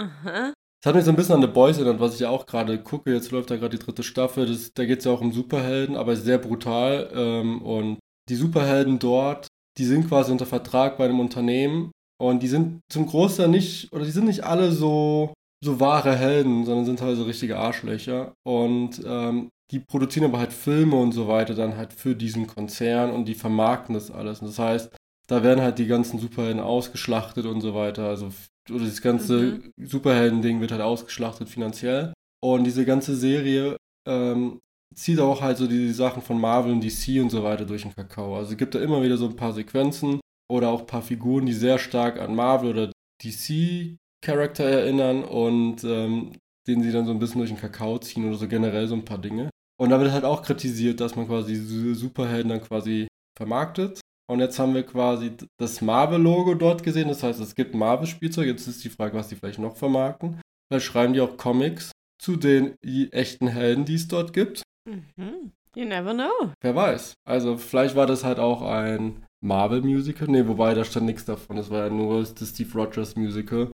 Aha. 0.00 0.54
Das 0.82 0.88
hat 0.88 0.96
mich 0.96 1.04
so 1.04 1.10
ein 1.10 1.16
bisschen 1.16 1.36
an 1.36 1.42
The 1.42 1.46
Boys 1.46 1.76
erinnert, 1.76 2.00
was 2.00 2.14
ich 2.14 2.20
ja 2.20 2.30
auch 2.30 2.44
gerade 2.44 2.76
gucke. 2.82 3.12
Jetzt 3.12 3.30
läuft 3.30 3.52
da 3.52 3.56
gerade 3.56 3.78
die 3.78 3.84
dritte 3.84 4.02
Staffel. 4.02 4.46
Das, 4.46 4.72
da 4.74 4.84
geht 4.84 4.98
es 4.98 5.04
ja 5.04 5.12
auch 5.12 5.20
um 5.20 5.30
Superhelden, 5.30 5.94
aber 5.94 6.16
sehr 6.16 6.38
brutal. 6.38 7.08
Ähm, 7.14 7.62
und 7.62 7.98
die 8.28 8.34
Superhelden 8.34 8.98
dort, 8.98 9.46
die 9.78 9.84
sind 9.84 10.08
quasi 10.08 10.32
unter 10.32 10.44
Vertrag 10.44 10.98
bei 10.98 11.04
einem 11.04 11.20
Unternehmen. 11.20 11.92
Und 12.20 12.42
die 12.42 12.48
sind 12.48 12.80
zum 12.90 13.06
Großteil 13.06 13.46
nicht, 13.46 13.92
oder 13.92 14.04
die 14.04 14.10
sind 14.10 14.24
nicht 14.24 14.42
alle 14.42 14.72
so, 14.72 15.32
so 15.64 15.78
wahre 15.78 16.16
Helden, 16.16 16.64
sondern 16.64 16.84
sind 16.84 17.00
halt 17.00 17.16
so 17.16 17.24
richtige 17.24 17.58
Arschlöcher. 17.58 18.32
Und 18.44 19.00
ähm, 19.06 19.50
die 19.70 19.78
produzieren 19.78 20.26
aber 20.26 20.40
halt 20.40 20.52
Filme 20.52 20.96
und 20.96 21.12
so 21.12 21.28
weiter 21.28 21.54
dann 21.54 21.76
halt 21.76 21.92
für 21.92 22.16
diesen 22.16 22.48
Konzern 22.48 23.12
und 23.12 23.26
die 23.26 23.34
vermarkten 23.34 23.94
das 23.94 24.10
alles. 24.10 24.40
Und 24.40 24.48
das 24.48 24.58
heißt, 24.58 24.92
da 25.28 25.44
werden 25.44 25.62
halt 25.62 25.78
die 25.78 25.86
ganzen 25.86 26.18
Superhelden 26.18 26.60
ausgeschlachtet 26.60 27.46
und 27.46 27.60
so 27.60 27.72
weiter. 27.72 28.08
Also 28.08 28.32
oder 28.70 28.84
das 28.84 29.02
ganze 29.02 29.40
mhm. 29.40 29.72
Superhelden-Ding 29.76 30.60
wird 30.60 30.72
halt 30.72 30.82
ausgeschlachtet 30.82 31.48
finanziell. 31.48 32.12
Und 32.42 32.64
diese 32.64 32.84
ganze 32.84 33.16
Serie 33.16 33.76
ähm, 34.08 34.60
zieht 34.94 35.20
auch 35.20 35.40
halt 35.40 35.58
so 35.58 35.66
die, 35.66 35.92
Sachen 35.92 36.22
von 36.22 36.40
Marvel 36.40 36.72
und 36.72 36.82
DC 36.82 37.20
und 37.20 37.30
so 37.30 37.42
weiter 37.42 37.64
durch 37.64 37.82
den 37.82 37.94
Kakao. 37.94 38.36
Also 38.36 38.52
es 38.52 38.58
gibt 38.58 38.74
da 38.74 38.80
immer 38.80 39.02
wieder 39.02 39.16
so 39.16 39.26
ein 39.26 39.36
paar 39.36 39.52
Sequenzen 39.52 40.20
oder 40.50 40.68
auch 40.68 40.80
ein 40.80 40.86
paar 40.86 41.02
Figuren, 41.02 41.46
die 41.46 41.52
sehr 41.52 41.78
stark 41.78 42.20
an 42.20 42.34
Marvel 42.34 42.70
oder 42.70 42.92
DC-Charakter 43.22 44.64
erinnern 44.64 45.24
und 45.24 45.84
ähm, 45.84 46.32
den 46.66 46.82
sie 46.82 46.92
dann 46.92 47.06
so 47.06 47.12
ein 47.12 47.18
bisschen 47.18 47.38
durch 47.38 47.50
den 47.50 47.60
Kakao 47.60 47.98
ziehen 47.98 48.26
oder 48.26 48.36
so 48.36 48.48
generell 48.48 48.86
so 48.86 48.94
ein 48.94 49.04
paar 49.04 49.18
Dinge. 49.18 49.50
Und 49.80 49.90
da 49.90 50.00
wird 50.00 50.12
halt 50.12 50.24
auch 50.24 50.42
kritisiert, 50.42 51.00
dass 51.00 51.16
man 51.16 51.26
quasi 51.26 51.54
diese 51.54 51.94
Superhelden 51.94 52.50
dann 52.50 52.60
quasi 52.60 53.08
vermarktet 53.36 54.00
und 54.30 54.40
jetzt 54.40 54.58
haben 54.58 54.74
wir 54.74 54.84
quasi 54.84 55.36
das 55.58 55.80
Marvel-Logo 55.80 56.54
dort 56.54 56.82
gesehen. 56.82 57.08
Das 57.08 57.22
heißt, 57.22 57.40
es 57.40 57.54
gibt 57.54 57.74
Marvel-Spielzeug. 57.74 58.46
Jetzt 58.46 58.66
ist 58.66 58.84
die 58.84 58.90
Frage, 58.90 59.16
was 59.16 59.28
die 59.28 59.36
vielleicht 59.36 59.58
noch 59.58 59.76
vermarkten. 59.76 60.40
Vielleicht 60.70 60.86
schreiben 60.86 61.12
die 61.12 61.20
auch 61.20 61.36
Comics 61.36 61.92
zu 62.20 62.36
den 62.36 62.76
echten 62.82 63.48
Helden, 63.48 63.84
die 63.84 63.96
es 63.96 64.08
dort 64.08 64.32
gibt. 64.32 64.62
Mhm. 64.88 65.52
You 65.74 65.84
never 65.84 66.14
know. 66.14 66.52
Wer 66.60 66.74
weiß. 66.74 67.14
Also 67.26 67.56
vielleicht 67.56 67.96
war 67.96 68.06
das 68.06 68.24
halt 68.24 68.38
auch 68.38 68.62
ein 68.62 69.24
Marvel-Musical. 69.42 70.28
Ne, 70.28 70.46
wobei 70.46 70.74
da 70.74 70.84
stand 70.84 71.06
nichts 71.06 71.24
davon. 71.24 71.58
Es 71.58 71.70
war 71.70 71.84
ja 71.84 71.90
nur 71.90 72.22
das 72.22 72.48
Steve 72.48 72.72
Rogers 72.74 73.16
Musical. 73.16 73.70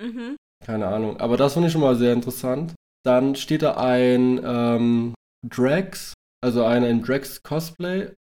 Mhm. 0.00 0.36
Keine 0.64 0.86
Ahnung. 0.86 1.18
Aber 1.18 1.36
das 1.36 1.54
fand 1.54 1.66
ich 1.66 1.72
schon 1.72 1.80
mal 1.80 1.96
sehr 1.96 2.12
interessant. 2.12 2.74
Dann 3.04 3.34
steht 3.34 3.62
da 3.62 3.76
ein 3.78 4.40
ähm, 4.44 5.14
Drax, 5.46 6.12
also 6.40 6.64
ein, 6.64 6.84
ein 6.84 7.02
Drax 7.02 7.42
Cosplay. 7.42 8.12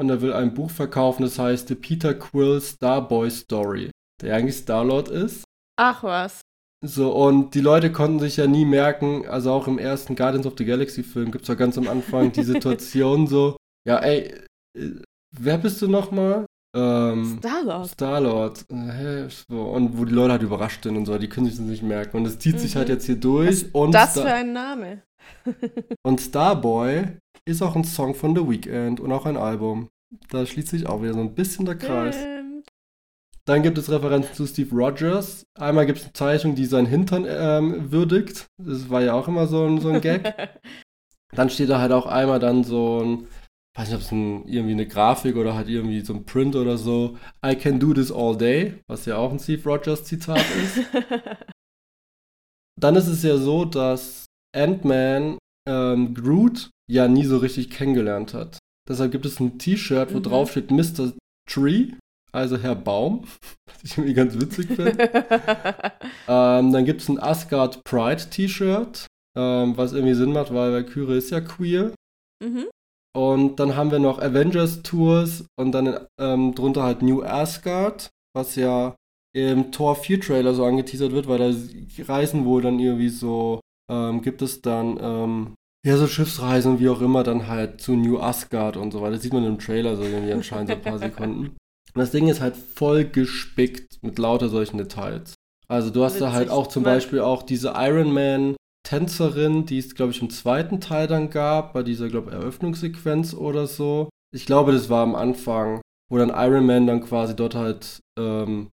Und 0.00 0.08
er 0.08 0.22
will 0.22 0.32
ein 0.32 0.54
Buch 0.54 0.70
verkaufen, 0.70 1.24
das 1.24 1.38
heißt 1.38 1.68
The 1.68 1.74
Peter 1.74 2.14
Quill 2.14 2.58
Starboy 2.62 3.30
Story, 3.30 3.90
der 4.22 4.34
eigentlich 4.34 4.56
Starlord 4.56 5.10
ist. 5.10 5.44
Ach 5.78 6.02
was. 6.02 6.40
So, 6.82 7.14
und 7.14 7.54
die 7.54 7.60
Leute 7.60 7.92
konnten 7.92 8.18
sich 8.18 8.38
ja 8.38 8.46
nie 8.46 8.64
merken, 8.64 9.28
also 9.28 9.52
auch 9.52 9.68
im 9.68 9.78
ersten 9.78 10.16
Guardians 10.16 10.46
of 10.46 10.54
the 10.56 10.64
Galaxy 10.64 11.02
Film 11.02 11.30
gibt 11.30 11.42
es 11.42 11.48
ja 11.48 11.54
ganz 11.54 11.76
am 11.76 11.86
Anfang 11.86 12.32
die 12.32 12.42
Situation 12.44 13.26
so, 13.26 13.58
ja, 13.86 13.98
ey, 13.98 14.32
äh, 14.74 15.02
wer 15.38 15.58
bist 15.58 15.82
du 15.82 15.88
nochmal? 15.88 16.46
Ähm, 16.74 17.36
Starlord. 17.38 17.90
Starlord. 17.90 18.64
Hä? 18.72 19.28
So, 19.50 19.60
und 19.64 19.98
wo 19.98 20.06
die 20.06 20.14
Leute 20.14 20.32
halt 20.32 20.42
überrascht 20.42 20.82
sind 20.84 20.96
und 20.96 21.04
so, 21.04 21.18
die 21.18 21.28
können 21.28 21.44
sich 21.44 21.56
das 21.56 21.66
nicht 21.66 21.82
merken. 21.82 22.16
Und 22.16 22.26
es 22.26 22.38
zieht 22.38 22.54
mhm. 22.54 22.60
sich 22.60 22.74
halt 22.74 22.88
mhm. 22.88 22.94
jetzt 22.94 23.04
hier 23.04 23.16
durch. 23.16 23.48
Was 23.48 23.70
und 23.72 23.92
das 23.92 24.12
Star 24.12 24.24
für 24.24 24.32
ein 24.32 24.54
Name. 24.54 25.02
und 26.06 26.22
Starboy 26.22 27.18
ist 27.44 27.62
auch 27.62 27.76
ein 27.76 27.84
Song 27.84 28.14
von 28.14 28.34
The 28.34 28.48
Weeknd 28.48 29.00
und 29.00 29.12
auch 29.12 29.26
ein 29.26 29.36
Album. 29.36 29.88
Da 30.28 30.44
schließt 30.44 30.68
sich 30.68 30.86
auch 30.86 31.02
wieder 31.02 31.14
so 31.14 31.20
ein 31.20 31.34
bisschen 31.34 31.66
der 31.66 31.76
Kreis. 31.76 32.16
Stimmt. 32.16 32.66
Dann 33.44 33.62
gibt 33.62 33.78
es 33.78 33.90
Referenzen 33.90 34.34
zu 34.34 34.46
Steve 34.46 34.74
Rogers. 34.74 35.44
Einmal 35.58 35.86
gibt 35.86 35.98
es 35.98 36.04
eine 36.04 36.12
Zeichnung, 36.12 36.54
die 36.54 36.66
seinen 36.66 36.86
Hintern 36.86 37.26
ähm, 37.28 37.90
würdigt. 37.90 38.46
Das 38.58 38.90
war 38.90 39.02
ja 39.02 39.14
auch 39.14 39.28
immer 39.28 39.46
so 39.46 39.66
ein, 39.66 39.80
so 39.80 39.88
ein 39.88 40.00
Gag. 40.00 40.34
Dann 41.32 41.50
steht 41.50 41.70
da 41.70 41.80
halt 41.80 41.92
auch 41.92 42.06
einmal 42.06 42.40
dann 42.40 42.64
so 42.64 43.02
ein, 43.02 43.28
weiß 43.76 43.88
nicht, 43.88 43.96
ob 43.96 44.02
es 44.02 44.10
ein, 44.10 44.48
irgendwie 44.48 44.72
eine 44.72 44.86
Grafik 44.86 45.36
oder 45.36 45.54
halt 45.54 45.68
irgendwie 45.68 46.00
so 46.00 46.12
ein 46.12 46.24
Print 46.24 46.56
oder 46.56 46.76
so. 46.76 47.18
I 47.44 47.54
can 47.54 47.78
do 47.78 47.94
this 47.94 48.10
all 48.10 48.36
day, 48.36 48.74
was 48.88 49.06
ja 49.06 49.16
auch 49.16 49.30
ein 49.30 49.38
Steve 49.38 49.62
Rogers 49.62 50.02
Zitat 50.02 50.44
ist. 50.60 50.80
dann 52.80 52.96
ist 52.96 53.06
es 53.06 53.22
ja 53.22 53.36
so, 53.36 53.64
dass 53.64 54.26
Ant-Man 54.56 55.38
ähm, 55.68 56.14
Groot 56.14 56.70
ja 56.90 57.08
nie 57.08 57.24
so 57.24 57.38
richtig 57.38 57.70
kennengelernt 57.70 58.34
hat. 58.34 58.58
Deshalb 58.88 59.12
gibt 59.12 59.26
es 59.26 59.38
ein 59.40 59.58
T-Shirt, 59.58 60.12
wo 60.12 60.18
mhm. 60.18 60.22
drauf 60.24 60.50
steht 60.50 60.70
Mr. 60.70 61.12
Tree, 61.48 61.92
also 62.32 62.56
Herr 62.56 62.74
Baum, 62.74 63.24
was 63.66 63.84
ich 63.84 63.96
irgendwie 63.96 64.14
ganz 64.14 64.34
witzig 64.40 64.68
finde. 64.68 64.92
ähm, 66.28 66.72
dann 66.72 66.84
gibt 66.84 67.02
es 67.02 67.08
ein 67.08 67.20
Asgard 67.20 67.84
Pride 67.84 68.30
T-Shirt, 68.30 69.06
ähm, 69.36 69.76
was 69.76 69.92
irgendwie 69.92 70.14
Sinn 70.14 70.32
macht, 70.32 70.52
weil 70.52 70.72
Valkyrie 70.72 71.18
ist 71.18 71.30
ja 71.30 71.40
queer. 71.40 71.92
Mhm. 72.42 72.66
Und 73.16 73.58
dann 73.58 73.76
haben 73.76 73.90
wir 73.90 73.98
noch 73.98 74.20
Avengers 74.20 74.82
Tours 74.82 75.44
und 75.58 75.72
dann 75.72 76.06
ähm, 76.20 76.54
drunter 76.54 76.84
halt 76.84 77.02
New 77.02 77.22
Asgard, 77.22 78.10
was 78.34 78.54
ja 78.54 78.94
im 79.34 79.72
Tor 79.72 79.96
4 79.96 80.20
Trailer 80.20 80.54
so 80.54 80.64
angeteasert 80.64 81.12
wird, 81.12 81.28
weil 81.28 81.38
da 81.38 81.52
reisen 82.04 82.44
wohl 82.44 82.62
dann 82.62 82.78
irgendwie 82.78 83.08
so, 83.08 83.60
ähm, 83.90 84.22
gibt 84.22 84.42
es 84.42 84.62
dann, 84.62 84.98
ähm, 85.00 85.54
ja, 85.84 85.96
so 85.96 86.06
Schiffsreisen, 86.06 86.78
wie 86.78 86.88
auch 86.88 87.00
immer, 87.00 87.22
dann 87.22 87.48
halt 87.48 87.80
zu 87.80 87.92
New 87.92 88.18
Asgard 88.18 88.76
und 88.76 88.92
so 88.92 89.00
weiter. 89.00 89.12
Das 89.12 89.22
sieht 89.22 89.32
man 89.32 89.44
im 89.44 89.58
Trailer 89.58 89.96
so 89.96 90.02
irgendwie 90.02 90.32
anscheinend 90.32 90.68
so 90.70 90.74
ein 90.74 90.82
paar 90.82 90.98
Sekunden. 90.98 91.56
Und 91.94 91.98
das 91.98 92.10
Ding 92.10 92.28
ist 92.28 92.40
halt 92.40 92.56
voll 92.56 93.04
gespickt 93.04 93.98
mit 94.02 94.18
lauter 94.18 94.48
solchen 94.48 94.78
Details. 94.78 95.34
Also 95.68 95.90
du 95.90 96.04
hast 96.04 96.14
Witzig. 96.14 96.26
da 96.26 96.32
halt 96.32 96.50
auch 96.50 96.66
zum 96.66 96.82
Beispiel 96.82 97.20
auch 97.20 97.42
diese 97.42 97.74
Iron 97.76 98.12
Man 98.12 98.56
Tänzerin, 98.82 99.66
die 99.66 99.78
es, 99.78 99.94
glaube 99.94 100.12
ich, 100.12 100.22
im 100.22 100.30
zweiten 100.30 100.80
Teil 100.80 101.06
dann 101.06 101.30
gab, 101.30 101.72
bei 101.72 101.82
dieser, 101.82 102.08
glaube 102.08 102.30
ich, 102.30 102.36
Eröffnungssequenz 102.36 103.34
oder 103.34 103.66
so. 103.66 104.08
Ich 104.34 104.46
glaube, 104.46 104.72
das 104.72 104.88
war 104.88 105.02
am 105.02 105.14
Anfang, 105.14 105.80
wo 106.10 106.18
dann 106.18 106.30
Iron 106.30 106.66
Man 106.66 106.86
dann 106.86 107.00
quasi 107.00 107.36
dort 107.36 107.54
halt 107.54 108.00
ähm, 108.18 108.68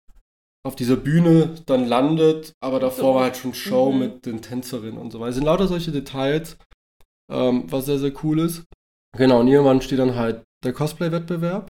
auf 0.68 0.76
dieser 0.76 0.97
Bühne 0.97 1.55
dann 1.65 1.88
landet, 1.88 2.51
aber 2.61 2.80
davor 2.82 3.13
so. 3.13 3.15
war 3.15 3.24
halt 3.24 3.38
schon 3.38 3.53
Show 3.53 3.91
mhm. 3.91 3.99
mit 3.99 4.26
den 4.26 4.41
Tänzerinnen 4.41 4.97
und 4.97 5.11
so 5.11 5.20
weiter. 5.20 5.30
Es 5.30 5.36
sind 5.36 5.45
lauter 5.45 5.68
solche 5.68 5.91
Details, 5.91 6.57
ähm, 7.32 7.63
was 7.72 7.86
sehr, 7.86 7.99
sehr 7.99 8.11
cool 8.24 8.39
ist. 8.39 8.65
Genau, 9.18 9.39
und 9.39 9.47
irgendwann 9.47 9.82
steht 9.82 9.99
dann 9.99 10.15
halt 10.15 10.43
der 10.65 10.74
Cosplay-Wettbewerb. 10.74 11.70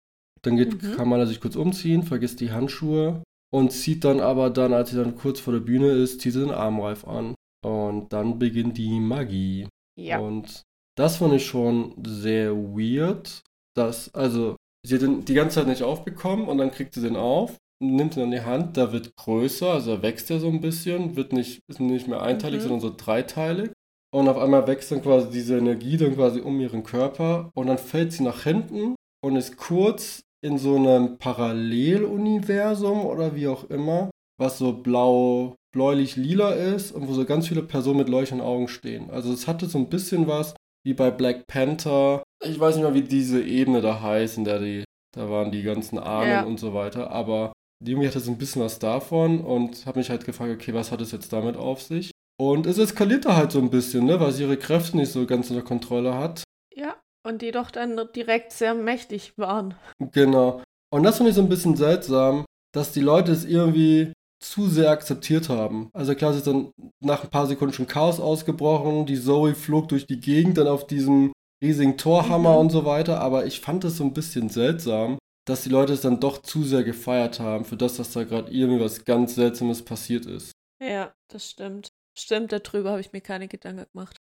Dann 0.43 0.57
geht, 0.57 0.83
mhm. 0.83 0.97
kann 0.97 1.09
man 1.09 1.25
sich 1.27 1.41
kurz 1.41 1.55
umziehen, 1.55 2.03
vergisst 2.03 2.41
die 2.41 2.51
Handschuhe 2.51 3.23
und 3.53 3.73
zieht 3.73 4.05
dann 4.05 4.21
aber 4.21 4.49
dann, 4.49 4.73
als 4.73 4.91
sie 4.91 4.97
dann 4.97 5.17
kurz 5.17 5.39
vor 5.39 5.53
der 5.53 5.61
Bühne 5.61 5.91
ist, 5.91 6.23
zieht 6.23 6.33
sie 6.33 6.41
den 6.41 6.51
Armreif 6.51 7.07
an. 7.07 7.35
Und 7.63 8.13
dann 8.13 8.39
beginnt 8.39 8.79
die 8.79 9.01
Magie. 9.01 9.69
Ja. 10.01 10.19
Und 10.19 10.63
das 10.97 11.17
fand 11.17 11.35
ich 11.35 11.45
schon 11.45 11.95
sehr 12.07 12.57
weird. 12.57 13.43
Dass, 13.77 14.15
also, 14.15 14.57
sie 14.87 14.95
hat 14.95 15.03
den 15.03 15.25
die 15.25 15.35
ganze 15.35 15.57
Zeit 15.57 15.67
nicht 15.67 15.83
aufbekommen 15.83 16.49
und 16.49 16.59
dann 16.59 16.71
kriegt 16.71 16.95
sie 16.95 17.03
den 17.03 17.17
auf, 17.17 17.57
nimmt 17.81 18.17
ihn 18.17 18.25
in 18.25 18.31
die 18.31 18.41
Hand, 18.41 18.77
da 18.77 18.93
wird 18.93 19.15
größer, 19.17 19.73
also 19.73 19.93
er 19.93 20.03
wächst 20.03 20.31
ja 20.31 20.39
so 20.39 20.49
ein 20.49 20.61
bisschen, 20.61 21.17
wird 21.17 21.33
nicht, 21.33 21.61
ist 21.69 21.81
nicht 21.81 22.09
mehr 22.09 22.23
einteilig, 22.23 22.61
mhm. 22.61 22.63
sondern 22.63 22.81
so 22.81 22.95
dreiteilig. 22.97 23.71
Und 24.11 24.29
auf 24.29 24.39
einmal 24.39 24.67
wächst 24.67 24.91
dann 24.91 25.03
quasi 25.03 25.31
diese 25.31 25.59
Energie 25.59 25.97
dann 25.97 26.15
quasi 26.15 26.41
um 26.41 26.59
ihren 26.61 26.83
Körper 26.83 27.51
und 27.55 27.67
dann 27.67 27.79
fällt 27.79 28.13
sie 28.13 28.23
nach 28.23 28.43
hinten 28.45 28.95
und 29.23 29.37
ist 29.37 29.59
kurz 29.59 30.21
in 30.43 30.57
so 30.57 30.77
einem 30.77 31.19
Paralleluniversum 31.19 33.05
oder 33.05 33.35
wie 33.35 33.49
auch 33.49 33.69
immer, 33.69 34.11
was 34.39 34.59
so 34.59 34.73
blau, 34.73 35.57
bläulich-lila 35.75 36.53
ist 36.53 36.93
und 36.93 37.09
wo 37.09 37.13
so 37.13 37.25
ganz 37.25 37.49
viele 37.49 37.63
Personen 37.63 37.99
mit 37.99 38.09
leuchtenden 38.09 38.47
Augen 38.47 38.69
stehen. 38.69 39.11
Also 39.11 39.33
es 39.33 39.47
hatte 39.47 39.67
so 39.67 39.79
ein 39.79 39.91
bisschen 39.91 40.27
was 40.27 40.55
wie 40.85 40.95
bei 40.95 41.11
Black 41.11 41.47
Panther. 41.47 42.23
Ich 42.43 42.59
weiß 42.59 42.77
nicht 42.77 42.85
mehr, 42.85 42.95
wie 42.95 43.03
diese 43.03 43.43
Ebene 43.43 43.83
da 43.83 44.01
heißt, 44.01 44.39
in 44.39 44.45
der 44.45 44.61
die, 44.61 44.85
da 45.15 45.29
waren 45.29 45.51
die 45.51 45.63
ganzen 45.63 45.99
Ahnen 45.99 46.31
ja. 46.31 46.45
und 46.45 46.59
so 46.59 46.73
weiter, 46.73 47.11
aber 47.11 47.53
irgendwie 47.85 48.09
hatte 48.09 48.19
es 48.19 48.29
ein 48.29 48.39
bisschen 48.39 48.63
was 48.63 48.79
davon 48.79 49.41
und 49.41 49.87
habe 49.87 49.99
mich 49.99 50.11
halt 50.11 50.25
gefragt, 50.25 50.53
okay, 50.53 50.75
was 50.75 50.91
hat 50.91 51.01
es 51.01 51.13
jetzt 51.13 51.33
damit 51.33 51.57
auf 51.57 51.83
sich? 51.83 52.11
Und 52.41 52.67
es 52.67 52.79
eskaliert 52.79 53.25
da 53.25 53.37
halt 53.37 53.53
so 53.53 53.59
ein 53.59 53.71
bisschen, 53.71 54.05
ne, 54.05 54.21
weil 54.21 54.33
sie 54.33 54.45
ihre 54.45 54.57
Kräfte 54.57 54.97
nicht 54.97 55.13
so 55.13 55.27
ganz 55.27 55.51
unter 55.51 55.63
Kontrolle 55.63 56.15
hat. 56.15 56.45
Ja, 56.75 56.97
und 57.27 57.43
die 57.43 57.51
doch 57.51 57.71
dann 57.71 57.99
direkt 58.15 58.53
sehr 58.53 58.75
mächtig 58.75 59.37
waren. 59.37 59.75
Genau. 60.13 60.63
Und 60.91 61.03
das 61.03 61.17
finde 61.17 61.31
ich 61.31 61.37
so 61.37 61.43
ein 61.43 61.49
bisschen 61.49 61.77
seltsam, 61.77 62.45
dass 62.73 62.93
die 62.93 63.01
Leute 63.01 63.33
es 63.33 63.45
irgendwie 63.45 64.13
zu 64.41 64.69
sehr 64.69 64.91
akzeptiert 64.91 65.49
haben. 65.49 65.91
Also 65.93 66.15
klar, 66.15 66.31
es 66.31 66.39
ist 66.39 66.47
dann 66.47 66.71
nach 67.01 67.25
ein 67.25 67.31
paar 67.31 67.47
Sekunden 67.47 67.75
schon 67.75 67.89
Chaos 67.89 68.21
ausgebrochen, 68.21 69.07
die 69.07 69.21
Zoe 69.21 69.55
flog 69.55 69.89
durch 69.89 70.07
die 70.07 70.21
Gegend 70.21 70.59
dann 70.59 70.69
auf 70.69 70.87
diesem 70.87 71.33
riesigen 71.63 71.97
Torhammer 71.97 72.53
mhm. 72.53 72.59
und 72.59 72.71
so 72.71 72.85
weiter, 72.85 73.21
aber 73.21 73.47
ich 73.47 73.61
fand 73.61 73.85
es 73.85 73.97
so 73.97 74.05
ein 74.05 74.13
bisschen 74.13 74.49
seltsam, 74.49 75.19
dass 75.49 75.63
die 75.63 75.71
Leute 75.71 75.95
es 75.95 76.03
dann 76.03 76.21
doch 76.21 76.43
zu 76.43 76.63
sehr 76.63 76.85
gefeiert 76.85 77.41
haben 77.41 77.65
für 77.65 77.77
das, 77.77 77.97
dass 77.97 78.13
da 78.13 78.25
gerade 78.25 78.53
irgendwie 78.53 78.83
was 78.83 79.05
ganz 79.05 79.35
Seltsames 79.35 79.83
passiert 79.83 80.27
ist. 80.27 80.53
Ja, 80.83 81.15
das 81.29 81.51
stimmt. 81.51 81.89
Stimmt, 82.17 82.53
darüber 82.53 82.91
habe 82.91 83.01
ich 83.01 83.13
mir 83.13 83.21
keine 83.21 83.49
Gedanken 83.49 83.87
gemacht. 83.93 84.17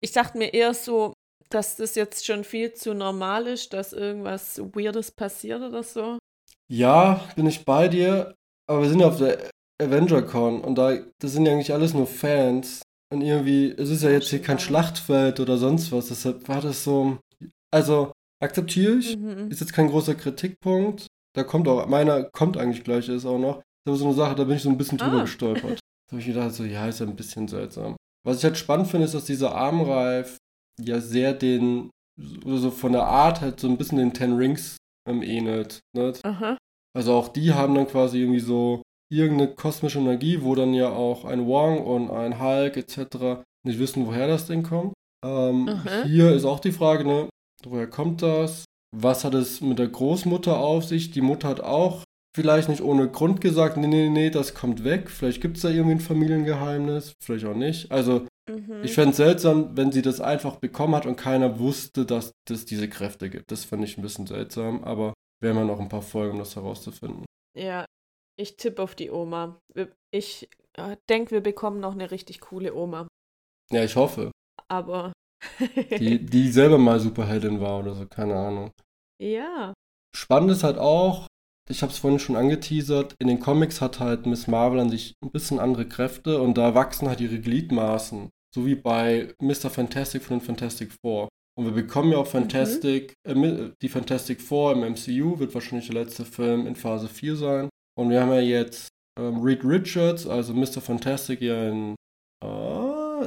Ich 0.00 0.12
dachte 0.12 0.38
mir 0.38 0.54
eher 0.54 0.72
so, 0.72 1.12
dass 1.50 1.76
das 1.76 1.94
jetzt 1.96 2.24
schon 2.24 2.44
viel 2.44 2.72
zu 2.72 2.94
normal 2.94 3.46
ist, 3.46 3.72
dass 3.72 3.92
irgendwas 3.92 4.58
Weirdes 4.58 5.10
passiert 5.10 5.60
oder 5.62 5.82
so. 5.82 6.18
Ja, 6.70 7.28
bin 7.34 7.46
ich 7.46 7.64
bei 7.64 7.88
dir, 7.88 8.34
aber 8.66 8.82
wir 8.82 8.88
sind 8.88 9.00
ja 9.00 9.08
auf 9.08 9.18
der 9.18 9.50
AvengerCon 9.80 10.62
und 10.62 10.76
da 10.76 10.98
das 11.18 11.32
sind 11.32 11.46
ja 11.46 11.52
eigentlich 11.52 11.72
alles 11.72 11.94
nur 11.94 12.06
Fans. 12.06 12.82
Und 13.10 13.22
irgendwie, 13.22 13.70
es 13.70 13.88
ist 13.88 14.02
ja 14.02 14.10
jetzt 14.10 14.28
hier 14.28 14.42
kein 14.42 14.58
Schlachtfeld 14.58 15.40
oder 15.40 15.56
sonst 15.56 15.92
was, 15.92 16.08
deshalb 16.08 16.46
war 16.48 16.60
das 16.60 16.84
so. 16.84 17.18
Also, 17.70 18.12
akzeptiere 18.40 18.94
ich, 18.96 19.16
mhm. 19.16 19.50
ist 19.50 19.60
jetzt 19.60 19.72
kein 19.72 19.88
großer 19.88 20.14
Kritikpunkt. 20.14 21.06
Da 21.34 21.44
kommt 21.44 21.68
auch, 21.68 21.86
meiner 21.86 22.24
kommt 22.24 22.56
eigentlich 22.56 22.84
gleich, 22.84 23.08
ist 23.08 23.26
auch 23.26 23.38
noch. 23.38 23.62
Das 23.84 23.94
ist 23.94 24.00
so 24.00 24.06
eine 24.06 24.14
Sache, 24.14 24.34
da 24.34 24.44
bin 24.44 24.56
ich 24.56 24.62
so 24.62 24.70
ein 24.70 24.78
bisschen 24.78 24.98
drüber 24.98 25.18
ah. 25.18 25.22
gestolpert. 25.22 25.80
Da 26.10 26.12
habe 26.12 26.22
ich 26.22 26.26
gedacht, 26.28 26.54
so, 26.54 26.64
ja, 26.64 26.88
ist 26.88 27.00
ja 27.00 27.06
ein 27.06 27.16
bisschen 27.16 27.48
seltsam. 27.48 27.94
Was 28.26 28.38
ich 28.38 28.44
halt 28.44 28.56
spannend 28.56 28.88
finde, 28.88 29.04
ist, 29.04 29.12
dass 29.12 29.26
dieser 29.26 29.54
Armreif 29.54 30.38
ja 30.80 31.00
sehr 31.00 31.34
den, 31.34 31.90
so 32.18 32.70
von 32.70 32.92
der 32.92 33.04
Art 33.04 33.42
halt 33.42 33.60
so 33.60 33.68
ein 33.68 33.76
bisschen 33.76 33.98
den 33.98 34.14
Ten 34.14 34.34
Rings 34.34 34.78
ähm, 35.06 35.22
ähnelt. 35.22 35.80
Ne? 35.94 36.14
Also 36.96 37.12
auch 37.12 37.28
die 37.28 37.52
haben 37.52 37.74
dann 37.74 37.86
quasi 37.86 38.20
irgendwie 38.20 38.40
so 38.40 38.80
irgendeine 39.12 39.54
kosmische 39.54 39.98
Energie, 39.98 40.42
wo 40.42 40.54
dann 40.54 40.72
ja 40.72 40.88
auch 40.88 41.26
ein 41.26 41.46
Wong 41.46 41.84
und 41.84 42.10
ein 42.10 42.40
Hulk 42.40 42.78
etc. 42.78 43.44
nicht 43.66 43.78
wissen, 43.78 44.06
woher 44.06 44.28
das 44.28 44.46
Ding 44.46 44.62
kommt. 44.62 44.94
Ähm, 45.24 45.82
hier 46.06 46.32
ist 46.32 46.44
auch 46.44 46.60
die 46.60 46.72
Frage, 46.72 47.04
ne, 47.04 47.28
woher 47.64 47.86
kommt 47.86 48.22
das? 48.22 48.64
Was 48.96 49.24
hat 49.24 49.34
es 49.34 49.60
mit 49.60 49.78
der 49.78 49.88
Großmutter 49.88 50.58
auf 50.58 50.84
sich? 50.84 51.10
Die 51.10 51.20
Mutter 51.20 51.48
hat 51.48 51.60
auch 51.60 52.04
vielleicht 52.34 52.68
nicht 52.68 52.82
ohne 52.82 53.08
Grund 53.08 53.40
gesagt, 53.40 53.76
nee, 53.76 53.86
nee, 53.86 54.08
nee, 54.08 54.30
das 54.30 54.54
kommt 54.54 54.84
weg. 54.84 55.10
Vielleicht 55.10 55.40
gibt 55.40 55.56
es 55.56 55.62
da 55.62 55.70
irgendwie 55.70 55.96
ein 55.96 56.00
Familiengeheimnis, 56.00 57.14
vielleicht 57.22 57.44
auch 57.44 57.54
nicht. 57.54 57.90
Also 57.90 58.26
mhm. 58.48 58.82
ich 58.82 58.94
fände 58.94 59.10
es 59.10 59.16
seltsam, 59.16 59.76
wenn 59.76 59.92
sie 59.92 60.02
das 60.02 60.20
einfach 60.20 60.56
bekommen 60.56 60.94
hat 60.94 61.06
und 61.06 61.16
keiner 61.16 61.58
wusste, 61.58 62.06
dass 62.06 62.32
es 62.48 62.64
diese 62.64 62.88
Kräfte 62.88 63.28
gibt. 63.28 63.50
Das 63.50 63.64
fände 63.64 63.86
ich 63.86 63.98
ein 63.98 64.02
bisschen 64.02 64.26
seltsam, 64.26 64.84
aber 64.84 65.14
wäre 65.40 65.54
man 65.54 65.66
noch 65.66 65.80
ein 65.80 65.88
paar 65.88 66.02
Folgen, 66.02 66.34
um 66.34 66.38
das 66.38 66.56
herauszufinden. 66.56 67.24
Ja, 67.56 67.84
ich 68.38 68.56
tippe 68.56 68.82
auf 68.82 68.94
die 68.94 69.10
Oma. 69.10 69.58
Ich 70.12 70.48
äh, 70.74 70.96
denke, 71.08 71.32
wir 71.32 71.40
bekommen 71.40 71.80
noch 71.80 71.92
eine 71.92 72.10
richtig 72.10 72.40
coole 72.40 72.74
Oma. 72.74 73.08
Ja, 73.70 73.84
ich 73.84 73.96
hoffe. 73.96 74.30
Aber. 74.68 75.12
Die, 75.98 76.18
die 76.24 76.50
selber 76.50 76.78
mal 76.78 77.00
Superheldin 77.00 77.60
war 77.60 77.80
oder 77.80 77.94
so, 77.94 78.06
keine 78.06 78.36
Ahnung. 78.36 78.70
Ja. 79.20 79.74
Spannend 80.16 80.50
ist 80.52 80.64
halt 80.64 80.78
auch, 80.78 81.26
ich 81.70 81.82
habe 81.82 81.92
es 81.92 81.98
vorhin 81.98 82.18
schon 82.18 82.36
angeteasert, 82.36 83.14
in 83.18 83.28
den 83.28 83.40
Comics 83.40 83.80
hat 83.80 84.00
halt 84.00 84.26
Miss 84.26 84.46
Marvel 84.46 84.80
an 84.80 84.90
sich 84.90 85.14
ein 85.22 85.30
bisschen 85.30 85.58
andere 85.58 85.86
Kräfte 85.86 86.40
und 86.40 86.56
da 86.56 86.74
wachsen 86.74 87.08
halt 87.08 87.20
ihre 87.20 87.40
Gliedmaßen. 87.40 88.30
So 88.54 88.64
wie 88.64 88.74
bei 88.74 89.34
Mr. 89.40 89.70
Fantastic 89.70 90.22
von 90.22 90.38
den 90.38 90.44
Fantastic 90.44 90.92
Four. 91.02 91.28
Und 91.58 91.64
wir 91.66 91.72
bekommen 91.72 92.12
ja 92.12 92.18
auch 92.18 92.26
Fantastic, 92.26 93.14
mhm. 93.26 93.44
äh, 93.44 93.70
die 93.82 93.88
Fantastic 93.88 94.40
Four 94.40 94.72
im 94.72 94.92
MCU, 94.92 95.38
wird 95.38 95.54
wahrscheinlich 95.54 95.88
der 95.88 96.02
letzte 96.02 96.24
Film 96.24 96.66
in 96.66 96.76
Phase 96.76 97.08
4 97.08 97.36
sein. 97.36 97.68
Und 97.98 98.10
wir 98.10 98.20
haben 98.20 98.32
ja 98.32 98.40
jetzt 98.40 98.88
ähm, 99.18 99.42
Reed 99.42 99.64
Richards, 99.64 100.26
also 100.26 100.54
Mr. 100.54 100.80
Fantastic, 100.80 101.40
ja 101.40 101.68
in 101.68 101.96
äh, 102.44 102.46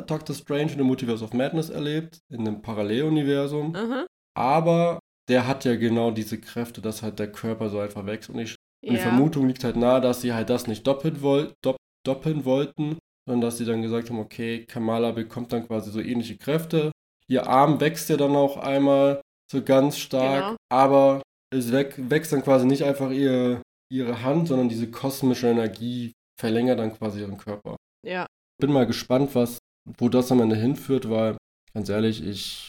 Doctor 0.01 0.35
Strange 0.35 0.73
in 0.73 0.77
the 0.77 0.83
Multiverse 0.83 1.23
of 1.23 1.33
Madness 1.33 1.69
erlebt, 1.69 2.19
in 2.29 2.41
einem 2.41 2.61
Paralleluniversum. 2.61 3.71
Mhm. 3.71 4.05
Aber 4.35 4.99
der 5.27 5.47
hat 5.47 5.65
ja 5.65 5.75
genau 5.75 6.11
diese 6.11 6.39
Kräfte, 6.39 6.81
dass 6.81 7.01
halt 7.03 7.19
der 7.19 7.31
Körper 7.31 7.69
so 7.69 7.79
einfach 7.79 8.05
wächst. 8.05 8.29
Und, 8.29 8.39
ich, 8.39 8.55
ja. 8.83 8.89
und 8.89 8.95
die 8.95 9.01
Vermutung 9.01 9.47
liegt 9.47 9.63
halt 9.63 9.75
nahe, 9.75 10.01
dass 10.01 10.21
sie 10.21 10.33
halt 10.33 10.49
das 10.49 10.67
nicht 10.67 10.85
doppelt 10.85 11.21
woll, 11.21 11.53
dopp, 11.61 11.77
doppeln 12.05 12.45
wollten, 12.45 12.97
sondern 13.25 13.41
dass 13.41 13.57
sie 13.57 13.65
dann 13.65 13.81
gesagt 13.81 14.09
haben, 14.09 14.19
okay, 14.19 14.65
Kamala 14.65 15.11
bekommt 15.11 15.53
dann 15.53 15.67
quasi 15.67 15.91
so 15.91 15.99
ähnliche 15.99 16.37
Kräfte. 16.37 16.91
Ihr 17.27 17.47
Arm 17.47 17.79
wächst 17.79 18.09
ja 18.09 18.17
dann 18.17 18.35
auch 18.35 18.57
einmal 18.57 19.21
so 19.49 19.61
ganz 19.61 19.97
stark, 19.97 20.43
genau. 20.43 20.57
aber 20.69 21.21
es 21.53 21.71
wächst 21.71 22.33
dann 22.33 22.43
quasi 22.43 22.65
nicht 22.65 22.83
einfach 22.83 23.11
ihr, 23.11 23.61
ihre 23.91 24.23
Hand, 24.23 24.47
sondern 24.47 24.69
diese 24.69 24.89
kosmische 24.89 25.47
Energie 25.47 26.13
verlängert 26.39 26.79
dann 26.79 26.97
quasi 26.97 27.19
ihren 27.19 27.37
Körper. 27.37 27.75
Ja. 28.05 28.25
Bin 28.59 28.71
mal 28.71 28.87
gespannt, 28.87 29.35
was, 29.35 29.59
wo 29.97 30.09
das 30.09 30.31
am 30.31 30.41
Ende 30.41 30.55
hinführt, 30.55 31.09
weil 31.09 31.37
ganz 31.73 31.89
ehrlich, 31.89 32.25
ich, 32.25 32.67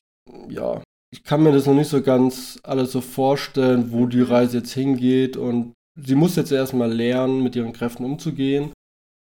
ja, 0.49 0.83
ich 1.13 1.25
kann 1.25 1.43
mir 1.43 1.53
das 1.53 1.67
noch 1.67 1.75
nicht 1.75 1.89
so 1.89 2.01
ganz 2.03 2.59
alles 2.63 2.93
so 2.93 3.01
vorstellen, 3.01 3.93
wo 3.93 4.07
die. 4.07 4.23
Reise 4.23 4.59
jetzt 4.59 4.73
hingeht 4.73 5.37
und 5.37 5.75
sie 6.01 6.15
muss 6.15 6.37
jetzt 6.37 6.53
erstmal 6.53 6.93
lernen, 6.93 7.43
mit 7.43 7.55
ihren 7.55 7.73
Kräften 7.73 8.05
umzugehen. 8.05 8.73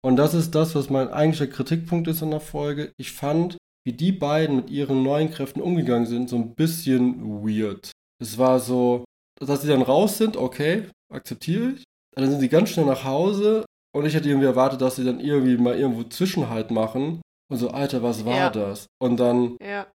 Und 0.01 0.15
das 0.15 0.33
ist 0.33 0.55
das, 0.55 0.75
was 0.75 0.89
mein 0.89 1.09
eigentlicher 1.09 1.51
Kritikpunkt 1.51 2.07
ist 2.07 2.21
in 2.21 2.31
der 2.31 2.39
Folge. 2.39 2.93
Ich 2.97 3.11
fand, 3.11 3.57
wie 3.85 3.93
die 3.93 4.11
beiden 4.11 4.55
mit 4.55 4.69
ihren 4.69 5.03
neuen 5.03 5.31
Kräften 5.31 5.61
umgegangen 5.61 6.05
sind, 6.05 6.29
so 6.29 6.37
ein 6.37 6.55
bisschen 6.55 7.43
weird. 7.43 7.91
Es 8.21 8.37
war 8.37 8.59
so, 8.59 9.03
dass 9.39 9.61
sie 9.61 9.67
dann 9.67 9.81
raus 9.81 10.17
sind, 10.17 10.37
okay, 10.37 10.89
akzeptiere 11.11 11.71
ich. 11.71 11.83
Dann 12.15 12.29
sind 12.29 12.39
sie 12.39 12.49
ganz 12.49 12.69
schnell 12.69 12.85
nach 12.85 13.03
Hause 13.03 13.65
und 13.95 14.05
ich 14.05 14.13
hätte 14.13 14.29
irgendwie 14.29 14.47
erwartet, 14.47 14.81
dass 14.81 14.95
sie 14.95 15.05
dann 15.05 15.19
irgendwie 15.19 15.57
mal 15.57 15.77
irgendwo 15.77 16.03
Zwischenhalt 16.03 16.71
machen. 16.71 17.21
Und 17.51 17.57
so, 17.57 17.69
Alter, 17.69 18.03
was 18.03 18.25
war 18.25 18.37
Ja. 18.37 18.49
das? 18.49 18.87
Und 19.01 19.17
dann 19.17 19.57
Ja. 19.61 19.87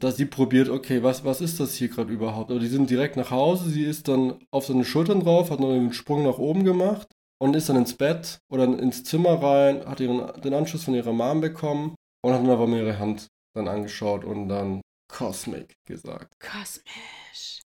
dass 0.00 0.16
sie 0.16 0.26
probiert, 0.26 0.68
okay, 0.68 1.02
was, 1.02 1.24
was 1.24 1.40
ist 1.40 1.58
das 1.58 1.74
hier 1.74 1.88
gerade 1.88 2.12
überhaupt? 2.12 2.50
Aber 2.50 2.60
die 2.60 2.68
sind 2.68 2.88
direkt 2.88 3.16
nach 3.16 3.30
Hause, 3.32 3.68
sie 3.70 3.82
ist 3.84 4.06
dann 4.06 4.38
auf 4.52 4.66
seine 4.66 4.84
Schultern 4.84 5.20
drauf, 5.20 5.50
hat 5.50 5.58
noch 5.60 5.72
einen 5.72 5.92
Sprung 5.92 6.22
nach 6.22 6.38
oben 6.38 6.62
gemacht 6.64 7.08
und 7.40 7.56
ist 7.56 7.68
dann 7.68 7.76
ins 7.76 7.94
Bett 7.96 8.38
oder 8.52 8.64
ins 8.64 9.02
Zimmer 9.02 9.42
rein, 9.42 9.84
hat 9.86 9.98
ihren, 10.00 10.40
den 10.42 10.54
Anschluss 10.54 10.84
von 10.84 10.94
ihrer 10.94 11.12
Mom 11.12 11.40
bekommen 11.40 11.94
und 12.22 12.32
hat 12.32 12.40
dann 12.42 12.50
aber 12.50 12.66
mal 12.68 12.78
ihre 12.80 12.98
Hand 12.98 13.26
dann 13.56 13.66
angeschaut 13.66 14.24
und 14.24 14.48
dann 14.48 14.82
Cosmic 15.10 15.74
gesagt. 15.88 16.34
Kosmisch. 16.38 17.62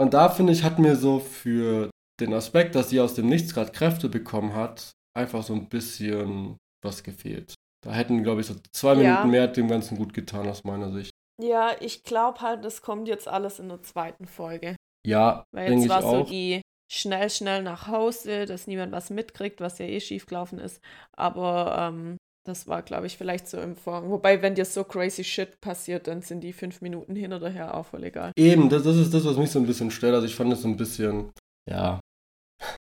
Und 0.00 0.14
da 0.14 0.28
finde 0.30 0.52
ich, 0.52 0.64
hat 0.64 0.78
mir 0.78 0.96
so 0.96 1.20
für 1.20 1.90
den 2.20 2.32
Aspekt, 2.34 2.74
dass 2.74 2.90
sie 2.90 3.00
aus 3.00 3.14
dem 3.14 3.28
Nichts 3.28 3.54
gerade 3.54 3.70
Kräfte 3.72 4.08
bekommen 4.08 4.54
hat, 4.54 4.92
einfach 5.16 5.42
so 5.44 5.54
ein 5.54 5.68
bisschen 5.68 6.56
was 6.84 7.02
gefehlt. 7.02 7.54
Da 7.84 7.92
hätten, 7.92 8.22
glaube 8.22 8.40
ich, 8.40 8.46
so 8.46 8.54
zwei 8.72 8.94
Ja. 8.94 9.10
Minuten 9.14 9.30
mehr 9.30 9.48
dem 9.48 9.68
Ganzen 9.68 9.96
gut 9.96 10.14
getan 10.14 10.48
aus 10.48 10.64
meiner 10.64 10.92
Sicht. 10.92 11.10
ja, 11.42 11.72
ich 11.80 12.04
glaube 12.04 12.40
halt, 12.40 12.64
das 12.64 12.82
kommt 12.82 13.08
jetzt 13.08 13.26
alles 13.28 13.58
in 13.58 13.68
der 13.68 13.82
zweiten 13.82 14.26
Folge. 14.26 14.76
Ja, 15.06 15.44
Weil 15.52 15.72
jetzt 15.72 15.84
ich 15.84 15.88
war 15.88 16.04
auch. 16.04 16.24
so 16.26 16.30
die 16.30 16.60
schnell, 16.92 17.28
schnell 17.30 17.62
nach 17.62 17.88
Hause, 17.88 18.46
dass 18.46 18.66
niemand 18.68 18.92
was 18.92 19.10
mitkriegt, 19.10 19.60
was 19.60 19.78
ja 19.78 19.86
eh 19.86 19.98
schief 20.00 20.26
gelaufen 20.26 20.58
ist. 20.60 20.80
Aber 21.16 21.76
ähm, 21.92 22.16
das 22.46 22.68
war, 22.68 22.82
glaube 22.82 23.06
ich, 23.06 23.16
vielleicht 23.16 23.48
so 23.48 23.58
im 23.60 23.74
Vorgang. 23.74 24.10
Wobei, 24.10 24.42
wenn 24.42 24.54
dir 24.54 24.64
so 24.64 24.84
crazy 24.84 25.24
shit 25.24 25.60
passiert, 25.60 26.06
dann 26.06 26.22
sind 26.22 26.40
die 26.42 26.52
fünf 26.52 26.80
Minuten 26.82 27.16
hin 27.16 27.32
oder 27.32 27.48
her 27.48 27.74
auch 27.74 27.86
voll 27.86 28.04
egal. 28.04 28.30
Eben, 28.36 28.68
das, 28.68 28.82
das 28.84 28.96
ist 28.96 29.12
das, 29.14 29.24
was 29.24 29.36
mich 29.36 29.50
so 29.50 29.58
ein 29.58 29.66
bisschen 29.66 29.90
stört. 29.90 30.14
Also 30.14 30.26
ich 30.26 30.34
fand 30.36 30.52
es 30.52 30.62
so 30.62 30.68
ein 30.68 30.76
bisschen, 30.76 31.32
ja. 31.68 31.98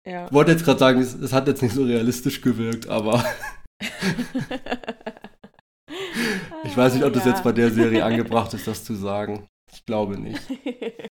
Ja. 0.06 0.26
Ich 0.26 0.32
wollte 0.32 0.52
jetzt 0.52 0.64
gerade 0.64 0.78
sagen, 0.78 1.00
es, 1.00 1.14
es 1.14 1.32
hat 1.32 1.48
jetzt 1.48 1.62
nicht 1.62 1.74
so 1.74 1.82
realistisch 1.84 2.40
gewirkt, 2.40 2.86
aber 2.88 3.24
ich 6.64 6.76
weiß 6.76 6.94
nicht, 6.94 7.04
ob 7.04 7.12
das 7.12 7.24
Ja. 7.24 7.30
jetzt 7.32 7.44
bei 7.44 7.52
der 7.52 7.70
Serie 7.70 8.04
angebracht 8.04 8.52
ist, 8.54 8.66
das 8.66 8.84
zu 8.84 8.94
sagen. 8.94 9.46
Ich 9.72 9.84
glaube 9.84 10.18
nicht. 10.18 10.40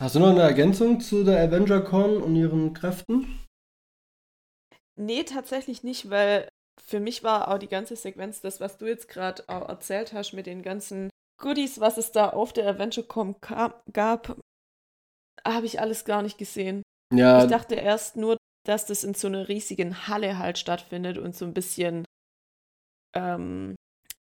Hast 0.00 0.14
du 0.14 0.20
noch 0.20 0.30
eine 0.30 0.42
Ergänzung 0.42 1.00
zu 1.00 1.22
der 1.24 1.40
Avenger-Con 1.44 2.16
und 2.22 2.34
ihren 2.36 2.72
Kräften? 2.74 3.38
Nee, 4.96 5.22
tatsächlich 5.24 5.82
nicht, 5.84 6.10
weil 6.10 6.48
für 6.82 7.00
mich 7.00 7.22
war 7.22 7.48
auch 7.48 7.58
die 7.58 7.68
ganze 7.68 7.96
Sequenz, 7.96 8.40
das, 8.40 8.60
was 8.60 8.78
du 8.78 8.86
jetzt 8.86 9.08
gerade 9.08 9.44
auch 9.48 9.68
erzählt 9.68 10.12
hast, 10.12 10.32
mit 10.32 10.46
den 10.46 10.62
ganzen 10.62 11.10
Goodies, 11.40 11.80
was 11.80 11.98
es 11.98 12.12
da 12.12 12.30
auf 12.30 12.52
der 12.52 12.66
AdventureCon 12.68 13.40
ka- 13.40 13.82
gab, 13.92 14.36
habe 15.46 15.66
ich 15.66 15.80
alles 15.80 16.04
gar 16.04 16.22
nicht 16.22 16.38
gesehen. 16.38 16.82
Ja, 17.12 17.44
Ich 17.44 17.50
dachte 17.50 17.74
erst 17.74 18.16
nur, 18.16 18.36
dass 18.64 18.86
das 18.86 19.04
in 19.04 19.14
so 19.14 19.26
einer 19.28 19.48
riesigen 19.48 20.06
Halle 20.08 20.38
halt 20.38 20.58
stattfindet 20.58 21.18
und 21.18 21.34
so 21.34 21.44
ein 21.44 21.54
bisschen. 21.54 22.04
Ähm, 23.14 23.74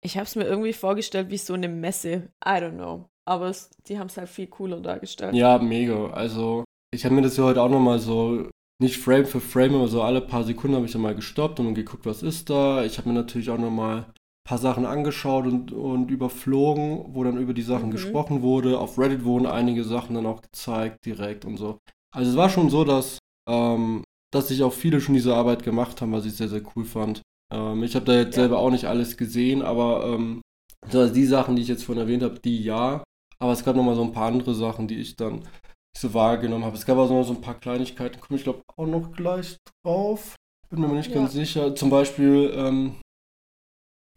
ich 0.03 0.17
habe 0.17 0.25
es 0.27 0.37
mir 0.37 0.45
irgendwie 0.45 0.73
vorgestellt 0.73 1.31
wie 1.31 1.39
so 1.39 1.55
eine 1.55 1.69
Messe. 1.69 2.31
I 2.45 2.51
don't 2.51 2.75
know. 2.77 3.09
Aber 3.27 3.49
es, 3.49 3.71
die 3.87 3.99
haben 3.99 4.07
es 4.07 4.17
halt 4.17 4.29
viel 4.29 4.47
cooler 4.47 4.81
dargestellt. 4.81 5.35
ja, 5.35 5.59
mega. 5.59 6.11
Also 6.11 6.65
ich 6.95 7.05
habe 7.05 7.15
mir 7.15 7.23
das 7.23 7.37
ja 7.37 7.45
heute 7.45 7.61
auch 7.63 7.69
nochmal 7.69 7.99
so, 7.99 8.49
nicht 8.81 8.97
Frame 8.99 9.27
für 9.27 9.41
Frame, 9.41 9.75
aber 9.75 9.89
so 9.89 10.03
alle 10.03 10.21
paar 10.21 10.45
Sekunden 10.45 10.77
habe 10.77 10.87
ich 10.87 10.93
dann 10.93 11.03
mal 11.03 11.15
gestoppt 11.15 11.61
und 11.61 11.75
geguckt, 11.75 12.07
was 12.07 12.23
ist 12.23 12.49
da. 12.49 12.85
Ich 12.85 12.97
habe 12.97 13.09
mir 13.09 13.15
natürlich 13.15 13.51
auch 13.51 13.59
nochmal 13.59 13.99
ein 13.99 14.13
paar 14.49 14.57
Sachen 14.59 14.87
angeschaut 14.87 15.47
und, 15.47 15.73
und 15.73 16.11
überflogen, 16.11 17.13
wo 17.15 17.25
dann 17.25 17.37
über 17.37 17.53
die 17.53 17.63
Sachen 17.63 17.89
Mhm. 17.89 17.93
gesprochen 17.93 18.41
wurde. 18.41 18.79
Auf 18.79 18.99
Reddit 18.99 19.25
wurden 19.25 19.47
einige 19.47 19.85
Sachen 19.85 20.15
dann 20.15 20.25
auch 20.27 20.41
gezeigt 20.41 21.05
direkt 21.05 21.45
und 21.45 21.57
so. 21.59 21.79
Also 22.15 22.31
es 22.31 22.37
war 22.37 22.49
schon 22.49 22.71
so, 22.71 22.85
dass, 22.85 23.19
ähm, 23.51 24.05
dass 24.33 24.49
sich 24.49 24.63
auch 24.63 24.73
viele 24.73 25.01
schon 25.01 25.15
diese 25.15 25.35
Arbeit 25.35 25.63
gemacht 25.63 26.01
haben, 26.01 26.13
was 26.13 26.27
ich 26.27 26.35
sehr, 26.35 26.49
sehr 26.49 26.63
cool 26.77 26.85
fand. 26.85 27.23
Ähm, 27.53 27.83
ich 27.83 27.95
habe 27.95 28.05
da 28.05 28.15
jetzt 28.15 28.37
Ja. 28.37 28.43
selber 28.43 28.59
auch 28.59 28.71
nicht 28.71 28.85
alles 28.87 29.17
gesehen, 29.17 29.63
aber 29.63 30.05
ähm, 30.07 30.43
so 30.91 31.09
die 31.09 31.25
Sachen, 31.27 31.57
die 31.57 31.63
ich 31.63 31.69
jetzt 31.69 31.85
vorhin 31.85 32.03
erwähnt 32.03 32.23
habe, 32.23 32.39
die 32.41 32.63
ja. 32.63 33.03
Aber 33.41 33.53
es 33.53 33.65
gab 33.65 33.77
nochmal 33.77 33.95
so 33.95 34.03
ein 34.03 34.13
paar 34.13 34.29
andere 34.29 34.55
Sachen, 34.55 34.89
die 34.89 34.97
ich 34.99 35.17
dann 35.17 35.47
so 35.97 36.13
wahrgenommen 36.15 36.65
habe. 36.65 36.77
Es 36.77 36.85
gab 36.87 36.99
also 36.99 37.15
noch 37.15 37.25
so 37.25 37.33
ein 37.35 37.41
paar 37.41 37.59
Kleinigkeiten, 37.59 38.21
komme 38.21 38.37
ich 38.39 38.45
glaube 38.45 38.63
auch 38.77 38.87
noch 38.87 39.13
gleich 39.13 39.57
drauf. 39.85 40.35
Bin 40.71 40.81
mir 40.81 40.89
nicht 40.89 41.11
Ja. 41.11 41.15
ganz 41.17 41.33
sicher. 41.33 41.75
Zum 41.75 41.89
Beispiel, 41.91 42.53
ähm, 42.55 42.97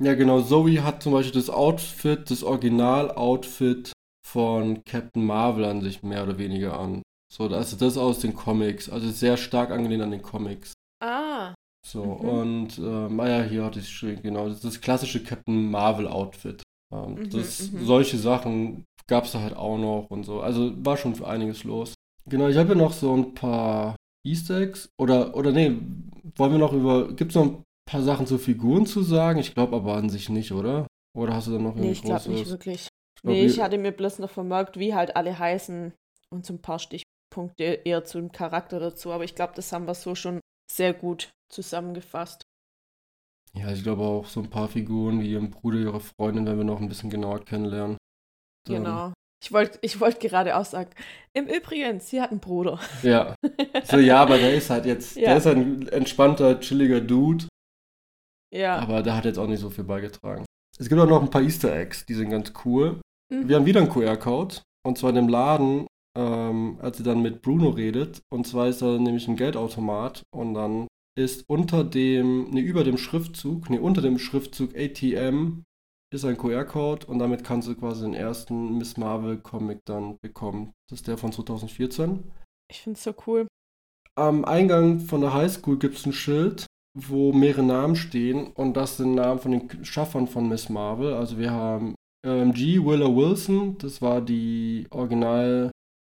ja 0.03 0.16
genau, 0.16 0.41
Zoe 0.41 0.84
hat 0.84 1.01
zum 1.03 1.14
Beispiel 1.14 1.39
das 1.39 1.49
Outfit, 1.49 2.30
das 2.30 2.43
Original-Outfit 2.43 3.93
von 4.28 4.84
Captain 4.84 5.26
Marvel 5.26 5.66
an 5.66 5.82
sich 5.82 6.03
mehr 6.03 6.24
oder 6.24 6.38
weniger 6.38 6.80
an. 6.80 7.01
So, 7.32 7.46
also 7.48 7.78
das 7.78 7.98
aus 7.98 8.20
den 8.20 8.36
Comics. 8.36 8.90
Also 8.90 9.10
sehr 9.10 9.38
stark 9.38 9.72
angelehnt 9.72 10.04
an 10.04 10.12
den 10.12 10.22
Comics. 10.22 10.74
Ah, 11.02 11.54
So, 11.84 12.04
Mhm. 12.04 12.30
und 12.30 12.80
ah 13.20 13.28
ja, 13.28 13.42
hier 13.44 13.64
hatte 13.66 13.80
ich 13.80 13.90
schon, 13.90 14.22
genau, 14.22 14.48
das 14.48 14.58
ist 14.58 14.66
das 14.66 14.82
klassische 14.82 15.24
Captain 15.24 15.72
Marvel 15.72 16.08
Outfit. 16.08 16.62
Ähm, 16.94 17.16
Mhm, 17.16 17.30
das, 17.32 17.72
mhm. 17.72 17.86
Solche 17.86 18.18
Sachen 18.18 18.84
gab 19.08 19.24
es 19.26 19.32
da 19.32 19.40
halt 19.42 19.56
auch 19.56 19.78
noch 19.78 20.08
und 20.10 20.24
so. 20.26 20.42
Also 20.42 20.72
war 20.86 20.98
schon 20.98 21.16
für 21.16 21.28
einiges 21.28 21.64
los. 21.64 21.96
Genau, 22.30 22.48
ich 22.50 22.58
habe 22.58 22.68
hier 22.68 22.76
noch 22.76 22.94
so 22.94 23.16
ein 23.16 23.34
paar 23.34 23.96
Easter 24.24 24.62
Eggs. 24.62 24.90
Oder, 25.00 25.36
oder 25.36 25.52
nee, 25.52 25.76
wollen 26.36 26.52
wir 26.52 26.60
noch 26.60 26.74
über, 26.74 27.12
gibt 27.14 27.32
es 27.32 27.36
noch 27.36 27.46
ein 27.46 27.64
paar 27.90 28.04
Sachen 28.04 28.28
zu 28.28 28.38
Figuren 28.38 28.86
zu 28.86 29.02
sagen? 29.02 29.40
Ich 29.40 29.54
glaube 29.56 29.76
aber 29.76 29.96
an 29.96 30.10
sich 30.10 30.30
nicht, 30.30 30.52
oder? 30.52 30.86
Oder 31.18 31.34
hast 31.34 31.48
du 31.48 31.52
da 31.54 31.58
noch 31.58 31.76
nee, 31.76 31.92
irgendwie 31.92 31.92
ich 31.94 32.04
glaube 32.04 32.30
nicht 32.30 32.50
wirklich. 32.50 32.88
Ich 33.18 33.22
glaub, 33.24 33.34
Nee, 33.34 33.46
ich 33.46 33.60
hatte 33.60 33.78
mir 33.80 33.92
bloß 33.92 34.20
noch 34.20 34.30
vermerkt, 34.30 34.78
wie 34.78 34.94
halt 34.94 35.16
alle 35.16 35.38
heißen 35.40 35.94
und 36.30 36.46
so 36.46 36.54
ein 36.54 36.62
paar 36.62 36.78
Stichpunkte 36.80 37.11
eher 37.58 38.04
zum 38.06 38.32
Charakter 38.32 38.80
dazu. 38.80 39.12
Aber 39.12 39.24
ich 39.24 39.36
glaube, 39.36 39.54
das 39.56 39.72
haben 39.72 39.86
wir 39.88 39.96
so 39.96 40.16
schon 40.16 40.40
sehr 40.72 40.94
gut 40.94 41.32
zusammengefasst. 41.52 42.44
Ja, 43.54 43.72
ich 43.72 43.84
glaube 43.84 44.04
auch 44.04 44.26
so 44.28 44.40
ein 44.40 44.50
paar 44.50 44.70
Figuren 44.70 45.20
wie 45.22 45.32
ihren 45.34 45.52
Bruder, 45.52 45.80
ihre 45.80 46.00
Freundin, 46.00 46.46
werden 46.46 46.58
wir 46.60 46.64
noch 46.64 46.80
ein 46.80 46.88
bisschen 46.88 47.10
genauer 47.10 47.44
kennenlernen. 47.44 47.98
Dann- 48.68 48.84
Genau. 48.84 49.14
Ich 49.44 49.52
wollte 49.52 49.80
ich 49.82 50.00
wollt 50.00 50.20
gerade 50.20 50.56
auch 50.56 50.66
sagen, 50.66 50.92
im 51.34 51.48
Übrigen, 51.48 52.00
sie 52.00 52.22
hat 52.22 52.30
einen 52.30 52.40
Bruder. 52.40 52.80
Ja. 53.02 53.36
So, 53.86 53.98
ja, 53.98 54.22
aber 54.22 54.38
der 54.38 54.54
ist 54.54 54.70
halt 54.70 54.86
jetzt, 54.86 55.16
Ja. 55.18 55.30
der 55.30 55.38
ist 55.38 55.46
halt 55.48 55.58
ein 55.58 55.88
entspannter, 55.88 56.60
chilliger 56.60 57.02
Dude, 57.02 57.48
Ja. 58.54 58.78
aber 58.78 59.02
der 59.02 59.16
hat 59.18 59.26
jetzt 59.26 59.40
auch 59.40 59.48
nicht 59.48 59.60
so 59.60 59.72
viel 59.72 59.84
beigetragen. 59.84 60.46
Es 60.80 60.88
gibt 60.88 61.02
auch 61.02 61.08
noch 61.08 61.22
ein 61.22 61.30
paar 61.32 61.42
Easter 61.42 61.76
Eggs, 61.76 62.06
die 62.06 62.14
sind 62.14 62.30
ganz 62.30 62.54
cool. 62.66 63.02
Mhm. 63.34 63.50
Wir 63.50 63.56
haben 63.56 63.66
wieder 63.66 63.82
einen 63.82 63.90
QR-Code, 63.90 64.58
und 64.86 64.98
zwar 65.00 65.10
in 65.10 65.16
dem 65.16 65.28
Laden, 65.28 65.88
ähm, 66.18 66.78
als 66.82 66.97
sie 66.97 67.03
dann 67.03 67.22
mit 67.22 67.41
Bruno 67.41 67.70
redet. 67.70 68.22
Und 68.30 68.47
zwar 68.47 68.68
ist 68.68 68.82
da 68.82 68.97
nämlich 68.97 69.28
ein 69.28 69.36
Geldautomat 69.36 70.24
und 70.32 70.53
dann 70.53 70.88
ist 71.18 71.43
unter 71.49 71.84
dem, 71.84 72.49
ne, 72.51 72.62
über 72.62 72.84
dem 72.84 72.97
Schriftzug, 72.97 73.70
ne, 73.70 73.82
unter 73.82 74.01
dem 74.01 74.18
Schriftzug 74.18 74.76
ATM 74.76 75.64
ist 76.14 76.26
ein 76.26 76.38
QR-Code 76.38 77.05
und 77.07 77.20
damit 77.20 77.43
kannst 77.43 77.68
du 77.68 77.76
quasi 77.76 78.03
den 78.03 78.14
ersten 78.14 78.78
Miss 78.78 78.97
Marvel-Comic 78.97 79.80
dann 79.86 80.18
bekommen. 80.22 80.74
Das 80.89 80.99
ist 80.99 81.07
der 81.07 81.18
von 81.18 81.32
2014. 81.32 82.32
Ich 82.70 82.82
finde 82.82 82.97
es 82.97 83.03
so 83.03 83.14
cool. 83.28 83.47
Am 84.16 84.43
Eingang 84.43 84.99
von 84.99 85.22
der 85.22 85.34
Highschool 85.34 85.80
gibt 85.80 85.95
es 85.95 86.05
ein 86.05 86.12
Schild, 86.12 86.66
wo 86.97 87.32
mehrere 87.32 87.64
Namen 87.64 87.95
stehen 87.95 88.47
und 88.47 88.76
das 88.76 88.97
sind 88.97 89.16
Namen 89.16 89.39
von 89.39 89.51
den 89.51 89.86
Schaffern 89.86 90.28
von 90.28 90.49
Miss 90.49 90.70
Marvel. 90.70 91.14
Also 91.14 91.38
wir 91.38 91.51
haben 91.51 91.95
ähm, 92.26 92.53
G. 92.53 92.84
Willa 92.84 93.07
Wilson, 93.07 93.78
das 93.78 94.01
war 94.01 94.22
die 94.22 94.88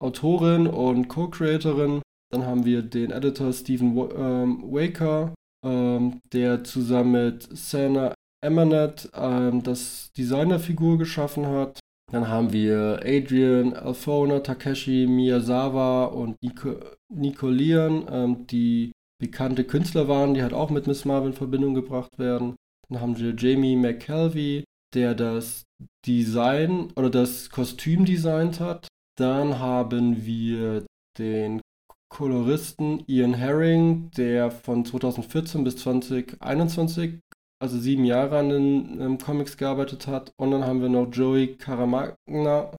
Originalautorin 0.00 0.66
und 0.66 1.08
Co-Creatorin. 1.08 2.02
Dann 2.32 2.46
haben 2.46 2.64
wir 2.64 2.82
den 2.82 3.10
Editor 3.10 3.52
Stephen 3.52 3.96
ähm, 4.16 4.62
Waker, 4.62 5.34
ähm, 5.64 6.20
der 6.32 6.64
zusammen 6.64 7.12
mit 7.12 7.48
Sana 7.56 8.14
Emanet 8.42 9.10
ähm, 9.14 9.62
das 9.62 10.10
Designerfigur 10.16 10.98
geschaffen 10.98 11.46
hat. 11.46 11.80
Dann 12.12 12.28
haben 12.28 12.52
wir 12.52 13.00
Adrian 13.04 13.74
Alfona, 13.74 14.40
Takeshi 14.40 15.06
Miyazawa 15.06 16.06
und 16.06 16.36
Nico, 16.42 16.76
Nico 17.12 17.48
Lian, 17.48 18.06
ähm, 18.10 18.46
die 18.46 18.92
bekannte 19.20 19.64
Künstler 19.64 20.08
waren, 20.08 20.34
die 20.34 20.42
halt 20.42 20.54
auch 20.54 20.70
mit 20.70 20.86
Miss 20.86 21.04
Marvel 21.04 21.30
in 21.30 21.36
Verbindung 21.36 21.74
gebracht 21.74 22.18
werden. 22.18 22.56
Dann 22.88 23.00
haben 23.00 23.18
wir 23.18 23.34
Jamie 23.36 23.76
McKelvey, 23.76 24.64
der 24.94 25.14
das 25.14 25.64
Design 26.06 26.90
oder 26.96 27.10
das 27.10 27.50
Kostüm 27.50 28.04
designt 28.04 28.60
hat. 28.60 28.88
Dann 29.20 29.58
haben 29.58 30.24
wir 30.24 30.86
den 31.18 31.60
Koloristen 32.08 33.04
Ian 33.06 33.34
Herring, 33.34 34.10
der 34.16 34.50
von 34.50 34.86
2014 34.86 35.62
bis 35.62 35.76
2021 35.76 37.20
also 37.62 37.78
sieben 37.78 38.06
Jahre 38.06 38.38
an 38.38 38.48
den 38.48 38.98
ähm, 38.98 39.18
Comics 39.18 39.58
gearbeitet 39.58 40.06
hat. 40.06 40.32
Und 40.40 40.52
dann 40.52 40.64
haben 40.64 40.80
wir 40.80 40.88
noch 40.88 41.10
Joey 41.12 41.58
Caramagna, 41.58 42.74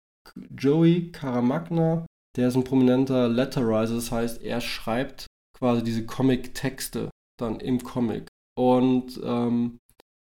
Joey 0.58 1.12
Caramagna, 1.12 2.08
der 2.36 2.48
ist 2.48 2.56
ein 2.56 2.64
prominenter 2.64 3.28
Letterizer, 3.28 3.94
das 3.94 4.12
heißt, 4.12 4.42
er 4.42 4.62
schreibt 4.62 5.28
quasi 5.56 5.84
diese 5.84 6.08
Comic-Texte 6.08 7.12
dann 7.40 7.60
im 7.60 7.84
Comic. 7.84 8.28
Und 8.58 9.22
ähm, 9.24 9.78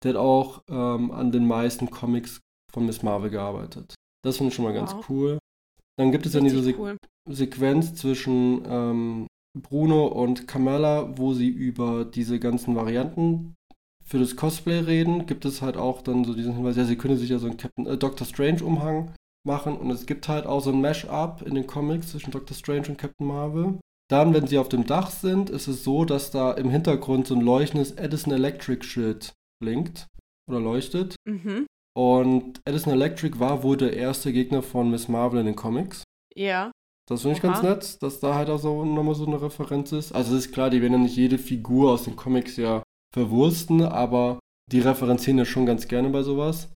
der 0.01 0.13
hat 0.13 0.17
auch 0.17 0.61
ähm, 0.69 1.11
an 1.11 1.33
den 1.33 1.45
meisten 1.45 1.91
Comics 1.91 2.39
von 2.71 2.85
Miss 2.85 3.03
Marvel 3.03 3.31
gearbeitet. 3.31 3.95
Das 4.23 4.37
finde 4.37 4.51
ich 4.51 4.55
schon 4.55 4.63
mal 4.63 4.73
ganz 4.73 4.93
wow. 4.93 5.09
cool. 5.09 5.39
Dann 5.97 6.11
gibt 6.11 6.25
es 6.25 6.33
dann 6.33 6.43
diese 6.43 6.61
Se 6.61 6.75
cool. 6.77 6.97
Sequenz 7.29 7.95
zwischen 7.95 8.63
ähm, 8.67 9.27
Bruno 9.57 10.07
und 10.07 10.47
Carmella, 10.47 11.17
wo 11.17 11.33
sie 11.33 11.47
über 11.47 12.05
diese 12.05 12.39
ganzen 12.39 12.75
Varianten 12.75 13.55
für 14.03 14.19
das 14.19 14.35
Cosplay 14.35 14.79
reden. 14.79 15.25
Gibt 15.25 15.45
es 15.45 15.61
halt 15.61 15.77
auch 15.77 16.01
dann 16.01 16.25
so 16.25 16.33
diesen 16.33 16.55
Hinweis, 16.55 16.75
ja, 16.75 16.85
sie 16.85 16.97
können 16.97 17.17
sich 17.17 17.29
ja 17.29 17.39
so 17.39 17.47
einen 17.47 17.57
Captain, 17.57 17.87
äh, 17.87 17.97
Doctor 17.97 18.27
Strange 18.27 18.63
Umhang 18.63 19.13
machen 19.45 19.77
und 19.77 19.91
es 19.91 20.05
gibt 20.05 20.27
halt 20.27 20.45
auch 20.45 20.61
so 20.61 20.71
ein 20.71 20.81
Mash-up 20.81 21.43
in 21.43 21.55
den 21.55 21.67
Comics 21.67 22.11
zwischen 22.11 22.31
Doctor 22.31 22.55
Strange 22.55 22.89
und 22.89 22.97
Captain 22.97 23.27
Marvel. 23.27 23.79
Dann, 24.09 24.33
wenn 24.33 24.47
sie 24.47 24.59
auf 24.59 24.69
dem 24.69 24.85
Dach 24.85 25.09
sind, 25.09 25.49
ist 25.49 25.67
es 25.67 25.83
so, 25.83 26.05
dass 26.05 26.29
da 26.29 26.51
im 26.51 26.69
Hintergrund 26.69 27.25
so 27.27 27.35
ein 27.35 27.41
leuchtendes 27.41 27.91
Edison 27.91 28.33
Electric 28.33 28.85
Schild 28.85 29.33
blinkt 29.59 30.07
oder 30.47 30.59
leuchtet. 30.59 31.15
Mhm. 31.27 31.65
Und 31.97 32.61
Edison 32.65 32.91
Electric 32.93 33.39
war 33.39 33.63
wohl 33.63 33.77
der 33.77 33.95
erste 33.95 34.33
Gegner 34.33 34.61
von 34.61 34.91
Miss 34.91 35.07
Marvel 35.07 35.39
in 35.39 35.45
den 35.45 35.55
Comics. 35.55 36.03
Ja. 36.35 36.71
Das 37.07 37.21
finde 37.21 37.37
ich 37.37 37.43
Oha. 37.43 37.53
ganz 37.53 37.63
nett, 37.63 38.03
dass 38.03 38.19
da 38.19 38.35
halt 38.35 38.49
auch 38.49 38.59
so 38.59 38.83
nochmal 38.83 39.15
so 39.15 39.25
eine 39.25 39.41
Referenz 39.41 39.91
ist. 39.91 40.11
Also 40.11 40.35
es 40.35 40.47
ist 40.47 40.53
klar, 40.53 40.69
die 40.69 40.81
werden 40.81 40.93
ja 40.93 40.99
nicht 40.99 41.15
jede 41.15 41.37
Figur 41.37 41.91
aus 41.91 42.03
den 42.03 42.15
Comics 42.15 42.57
ja 42.57 42.83
verwursten, 43.13 43.81
aber 43.83 44.39
die 44.71 44.79
referenzieren 44.79 45.37
ja 45.37 45.45
schon 45.45 45.65
ganz 45.65 45.87
gerne 45.87 46.09
bei 46.09 46.23
sowas. 46.23 46.73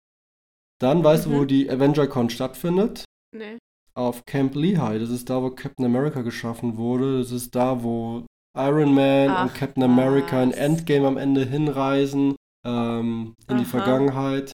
Dann 0.79 1.03
weißt 1.03 1.27
mhm. 1.27 1.31
du, 1.31 1.39
wo 1.39 1.45
die 1.45 1.69
AvengerCon 1.69 2.29
stattfindet? 2.29 3.03
Nee. 3.35 3.57
Auf 3.95 4.25
Camp 4.25 4.55
Lehigh. 4.55 4.99
Das 4.99 5.09
ist 5.09 5.29
da, 5.29 5.41
wo 5.41 5.49
Captain 5.49 5.85
America 5.85 6.21
geschaffen 6.21 6.77
wurde. 6.77 7.19
Das 7.19 7.31
ist 7.31 7.55
da, 7.55 7.83
wo 7.83 8.25
Iron 8.57 8.93
Man 8.93 9.29
Ach, 9.29 9.43
und 9.43 9.53
Captain 9.55 9.83
America 9.83 10.37
was. 10.37 10.45
in 10.45 10.51
Endgame 10.53 11.07
am 11.07 11.17
Ende 11.17 11.45
hinreisen 11.45 12.35
ähm, 12.65 13.33
in 13.47 13.55
Aha. 13.55 13.59
die 13.59 13.65
Vergangenheit. 13.65 14.51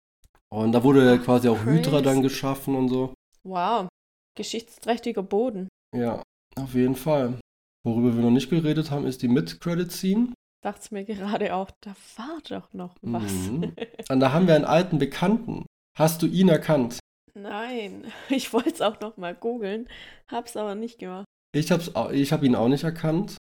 Und 0.52 0.72
da 0.72 0.84
wurde 0.84 1.06
ja 1.06 1.16
quasi 1.16 1.48
auch 1.48 1.62
Crazy. 1.62 1.78
Hydra 1.78 2.02
dann 2.02 2.20
geschaffen 2.20 2.74
und 2.74 2.88
so. 2.90 3.14
Wow, 3.42 3.88
geschichtsträchtiger 4.36 5.22
Boden. 5.22 5.68
Ja, 5.96 6.22
auf 6.56 6.74
jeden 6.74 6.94
Fall. 6.94 7.40
Worüber 7.84 8.14
wir 8.14 8.22
noch 8.22 8.30
nicht 8.30 8.50
geredet 8.50 8.90
haben, 8.90 9.06
ist 9.06 9.22
die 9.22 9.28
Mid-Credit-Scene. 9.28 10.34
Dachte 10.62 10.94
mir 10.94 11.04
gerade 11.04 11.54
auch, 11.54 11.70
da 11.80 11.96
war 12.16 12.38
doch 12.48 12.72
noch 12.74 12.94
was. 13.00 13.32
Mhm. 13.32 13.72
Und 14.10 14.20
da 14.20 14.32
haben 14.32 14.46
wir 14.46 14.54
einen 14.54 14.66
alten 14.66 14.98
Bekannten. 14.98 15.64
Hast 15.98 16.20
du 16.20 16.26
ihn 16.26 16.50
erkannt? 16.50 16.98
Nein, 17.34 18.12
ich 18.28 18.52
wollte 18.52 18.70
es 18.70 18.82
auch 18.82 19.00
noch 19.00 19.16
mal 19.16 19.34
googeln, 19.34 19.88
hab's 20.30 20.56
aber 20.56 20.74
nicht 20.74 20.98
gemacht. 20.98 21.24
Ich 21.54 21.72
hab's 21.72 21.90
ich 22.12 22.32
hab 22.32 22.42
ihn 22.42 22.54
auch 22.54 22.68
nicht 22.68 22.84
erkannt, 22.84 23.36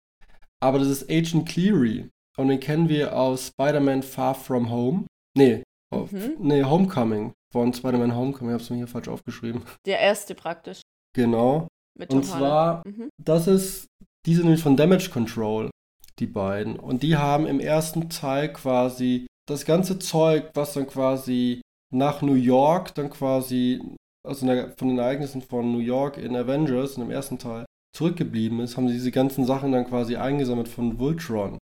aber 0.61 0.79
das 0.79 0.89
ist 0.89 1.11
Agent 1.11 1.49
Cleary 1.49 2.09
und 2.37 2.49
den 2.49 2.61
kennen 2.61 2.89
wir 2.89 3.17
aus 3.17 3.49
Spider-Man 3.49 4.03
Far 4.03 4.35
From 4.35 4.71
Home. 4.71 5.07
Nee, 5.37 5.63
auf, 5.91 6.13
mhm. 6.13 6.37
nee, 6.41 6.65
Homecoming 6.65 7.33
von 7.53 7.73
Spider-Man 7.73 8.15
Homecoming, 8.15 8.55
ich 8.55 8.61
hab's 8.61 8.71
mir 8.71 8.77
hier 8.77 8.89
falsch 8.89 9.09
aufgeschrieben. 9.09 9.63
Der 9.87 10.01
erste 10.01 10.35
praktisch. 10.35 10.83
Genau. 11.15 11.69
Mit 11.99 12.13
und 12.13 12.25
zwar, 12.25 12.87
mhm. 12.87 13.09
das 13.23 13.47
ist, 13.47 13.87
die 14.27 14.35
sind 14.35 14.45
nämlich 14.45 14.63
von 14.63 14.77
Damage 14.77 15.11
Control, 15.11 15.71
die 16.19 16.27
beiden. 16.27 16.79
Und 16.79 17.03
die 17.03 17.17
haben 17.17 17.47
im 17.47 17.61
ersten 17.61 18.09
Teil 18.09 18.53
quasi 18.53 19.27
das 19.49 19.65
ganze 19.65 19.99
Zeug, 19.99 20.51
was 20.55 20.75
dann 20.75 20.87
quasi 20.87 21.63
nach 21.93 22.23
New 22.23 22.35
York 22.35 22.95
dann 22.95 23.11
quasi, 23.11 23.83
also 24.27 24.47
von 24.77 24.89
den 24.89 24.99
Ereignissen 24.99 25.43
von 25.43 25.73
New 25.73 25.79
York 25.79 26.19
in 26.19 26.37
Avengers, 26.37 26.97
in 26.97 27.03
dem 27.03 27.11
ersten 27.11 27.39
Teil, 27.39 27.65
zurückgeblieben 27.97 28.61
ist, 28.61 28.77
haben 28.77 28.89
sie 28.89 28.95
diese 28.95 29.11
ganzen 29.11 29.45
Sachen 29.45 29.73
dann 29.73 29.87
quasi 29.87 30.17
eingesammelt 30.17 30.69
von 30.69 30.99
Voltron. 30.99 31.59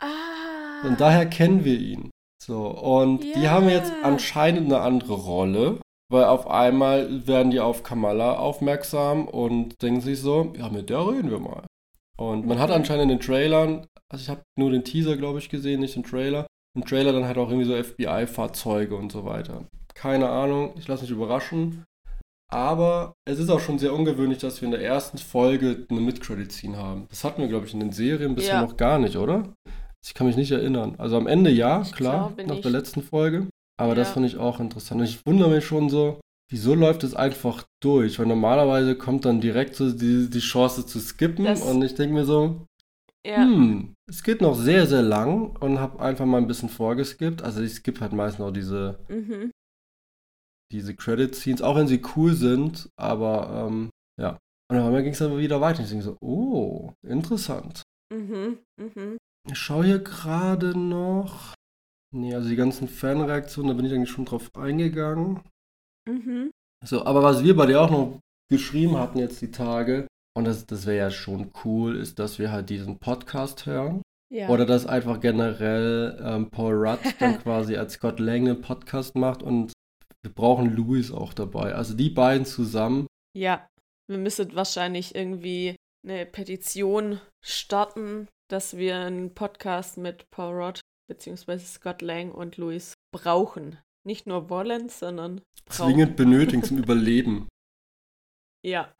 Ah. 0.00 0.86
Und 0.86 1.00
daher 1.00 1.26
kennen 1.26 1.64
wir 1.64 1.78
ihn. 1.78 2.10
So, 2.44 2.66
und 2.66 3.22
yeah. 3.22 3.38
die 3.38 3.48
haben 3.48 3.68
jetzt 3.68 3.92
anscheinend 4.02 4.66
eine 4.66 4.80
andere 4.80 5.14
Rolle, 5.14 5.78
weil 6.10 6.24
auf 6.24 6.48
einmal 6.48 7.28
werden 7.28 7.52
die 7.52 7.60
auf 7.60 7.84
Kamala 7.84 8.36
aufmerksam 8.36 9.28
und 9.28 9.80
denken 9.80 10.00
sich 10.00 10.20
so, 10.20 10.52
ja, 10.58 10.68
mit 10.68 10.90
der 10.90 11.06
reden 11.06 11.30
wir 11.30 11.38
mal. 11.38 11.62
Und 12.18 12.44
man 12.46 12.58
hat 12.58 12.72
anscheinend 12.72 13.04
in 13.04 13.08
den 13.10 13.20
Trailern, 13.20 13.86
also 14.08 14.22
ich 14.22 14.28
habe 14.28 14.42
nur 14.58 14.72
den 14.72 14.82
Teaser, 14.82 15.16
glaube 15.16 15.38
ich, 15.38 15.50
gesehen, 15.50 15.80
nicht 15.80 15.94
den 15.94 16.02
Trailer, 16.02 16.48
im 16.76 16.84
Trailer 16.84 17.12
dann 17.12 17.26
halt 17.26 17.38
auch 17.38 17.48
irgendwie 17.48 17.68
so 17.68 17.80
FBI-Fahrzeuge 17.80 18.96
und 18.96 19.12
so 19.12 19.24
weiter. 19.24 19.64
Keine 19.94 20.28
Ahnung, 20.28 20.74
ich 20.76 20.88
lasse 20.88 21.02
mich 21.02 21.12
überraschen. 21.12 21.84
Aber 22.50 23.14
es 23.24 23.38
ist 23.38 23.50
auch 23.50 23.60
schon 23.60 23.78
sehr 23.78 23.94
ungewöhnlich, 23.94 24.38
dass 24.38 24.60
wir 24.60 24.66
in 24.66 24.72
der 24.72 24.82
ersten 24.82 25.16
Folge 25.16 25.86
eine 25.88 26.00
Mid-Credit-Scene 26.00 26.76
haben. 26.76 27.06
Das 27.08 27.22
hatten 27.22 27.40
wir, 27.40 27.48
glaube 27.48 27.66
ich, 27.66 27.72
in 27.72 27.80
den 27.80 27.92
Serien 27.92 28.34
bisher 28.34 28.54
ja. 28.56 28.62
noch 28.62 28.76
gar 28.76 28.98
nicht, 28.98 29.16
oder? 29.16 29.44
Ich 30.04 30.14
kann 30.14 30.26
mich 30.26 30.36
nicht 30.36 30.50
erinnern. 30.50 30.96
Also 30.98 31.16
am 31.16 31.26
Ende 31.26 31.50
ja, 31.50 31.82
klar, 31.82 32.32
nach 32.46 32.60
der 32.60 32.70
letzten 32.70 33.02
Folge. 33.02 33.48
Aber 33.78 33.90
ja. 33.90 33.94
das 33.96 34.10
fand 34.10 34.26
ich 34.26 34.36
auch 34.36 34.60
interessant. 34.60 35.00
Und 35.00 35.06
ich 35.06 35.24
wundere 35.24 35.50
mich 35.50 35.64
schon 35.64 35.88
so, 35.88 36.20
wieso 36.50 36.74
läuft 36.74 37.04
es 37.04 37.14
einfach 37.14 37.64
durch? 37.80 38.18
Weil 38.18 38.26
normalerweise 38.26 38.96
kommt 38.96 39.24
dann 39.24 39.40
direkt 39.40 39.76
so 39.76 39.92
die, 39.92 40.28
die 40.28 40.40
Chance 40.40 40.86
zu 40.86 41.00
skippen. 41.00 41.44
Das 41.44 41.62
und 41.62 41.82
ich 41.82 41.94
denke 41.94 42.14
mir 42.14 42.24
so, 42.24 42.66
ja. 43.24 43.36
Hm, 43.36 43.94
es 44.08 44.24
geht 44.24 44.40
noch 44.40 44.56
sehr, 44.56 44.86
sehr 44.86 45.02
lang 45.02 45.56
und 45.56 45.78
habe 45.78 46.00
einfach 46.00 46.26
mal 46.26 46.38
ein 46.38 46.48
bisschen 46.48 46.68
vorgeskippt. 46.68 47.42
Also 47.42 47.62
ich 47.62 47.74
skippe 47.74 48.00
halt 48.00 48.12
meistens 48.12 48.44
auch 48.44 48.50
diese, 48.50 48.98
mhm. 49.08 49.52
diese 50.72 50.96
Credit-Scenes, 50.96 51.62
auch 51.62 51.76
wenn 51.76 51.86
sie 51.86 52.02
cool 52.16 52.34
sind, 52.34 52.88
aber 52.96 53.68
ähm, 53.68 53.90
ja. 54.20 54.38
Und 54.68 54.78
dann 54.78 55.04
ging 55.04 55.12
es 55.12 55.22
aber 55.22 55.38
wieder 55.38 55.60
weiter. 55.60 55.82
Ich 55.82 55.90
denke 55.90 56.04
so, 56.04 56.16
oh, 56.20 56.92
interessant. 57.06 57.82
Mhm, 58.12 58.58
mhm. 58.76 59.18
Ich 59.50 59.58
schaue 59.58 59.84
hier 59.84 59.98
gerade 59.98 60.78
noch. 60.78 61.54
Nee, 62.14 62.34
also 62.34 62.48
die 62.48 62.56
ganzen 62.56 62.88
Fanreaktionen, 62.88 63.70
da 63.70 63.74
bin 63.74 63.86
ich 63.86 63.92
eigentlich 63.92 64.10
schon 64.10 64.24
drauf 64.24 64.50
eingegangen. 64.54 65.40
Mhm. 66.08 66.50
So, 66.84 67.04
aber 67.04 67.22
was 67.22 67.42
wir 67.42 67.56
bei 67.56 67.66
dir 67.66 67.80
auch 67.80 67.90
noch 67.90 68.20
geschrieben 68.50 68.98
hatten 68.98 69.18
jetzt 69.18 69.40
die 69.40 69.50
Tage, 69.50 70.06
und 70.34 70.44
das, 70.44 70.66
das 70.66 70.86
wäre 70.86 70.96
ja 70.96 71.10
schon 71.10 71.52
cool, 71.64 71.96
ist, 71.96 72.18
dass 72.18 72.38
wir 72.38 72.52
halt 72.52 72.70
diesen 72.70 72.98
Podcast 72.98 73.66
hören. 73.66 74.02
Ja. 74.32 74.48
Oder 74.48 74.64
dass 74.64 74.86
einfach 74.86 75.20
generell 75.20 76.18
ähm, 76.24 76.50
Paul 76.50 76.74
Rudd 76.74 77.00
dann 77.20 77.38
quasi 77.42 77.76
als 77.76 77.94
Scott 77.94 78.18
Lang 78.18 78.48
einen 78.48 78.62
Podcast 78.62 79.14
macht 79.14 79.42
und 79.42 79.72
wir 80.22 80.32
brauchen 80.32 80.74
Louis 80.74 81.12
auch 81.12 81.34
dabei. 81.34 81.74
Also 81.74 81.94
die 81.94 82.08
beiden 82.08 82.46
zusammen. 82.46 83.06
Ja, 83.36 83.66
wir 84.08 84.18
müssen 84.18 84.54
wahrscheinlich 84.54 85.14
irgendwie 85.14 85.76
eine 86.06 86.24
Petition 86.24 87.20
starten, 87.44 88.28
dass 88.52 88.76
wir 88.76 88.98
einen 88.98 89.32
Podcast 89.32 89.96
mit 89.96 90.30
Paul 90.30 90.62
Rudd 90.62 90.80
bzw. 91.08 91.58
Scott 91.58 92.02
Lang 92.02 92.30
und 92.32 92.58
Louis 92.58 92.92
brauchen. 93.10 93.78
Nicht 94.06 94.26
nur 94.26 94.50
wollen, 94.50 94.90
sondern 94.90 95.40
brauchen. 95.64 95.94
zwingend 95.94 96.16
benötigen 96.16 96.62
zum 96.62 96.78
Überleben. 96.78 97.48
Ja, 98.64 98.94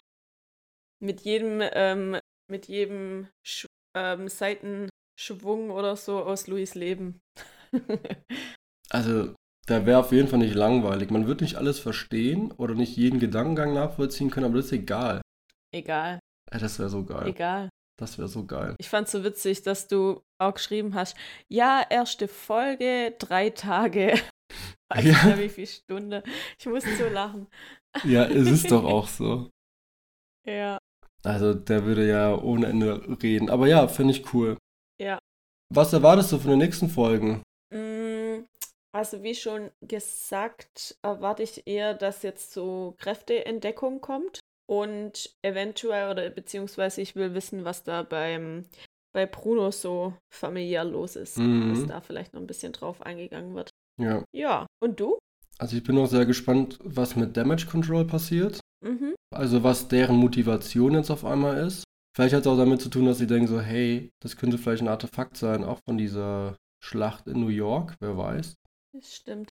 mit 1.00 1.20
jedem, 1.20 1.60
ähm, 1.62 2.18
mit 2.50 2.66
jedem 2.66 3.28
Sch 3.46 3.66
ähm, 3.96 4.26
Seitenschwung 4.26 5.70
oder 5.70 5.94
so 5.94 6.18
aus 6.18 6.48
Louis 6.48 6.74
Leben. 6.74 7.20
also, 8.90 9.36
da 9.66 9.86
wäre 9.86 10.00
auf 10.00 10.10
jeden 10.10 10.26
Fall 10.26 10.40
nicht 10.40 10.56
langweilig. 10.56 11.10
Man 11.10 11.28
wird 11.28 11.42
nicht 11.42 11.54
alles 11.54 11.78
verstehen 11.78 12.50
oder 12.50 12.74
nicht 12.74 12.96
jeden 12.96 13.20
Gedankengang 13.20 13.72
nachvollziehen 13.72 14.32
können, 14.32 14.46
aber 14.46 14.56
das 14.56 14.66
ist 14.66 14.72
egal. 14.72 15.22
Egal. 15.72 16.18
Das 16.50 16.80
wäre 16.80 16.88
so 16.88 17.04
geil. 17.04 17.28
Egal. 17.28 17.68
Das 18.02 18.18
wäre 18.18 18.26
so 18.26 18.44
geil. 18.44 18.74
Ich 18.80 18.88
fand 18.88 19.06
es 19.06 19.12
so 19.12 19.22
witzig, 19.22 19.62
dass 19.62 19.86
du 19.86 20.24
auch 20.40 20.54
geschrieben 20.54 20.96
hast, 20.96 21.16
ja, 21.46 21.86
erste 21.88 22.26
Folge, 22.26 23.14
drei 23.16 23.50
Tage. 23.50 24.14
Weiß 24.92 25.04
ja. 25.04 25.24
nicht 25.26 25.38
wie 25.38 25.48
viel 25.48 25.68
Stunde. 25.68 26.24
Ich 26.58 26.66
muss 26.66 26.82
so 26.82 27.08
lachen. 27.08 27.46
Ja, 28.02 28.24
es 28.24 28.50
ist 28.50 28.72
doch 28.72 28.82
auch 28.96 29.06
so. 29.06 29.50
Ja. 30.44 30.78
Also 31.22 31.54
der 31.54 31.84
würde 31.84 32.08
ja 32.08 32.36
ohne 32.36 32.66
Ende 32.66 33.00
reden. 33.22 33.48
Aber 33.48 33.68
ja, 33.68 33.86
finde 33.86 34.14
ich 34.14 34.34
cool. 34.34 34.58
Ja. 35.00 35.20
Was 35.72 35.92
erwartest 35.92 36.32
du 36.32 36.38
von 36.38 36.50
den 36.50 36.58
nächsten 36.58 36.88
Folgen? 36.88 37.44
Mm, 37.72 38.46
also 38.92 39.22
wie 39.22 39.36
schon 39.36 39.70
gesagt, 39.80 40.98
erwarte 41.02 41.44
ich 41.44 41.68
eher, 41.68 41.94
dass 41.94 42.24
jetzt 42.24 42.52
so 42.52 42.96
Kräfteentdeckung 42.98 44.00
kommt. 44.00 44.40
Und 44.68 45.34
eventuell, 45.42 46.10
oder 46.10 46.30
beziehungsweise 46.30 47.00
ich 47.00 47.14
will 47.16 47.34
wissen, 47.34 47.64
was 47.64 47.82
da 47.84 48.02
beim, 48.02 48.64
bei 49.12 49.26
Bruno 49.26 49.70
so 49.70 50.14
familiär 50.32 50.84
los 50.84 51.16
ist. 51.16 51.38
Mhm. 51.38 51.74
Dass 51.74 51.86
da 51.86 52.00
vielleicht 52.00 52.32
noch 52.32 52.40
ein 52.40 52.46
bisschen 52.46 52.72
drauf 52.72 53.02
eingegangen 53.02 53.54
wird. 53.54 53.70
Ja. 54.00 54.24
Ja. 54.32 54.66
Und 54.82 55.00
du? 55.00 55.18
Also 55.58 55.76
ich 55.76 55.82
bin 55.82 55.98
auch 55.98 56.06
sehr 56.06 56.26
gespannt, 56.26 56.78
was 56.82 57.16
mit 57.16 57.36
Damage 57.36 57.66
Control 57.66 58.06
passiert. 58.06 58.60
Mhm. 58.84 59.14
Also 59.34 59.62
was 59.62 59.88
deren 59.88 60.16
Motivation 60.16 60.94
jetzt 60.94 61.10
auf 61.10 61.24
einmal 61.24 61.58
ist. 61.66 61.84
Vielleicht 62.14 62.34
hat 62.34 62.42
es 62.42 62.46
auch 62.46 62.58
damit 62.58 62.80
zu 62.82 62.90
tun, 62.90 63.06
dass 63.06 63.18
sie 63.18 63.26
denken 63.26 63.46
so, 63.46 63.60
hey, 63.60 64.10
das 64.22 64.36
könnte 64.36 64.58
vielleicht 64.58 64.82
ein 64.82 64.88
Artefakt 64.88 65.36
sein, 65.36 65.64
auch 65.64 65.78
von 65.86 65.96
dieser 65.96 66.56
Schlacht 66.84 67.26
in 67.26 67.40
New 67.40 67.48
York, 67.48 67.94
wer 68.00 68.18
weiß. 68.18 68.54
Das 68.94 69.14
stimmt. 69.14 69.48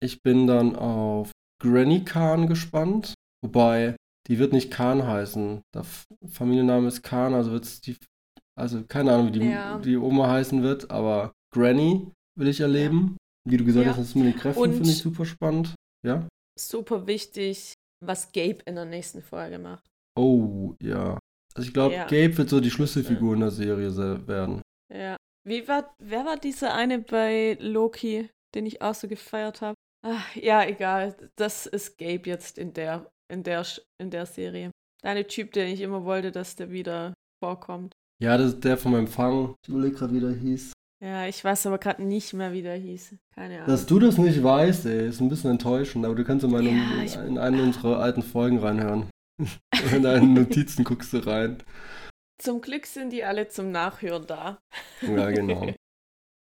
Ich 0.00 0.22
bin 0.22 0.46
dann 0.46 0.74
auf 0.74 1.32
Granny 1.60 2.04
Khan 2.04 2.46
gespannt, 2.46 3.14
wobei 3.42 3.96
die 4.28 4.38
wird 4.38 4.52
nicht 4.52 4.70
Khan 4.70 5.06
heißen. 5.06 5.62
Der 5.74 5.84
Familienname 6.28 6.88
ist 6.88 7.02
Khan, 7.02 7.34
also 7.34 7.52
wird 7.52 7.64
es 7.64 7.80
die, 7.80 7.96
also 8.58 8.84
keine 8.84 9.12
Ahnung, 9.12 9.28
wie 9.28 9.38
die, 9.38 9.46
ja. 9.46 9.78
die 9.78 9.96
Oma 9.96 10.28
heißen 10.28 10.62
wird, 10.62 10.90
aber 10.90 11.32
Granny 11.52 12.12
will 12.38 12.48
ich 12.48 12.60
erleben. 12.60 13.16
Ja. 13.46 13.52
Wie 13.52 13.56
du 13.56 13.64
gesagt 13.64 13.86
ja. 13.86 13.92
hast, 13.92 14.00
das 14.00 14.14
mit 14.14 14.26
den 14.26 14.36
Kräften 14.36 14.72
finde 14.72 14.90
ich 14.90 14.98
super 14.98 15.24
spannend. 15.24 15.74
Ja. 16.06 16.28
Super 16.58 17.06
wichtig, 17.06 17.72
was 18.04 18.32
Gabe 18.32 18.58
in 18.66 18.74
der 18.74 18.84
nächsten 18.84 19.22
Folge 19.22 19.58
macht. 19.58 19.86
Oh, 20.18 20.74
ja. 20.82 21.18
Also 21.54 21.66
ich 21.66 21.72
glaube. 21.72 21.94
Gabe 21.94 22.36
wird 22.36 22.50
so 22.50 22.60
die 22.60 22.70
Schlüsselfigur 22.70 23.34
in 23.34 23.40
der 23.40 23.50
Serie 23.50 23.90
werden. 24.26 24.60
Ja. 24.92 25.16
Wie 25.46 25.66
war, 25.66 25.94
wer 25.98 26.26
war 26.26 26.36
dieser 26.36 26.74
eine 26.74 26.98
bei 26.98 27.56
Loki, 27.60 28.28
den 28.54 28.66
ich 28.66 28.82
auch 28.82 28.94
so 28.94 29.08
gefeiert 29.08 29.62
habe? 29.62 29.74
ja, 30.34 30.64
egal. 30.64 31.16
Das 31.36 31.66
ist 31.66 31.98
Gabe 31.98 32.28
jetzt 32.28 32.58
in 32.58 32.74
der, 32.74 33.10
in 33.30 33.42
der, 33.42 33.64
in 33.98 34.10
der 34.10 34.26
Serie. 34.26 34.70
Deine 35.02 35.26
Typ, 35.26 35.52
den 35.52 35.68
ich 35.68 35.80
immer 35.80 36.04
wollte, 36.04 36.32
dass 36.32 36.56
der 36.56 36.70
wieder 36.70 37.14
vorkommt. 37.42 37.92
Ja, 38.20 38.36
das 38.36 38.54
ist 38.54 38.64
der 38.64 38.76
vom 38.76 38.96
Empfang. 38.96 39.54
Ich 39.62 39.68
überlege 39.68 39.94
gerade, 39.94 40.14
wie 40.14 40.20
der 40.20 40.32
hieß. 40.32 40.72
Ja, 41.00 41.26
ich 41.26 41.44
weiß 41.44 41.66
aber 41.66 41.78
gerade 41.78 42.02
nicht 42.02 42.32
mehr, 42.32 42.52
wie 42.52 42.62
der 42.62 42.76
hieß. 42.76 43.14
Keine 43.34 43.56
Ahnung. 43.56 43.68
Dass 43.68 43.86
du 43.86 44.00
das 44.00 44.18
nicht 44.18 44.42
weißt, 44.42 44.86
ey, 44.86 45.08
ist 45.08 45.20
ein 45.20 45.28
bisschen 45.28 45.52
enttäuschend, 45.52 46.04
aber 46.04 46.16
du 46.16 46.24
kannst 46.24 46.44
in, 46.44 46.50
meine, 46.50 46.70
ja, 46.70 47.02
ich, 47.04 47.14
in 47.14 47.38
eine 47.38 47.62
unserer 47.62 48.00
alten 48.00 48.22
Folgen 48.22 48.58
reinhören. 48.58 49.08
in 49.94 50.02
deine 50.02 50.26
Notizen 50.26 50.82
guckst 50.82 51.12
du 51.12 51.18
rein. 51.18 51.62
Zum 52.42 52.60
Glück 52.60 52.86
sind 52.86 53.10
die 53.10 53.22
alle 53.22 53.46
zum 53.48 53.70
Nachhören 53.70 54.26
da. 54.26 54.58
ja, 55.02 55.30
genau. 55.30 55.72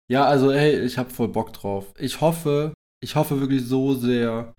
Ja, 0.09 0.23
also 0.23 0.51
ey, 0.51 0.79
ich 0.85 0.97
hab 0.97 1.11
voll 1.11 1.27
Bock 1.27 1.51
drauf. 1.51 1.93
Ich 1.97 2.21
hoffe, 2.21 2.73
ich 3.03 3.17
hoffe 3.17 3.41
wirklich 3.41 3.65
so 3.65 3.93
sehr, 3.93 4.53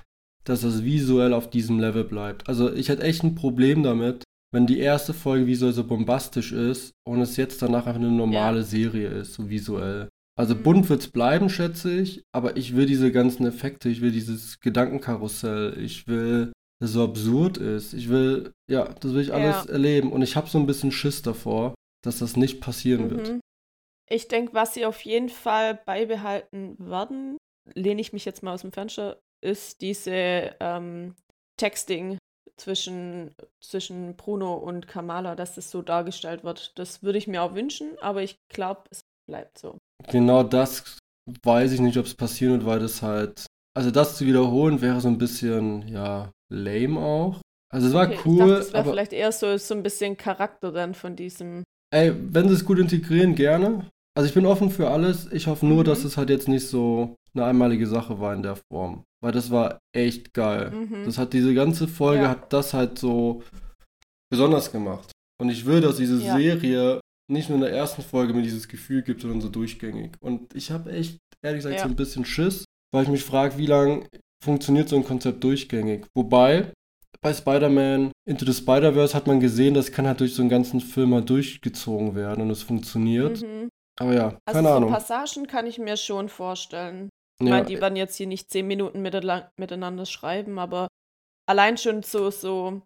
dass 0.49 0.63
es 0.63 0.85
visuell 0.85 1.35
auf 1.35 1.51
diesem 1.51 1.79
Level 1.79 2.05
bleibt. 2.05 2.49
Also 2.49 2.73
ich 2.73 2.89
hätte 2.89 3.03
echt 3.03 3.23
ein 3.23 3.35
Problem 3.35 3.83
damit, 3.83 4.25
wenn 4.53 4.67
die 4.67 4.79
erste 4.79 5.13
Folge 5.13 5.47
visuell 5.47 5.73
so 5.73 5.85
bombastisch 5.85 6.53
ist 6.53 6.93
und 7.07 7.21
es 7.21 7.37
jetzt 7.37 7.61
danach 7.61 7.87
einfach 7.87 8.01
eine 8.01 8.11
normale 8.11 8.59
ja. 8.59 8.65
Serie 8.65 9.09
ist, 9.09 9.35
so 9.35 9.51
visuell. 9.51 10.09
Also 10.39 10.55
mhm. 10.55 10.63
bunt 10.63 10.89
wird 10.89 11.01
es 11.03 11.09
bleiben, 11.09 11.51
schätze 11.51 11.93
ich, 12.01 12.23
aber 12.33 12.57
ich 12.57 12.75
will 12.77 12.87
diese 12.87 13.13
ganzen 13.13 13.45
Effekte, 13.47 13.89
ich 13.89 14.01
will 14.01 14.13
dieses 14.13 14.61
Gedankenkarussell, 14.61 15.77
ich 15.79 16.07
will, 16.07 16.53
dass 16.81 16.91
es 16.91 16.95
so 16.95 17.05
absurd 17.05 17.59
ist. 17.59 17.93
Ich 17.93 18.09
will, 18.09 18.53
ja, 18.71 18.85
das 19.01 19.13
will 19.13 19.21
ich 19.21 19.35
alles 19.35 19.67
ja. 19.67 19.73
erleben 19.73 20.13
und 20.13 20.23
ich 20.23 20.37
habe 20.37 20.49
so 20.49 20.59
ein 20.59 20.67
bisschen 20.67 20.93
Schiss 20.93 21.21
davor, 21.23 21.75
dass 22.03 22.21
das 22.21 22.37
nicht 22.37 22.61
passieren 22.61 23.07
mhm. 23.07 23.11
wird. 23.11 23.41
Ich 24.09 24.29
denke, 24.29 24.55
was 24.55 24.73
sie 24.73 24.87
auf 24.87 25.03
jeden 25.03 25.29
Fall 25.29 25.79
beibehalten 25.85 26.77
werden, 26.79 27.37
lehne 27.75 28.01
ich 28.01 28.15
mich 28.15 28.25
jetzt 28.25 28.43
mal 28.43 28.55
aus 28.55 28.63
dem 28.63 28.73
Fenster, 28.73 29.19
ist 29.41 29.81
diese 29.81 30.55
ähm, 30.61 31.15
Texting 31.57 32.19
zwischen, 32.57 33.35
zwischen 33.61 34.17
Bruno 34.17 34.55
und 34.55 34.89
Kamala, 34.89 35.35
dass 35.35 35.55
das 35.55 35.71
so 35.71 35.83
dargestellt 35.83 36.45
wird. 36.45 36.79
Das 36.79 37.03
würde 37.03 37.19
ich 37.19 37.27
mir 37.27 37.43
auch 37.43 37.55
wünschen, 37.55 37.99
aber 38.01 38.23
ich 38.23 38.37
glaube, 38.53 38.83
es 38.91 39.03
bleibt 39.27 39.59
so. 39.59 39.79
Genau 40.11 40.43
das 40.43 40.99
weiß 41.43 41.73
ich 41.73 41.81
nicht, 41.81 41.99
ob 41.99 42.07
es 42.07 42.15
passieren 42.15 42.53
wird, 42.55 42.67
weil 42.67 42.81
das 42.81 43.03
halt. 43.03 43.47
Also 43.77 43.91
das 43.91 44.17
zu 44.17 44.27
wiederholen 44.27 44.81
wäre 44.81 45.01
so 45.01 45.09
ein 45.09 45.19
bisschen, 45.19 45.87
ja, 45.89 46.33
lame 46.53 46.99
auch. 46.99 47.41
Also 47.73 47.89
es 47.89 47.95
war 47.95 48.09
okay, 48.09 48.19
cool. 48.25 48.39
Dachte, 48.39 48.59
das 48.59 48.73
wäre 48.73 48.85
vielleicht 48.85 49.13
eher 49.13 49.31
so, 49.31 49.57
so 49.57 49.75
ein 49.75 49.83
bisschen 49.83 50.17
Charakter 50.17 50.73
dann 50.73 50.95
von 50.95 51.15
diesem. 51.15 51.63
Ey, 51.95 52.13
wenn 52.35 52.49
sie 52.49 52.55
es 52.55 52.65
gut 52.65 52.79
integrieren, 52.79 53.35
gerne. 53.35 53.89
Also 54.19 54.27
ich 54.27 54.35
bin 54.35 54.47
offen 54.47 54.71
für 54.71 54.91
alles. 54.91 55.31
Ich 55.31 55.47
hoffe 55.47 55.65
nur, 55.65 55.83
mhm. 55.83 55.85
dass 55.85 56.03
es 56.03 56.17
halt 56.17 56.29
jetzt 56.29 56.49
nicht 56.49 56.67
so 56.67 57.15
eine 57.35 57.45
einmalige 57.45 57.87
Sache 57.87 58.19
war 58.19 58.35
in 58.35 58.43
der 58.43 58.57
Form. 58.57 59.05
Weil 59.23 59.31
das 59.31 59.53
war 59.53 59.79
echt 59.95 60.35
geil. 60.35 60.73
Mhm. 60.73 61.05
Das 61.05 61.19
hat 61.19 61.33
diese 61.33 61.55
ganze 61.55 61.87
Folge, 61.87 62.25
ja. 62.25 62.31
hat 62.31 62.53
das 62.53 62.75
halt 62.75 62.99
so 62.99 63.45
besonders 64.29 64.73
gemacht. 64.73 65.13
Und 65.41 65.51
ich 65.51 65.67
will, 65.67 65.81
dass 65.81 65.99
diese 65.99 66.21
ja. 66.21 66.37
Serie 66.37 66.99
nicht 67.31 67.49
nur 67.49 67.59
in 67.59 67.63
der 67.63 67.73
ersten 67.73 68.03
Folge 68.03 68.35
mir 68.35 68.43
dieses 68.43 68.67
Gefühl 68.67 69.03
gibt, 69.03 69.21
sondern 69.21 69.41
so 69.41 69.51
durchgängig. 69.51 70.17
Und 70.19 70.53
ich 70.53 70.73
habe 70.73 70.91
echt, 70.91 71.19
ehrlich 71.45 71.61
gesagt, 71.61 71.77
ja. 71.77 71.83
so 71.85 71.89
ein 71.89 71.95
bisschen 71.95 72.25
Schiss, 72.25 72.65
weil 72.93 73.05
ich 73.05 73.11
mich 73.11 73.23
frage, 73.23 73.57
wie 73.57 73.67
lange 73.67 74.09
funktioniert 74.45 74.89
so 74.89 74.97
ein 74.97 75.05
Konzept 75.05 75.45
durchgängig. 75.45 76.07
Wobei, 76.17 76.73
bei 77.21 77.33
Spider-Man 77.33 78.11
Into 78.29 78.45
the 78.45 78.53
Spider-Verse 78.53 79.15
hat 79.15 79.29
man 79.29 79.39
gesehen, 79.39 79.75
das 79.75 79.93
kann 79.93 80.09
halt 80.09 80.19
durch 80.19 80.35
so 80.35 80.43
einen 80.43 80.51
ganzen 80.51 80.81
Film 80.81 81.15
halt 81.15 81.31
durchgezogen 81.31 82.17
werden 82.17 82.43
und 82.43 82.51
es 82.51 82.65
funktioniert. 82.65 83.43
Mhm. 83.43 83.69
Aber 84.01 84.15
ja, 84.15 84.39
also 84.45 84.59
keine 84.59 84.69
so 84.69 84.75
Ahnung. 84.75 84.91
Passagen 84.93 85.47
kann 85.47 85.67
ich 85.67 85.79
mir 85.79 85.97
schon 85.97 86.29
vorstellen. 86.29 87.09
Ich 87.41 87.47
ja. 87.47 87.55
meine, 87.55 87.67
die 87.67 87.81
werden 87.81 87.97
jetzt 87.97 88.17
hier 88.17 88.27
nicht 88.27 88.51
zehn 88.51 88.67
Minuten 88.67 89.01
miteinander 89.03 90.07
schreiben, 90.07 90.59
aber 90.59 90.89
allein 91.47 91.79
schon 91.79 92.03
so, 92.03 92.31
so 92.31 92.83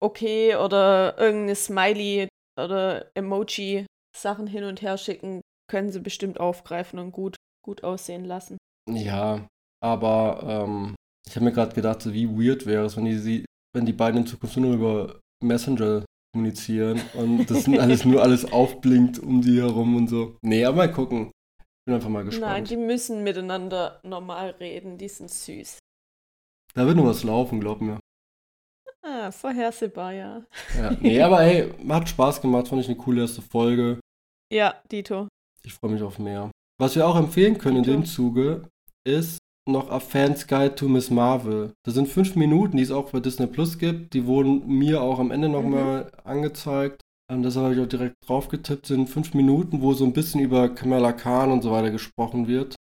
okay 0.00 0.56
oder 0.56 1.18
irgendeine 1.18 1.54
Smiley 1.54 2.28
oder 2.58 3.10
Emoji 3.14 3.86
Sachen 4.16 4.46
hin 4.46 4.64
und 4.64 4.82
her 4.82 4.98
schicken, 4.98 5.42
können 5.70 5.90
sie 5.90 6.00
bestimmt 6.00 6.40
aufgreifen 6.40 6.98
und 6.98 7.12
gut, 7.12 7.36
gut 7.64 7.84
aussehen 7.84 8.24
lassen. 8.24 8.56
Ja, 8.88 9.46
aber 9.82 10.40
ähm, 10.42 10.94
ich 11.28 11.36
habe 11.36 11.44
mir 11.44 11.52
gerade 11.52 11.74
gedacht, 11.74 12.02
so 12.02 12.14
wie 12.14 12.28
weird 12.28 12.66
wäre 12.66 12.84
es, 12.86 12.96
wenn 12.96 13.04
die, 13.04 13.44
wenn 13.74 13.84
die 13.86 13.92
beiden 13.92 14.22
in 14.22 14.26
Zukunft 14.26 14.56
nur 14.56 14.74
über 14.74 15.20
Messenger 15.42 16.04
kommunizieren 16.36 17.00
und 17.14 17.46
das 17.50 17.66
alles 17.66 18.04
nur 18.04 18.22
alles 18.22 18.52
aufblinkt 18.52 19.18
um 19.18 19.40
die 19.40 19.58
herum 19.58 19.96
und 19.96 20.08
so. 20.08 20.36
Nee, 20.42 20.64
aber 20.64 20.76
mal 20.76 20.92
gucken. 20.92 21.30
Bin 21.86 21.94
einfach 21.94 22.10
mal 22.10 22.24
gespannt. 22.24 22.52
Nein, 22.52 22.64
die 22.64 22.76
müssen 22.76 23.22
miteinander 23.22 24.00
normal 24.02 24.50
reden, 24.60 24.98
die 24.98 25.08
sind 25.08 25.30
süß. 25.30 25.78
Da 26.74 26.86
wird 26.86 26.96
nur 26.96 27.06
was 27.06 27.24
laufen, 27.24 27.60
glaub 27.60 27.80
mir. 27.80 27.98
Ah, 29.02 29.30
vorhersehbar, 29.30 30.12
ja. 30.12 30.42
ja. 30.76 30.90
Nee, 31.00 31.22
aber 31.22 31.40
hey, 31.40 31.72
hat 31.88 32.08
Spaß 32.08 32.42
gemacht, 32.42 32.68
fand 32.68 32.82
ich 32.82 32.88
eine 32.88 32.96
coole 32.96 33.22
erste 33.22 33.40
Folge. 33.40 34.00
Ja, 34.52 34.74
Dito. 34.90 35.28
Ich 35.64 35.72
freue 35.72 35.92
mich 35.92 36.02
auf 36.02 36.18
mehr. 36.18 36.50
Was 36.78 36.96
wir 36.96 37.06
auch 37.06 37.16
empfehlen 37.16 37.56
können 37.56 37.82
Dito. 37.82 37.94
in 37.94 38.02
dem 38.02 38.06
Zuge 38.06 38.68
ist 39.06 39.38
noch 39.68 39.90
A 39.90 40.00
Fan's 40.00 40.46
Guide 40.46 40.74
to 40.74 40.88
Miss 40.88 41.10
Marvel. 41.10 41.72
Das 41.84 41.94
sind 41.94 42.08
fünf 42.08 42.36
Minuten, 42.36 42.76
die 42.76 42.82
es 42.82 42.90
auch 42.90 43.10
bei 43.10 43.20
Disney 43.20 43.46
Plus 43.46 43.78
gibt. 43.78 44.14
Die 44.14 44.26
wurden 44.26 44.66
mir 44.66 45.02
auch 45.02 45.18
am 45.18 45.30
Ende 45.30 45.48
nochmal 45.48 46.04
mhm. 46.04 46.10
angezeigt. 46.24 47.00
Ähm, 47.30 47.42
das 47.42 47.56
habe 47.56 47.74
ich 47.74 47.80
auch 47.80 47.88
direkt 47.88 48.16
drauf 48.26 48.48
getippt. 48.48 48.86
Sind 48.86 49.08
fünf 49.08 49.34
Minuten, 49.34 49.82
wo 49.82 49.92
so 49.92 50.04
ein 50.04 50.12
bisschen 50.12 50.40
über 50.40 50.68
Kamala 50.68 51.12
Khan 51.12 51.50
und 51.50 51.62
so 51.62 51.70
weiter 51.72 51.90
gesprochen 51.90 52.46
wird. 52.46 52.76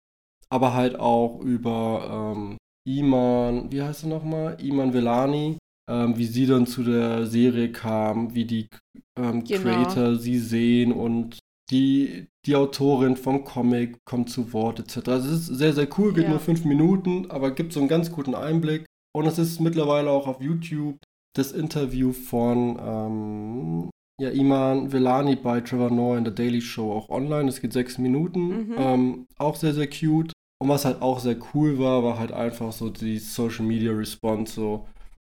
Aber 0.49 0.73
halt 0.73 0.99
auch 0.99 1.39
über 1.39 2.35
ähm, 2.35 2.57
Iman, 2.85 3.71
wie 3.71 3.81
heißt 3.81 4.03
er 4.03 4.09
nochmal? 4.09 4.57
Iman 4.61 4.93
Velani. 4.93 5.57
Ähm, 5.89 6.17
wie 6.17 6.25
sie 6.25 6.45
dann 6.45 6.65
zu 6.65 6.81
der 6.81 7.25
Serie 7.25 7.69
kam, 7.69 8.33
wie 8.33 8.45
die 8.45 8.69
ähm, 9.17 9.43
genau. 9.43 9.61
Creator 9.63 10.15
sie 10.15 10.39
sehen 10.39 10.93
und 10.93 11.39
die, 11.73 12.27
die 12.45 12.55
Autorin 12.55 13.17
vom 13.17 13.43
Comic 13.43 13.97
kommt 14.05 14.29
zu 14.29 14.53
Wort 14.53 14.79
etc. 14.79 15.09
Also 15.09 15.29
es 15.29 15.49
ist 15.49 15.57
sehr, 15.57 15.73
sehr 15.73 15.87
cool, 15.97 16.13
geht 16.13 16.25
ja. 16.25 16.29
nur 16.29 16.39
fünf 16.39 16.63
Minuten, 16.65 17.29
aber 17.31 17.51
gibt 17.51 17.73
so 17.73 17.79
einen 17.79 17.89
ganz 17.89 18.11
guten 18.11 18.35
Einblick. 18.35 18.85
Und 19.15 19.25
es 19.25 19.37
ist 19.37 19.59
mittlerweile 19.59 20.09
auch 20.09 20.27
auf 20.27 20.41
YouTube 20.41 20.97
das 21.35 21.51
Interview 21.51 22.13
von 22.13 22.79
ähm, 22.79 23.89
ja, 24.21 24.29
Iman 24.29 24.91
Velani 24.91 25.35
bei 25.35 25.61
Trevor 25.61 25.89
Noah 25.89 26.17
in 26.17 26.23
der 26.23 26.33
Daily 26.33 26.61
Show 26.61 26.91
auch 26.91 27.09
online. 27.09 27.49
Es 27.49 27.59
geht 27.59 27.73
sechs 27.73 27.97
Minuten. 27.97 28.67
Mhm. 28.67 28.75
Ähm, 28.77 29.25
auch 29.37 29.55
sehr, 29.55 29.73
sehr 29.73 29.89
cute. 29.89 30.31
Und 30.61 30.69
was 30.69 30.85
halt 30.85 31.01
auch 31.01 31.19
sehr 31.19 31.37
cool 31.53 31.79
war, 31.79 32.03
war 32.03 32.19
halt 32.19 32.31
einfach 32.31 32.71
so 32.71 32.89
die 32.89 33.17
Social 33.17 33.65
Media 33.65 33.91
Response. 33.91 34.53
So, 34.53 34.85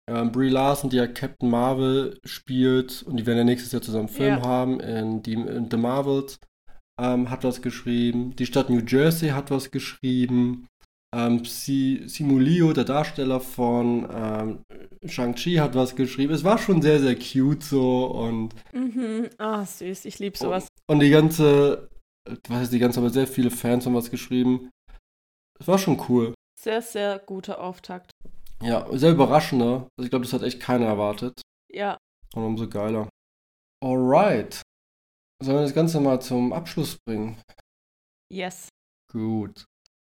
ähm, 0.08 0.32
Brie 0.32 0.48
Larson, 0.48 0.90
die 0.90 0.96
ja 0.96 1.06
Captain 1.06 1.50
Marvel 1.50 2.18
spielt, 2.24 3.02
und 3.02 3.16
die 3.16 3.26
werden 3.26 3.38
ja 3.38 3.44
nächstes 3.44 3.72
Jahr 3.72 3.82
zusammen 3.82 4.08
einen 4.08 4.16
Film 4.16 4.38
ja. 4.38 4.42
haben 4.42 4.80
in, 4.80 5.22
die, 5.22 5.34
in 5.34 5.68
The 5.70 5.76
Marvels, 5.76 6.38
ähm, 7.00 7.30
hat 7.30 7.44
was 7.44 7.62
geschrieben. 7.62 8.34
Die 8.36 8.46
Stadt 8.46 8.70
New 8.70 8.80
Jersey 8.80 9.30
hat 9.30 9.50
was 9.50 9.70
geschrieben. 9.70 10.68
Ähm, 11.14 11.44
Simulio, 11.44 12.72
der 12.72 12.84
Darsteller 12.84 13.40
von 13.40 14.08
ähm, 14.12 14.58
Shang-Chi, 15.08 15.56
hat 15.56 15.74
was 15.74 15.96
geschrieben. 15.96 16.34
Es 16.34 16.44
war 16.44 16.58
schon 16.58 16.82
sehr, 16.82 17.00
sehr 17.00 17.16
cute 17.16 17.62
so 17.62 18.06
und. 18.06 18.54
Mhm. 18.72 19.30
Ah, 19.38 19.64
süß, 19.64 20.04
ich 20.04 20.18
liebe 20.18 20.36
sowas. 20.36 20.68
Und, 20.86 20.96
und 20.96 21.00
die 21.00 21.10
ganze, 21.10 21.88
was 22.48 22.58
heißt 22.58 22.72
die 22.72 22.78
ganze, 22.78 23.00
aber 23.00 23.10
sehr 23.10 23.26
viele 23.26 23.50
Fans 23.50 23.86
haben 23.86 23.94
was 23.94 24.10
geschrieben. 24.10 24.70
Es 25.58 25.66
war 25.66 25.78
schon 25.78 26.02
cool. 26.08 26.34
Sehr, 26.60 26.82
sehr 26.82 27.18
guter 27.18 27.60
Auftakt. 27.60 28.10
Ja, 28.62 28.86
sehr 28.96 29.12
überraschender. 29.12 29.88
Also 29.96 30.04
ich 30.04 30.10
glaube, 30.10 30.24
das 30.24 30.32
hat 30.32 30.42
echt 30.42 30.60
keiner 30.60 30.86
erwartet. 30.86 31.42
Ja. 31.70 31.98
Und 32.34 32.44
umso 32.44 32.68
geiler. 32.68 33.08
Alright. 33.84 34.62
Sollen 35.42 35.58
wir 35.58 35.62
das 35.62 35.74
Ganze 35.74 36.00
mal 36.00 36.20
zum 36.20 36.52
Abschluss 36.52 36.96
bringen? 37.06 37.36
Yes. 38.32 38.68
Gut. 39.12 39.64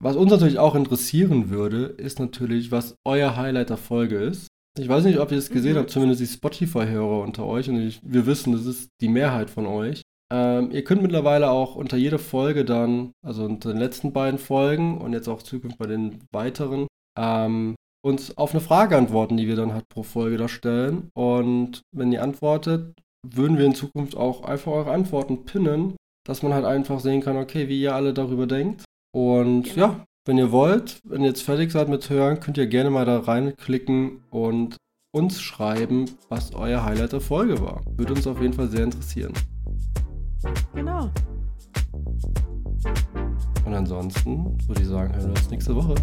Was 0.02 0.16
uns 0.16 0.32
natürlich 0.32 0.58
auch 0.58 0.74
interessieren 0.74 1.50
würde, 1.50 1.84
ist 1.84 2.18
natürlich, 2.18 2.72
was 2.72 2.96
euer 3.06 3.36
Highlight 3.36 3.70
der 3.70 3.76
Folge 3.76 4.16
ist. 4.16 4.48
Ich 4.78 4.88
weiß 4.88 5.04
nicht, 5.04 5.18
ob 5.20 5.30
ihr 5.30 5.38
es 5.38 5.50
gesehen 5.50 5.74
mhm. 5.74 5.78
habt, 5.78 5.90
zumindest 5.90 6.20
die 6.20 6.26
Spotify-Hörer 6.26 7.20
unter 7.20 7.44
euch. 7.44 7.68
Und 7.68 7.80
ich, 7.80 8.00
wir 8.02 8.26
wissen, 8.26 8.52
das 8.52 8.66
ist 8.66 8.88
die 9.00 9.08
Mehrheit 9.08 9.48
von 9.50 9.66
euch. 9.66 10.02
Ähm, 10.32 10.70
ihr 10.70 10.82
könnt 10.82 11.02
mittlerweile 11.02 11.50
auch 11.50 11.76
unter 11.76 11.96
jeder 11.96 12.18
Folge 12.18 12.64
dann, 12.64 13.12
also 13.24 13.44
unter 13.44 13.70
den 13.70 13.78
letzten 13.78 14.12
beiden 14.12 14.38
Folgen 14.38 14.98
und 14.98 15.12
jetzt 15.12 15.28
auch 15.28 15.42
zukünftig 15.42 15.78
bei 15.78 15.86
den 15.86 16.24
weiteren, 16.32 16.88
ähm, 17.18 17.76
uns 18.04 18.36
auf 18.36 18.52
eine 18.52 18.60
Frage 18.60 18.96
antworten, 18.96 19.36
die 19.36 19.46
wir 19.46 19.56
dann 19.56 19.72
halt 19.72 19.88
pro 19.88 20.02
Folge 20.02 20.36
da 20.36 20.48
stellen. 20.48 21.10
Und 21.14 21.82
wenn 21.92 22.12
ihr 22.12 22.22
antwortet, 22.22 22.94
würden 23.26 23.58
wir 23.58 23.66
in 23.66 23.74
Zukunft 23.74 24.16
auch 24.16 24.42
einfach 24.42 24.72
eure 24.72 24.92
Antworten 24.92 25.44
pinnen, 25.44 25.94
dass 26.26 26.42
man 26.42 26.52
halt 26.52 26.64
einfach 26.64 27.00
sehen 27.00 27.20
kann, 27.20 27.36
okay, 27.36 27.68
wie 27.68 27.80
ihr 27.80 27.94
alle 27.94 28.12
darüber 28.12 28.46
denkt. 28.46 28.84
Und 29.14 29.64
genau. 29.64 29.76
ja, 29.76 30.04
wenn 30.26 30.38
ihr 30.38 30.52
wollt, 30.52 31.00
wenn 31.04 31.22
ihr 31.22 31.28
jetzt 31.28 31.42
fertig 31.42 31.70
seid 31.72 31.88
mit 31.88 32.08
Hören, 32.08 32.40
könnt 32.40 32.58
ihr 32.58 32.66
gerne 32.66 32.90
mal 32.90 33.04
da 33.04 33.18
reinklicken 33.18 34.22
und 34.30 34.76
uns 35.14 35.40
schreiben, 35.40 36.06
was 36.28 36.54
euer 36.54 36.84
Highlight 36.84 37.12
der 37.12 37.20
Folge 37.20 37.60
war. 37.60 37.82
Würde 37.96 38.14
uns 38.14 38.26
auf 38.26 38.40
jeden 38.40 38.54
Fall 38.54 38.68
sehr 38.68 38.84
interessieren. 38.84 39.32
Genau. 40.74 41.10
Und 43.64 43.74
ansonsten 43.74 44.56
würde 44.66 44.82
ich 44.82 44.88
sagen, 44.88 45.14
hören 45.14 45.26
wir 45.26 45.30
uns 45.30 45.50
nächste 45.50 45.76
Woche. 45.76 45.94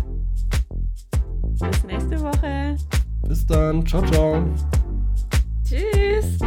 Bis 1.59 1.83
nächste 1.83 2.21
Woche. 2.21 2.75
Bis 3.27 3.45
dann. 3.45 3.85
Ciao, 3.85 4.01
ciao. 4.03 4.43
Tschüss. 5.63 6.39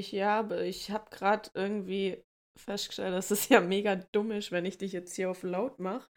Dich, 0.00 0.12
ja, 0.12 0.38
aber 0.38 0.62
ich 0.62 0.90
habe 0.90 1.10
gerade 1.10 1.50
irgendwie 1.54 2.24
festgestellt, 2.58 3.14
dass 3.14 3.30
es 3.30 3.48
ja 3.48 3.60
mega 3.60 3.96
dumm 3.96 4.32
ist, 4.32 4.50
wenn 4.50 4.64
ich 4.64 4.78
dich 4.78 4.92
jetzt 4.92 5.14
hier 5.14 5.30
auf 5.30 5.42
laut 5.42 5.78
mache 5.78 6.08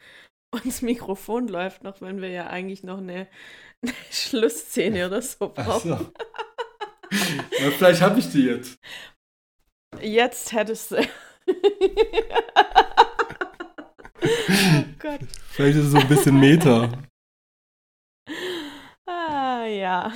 und 0.54 0.66
das 0.66 0.82
Mikrofon 0.82 1.48
läuft 1.48 1.84
noch, 1.84 2.02
wenn 2.02 2.22
wir 2.22 2.30
ja 2.30 2.48
eigentlich 2.48 2.84
noch 2.84 3.00
eine, 3.00 3.28
eine 3.82 3.94
Schlussszene 4.12 5.08
oder 5.08 5.22
so 5.22 5.50
brauchen. 5.50 5.98
So. 5.98 6.14
ja, 7.60 7.72
vielleicht 7.72 8.02
habe 8.02 8.20
ich 8.20 8.32
die 8.32 8.46
jetzt. 8.46 8.80
Jetzt 10.02 10.54
hättest 10.54 10.92
du. 10.92 10.96
oh 10.98 11.06
Gott. 15.00 15.20
Vielleicht 15.52 15.78
ist 15.78 15.86
es 15.86 15.92
so 15.92 15.98
ein 15.98 16.08
bisschen 16.08 16.40
Meta. 16.40 16.90
Ah, 19.06 19.66
ja. 19.66 20.12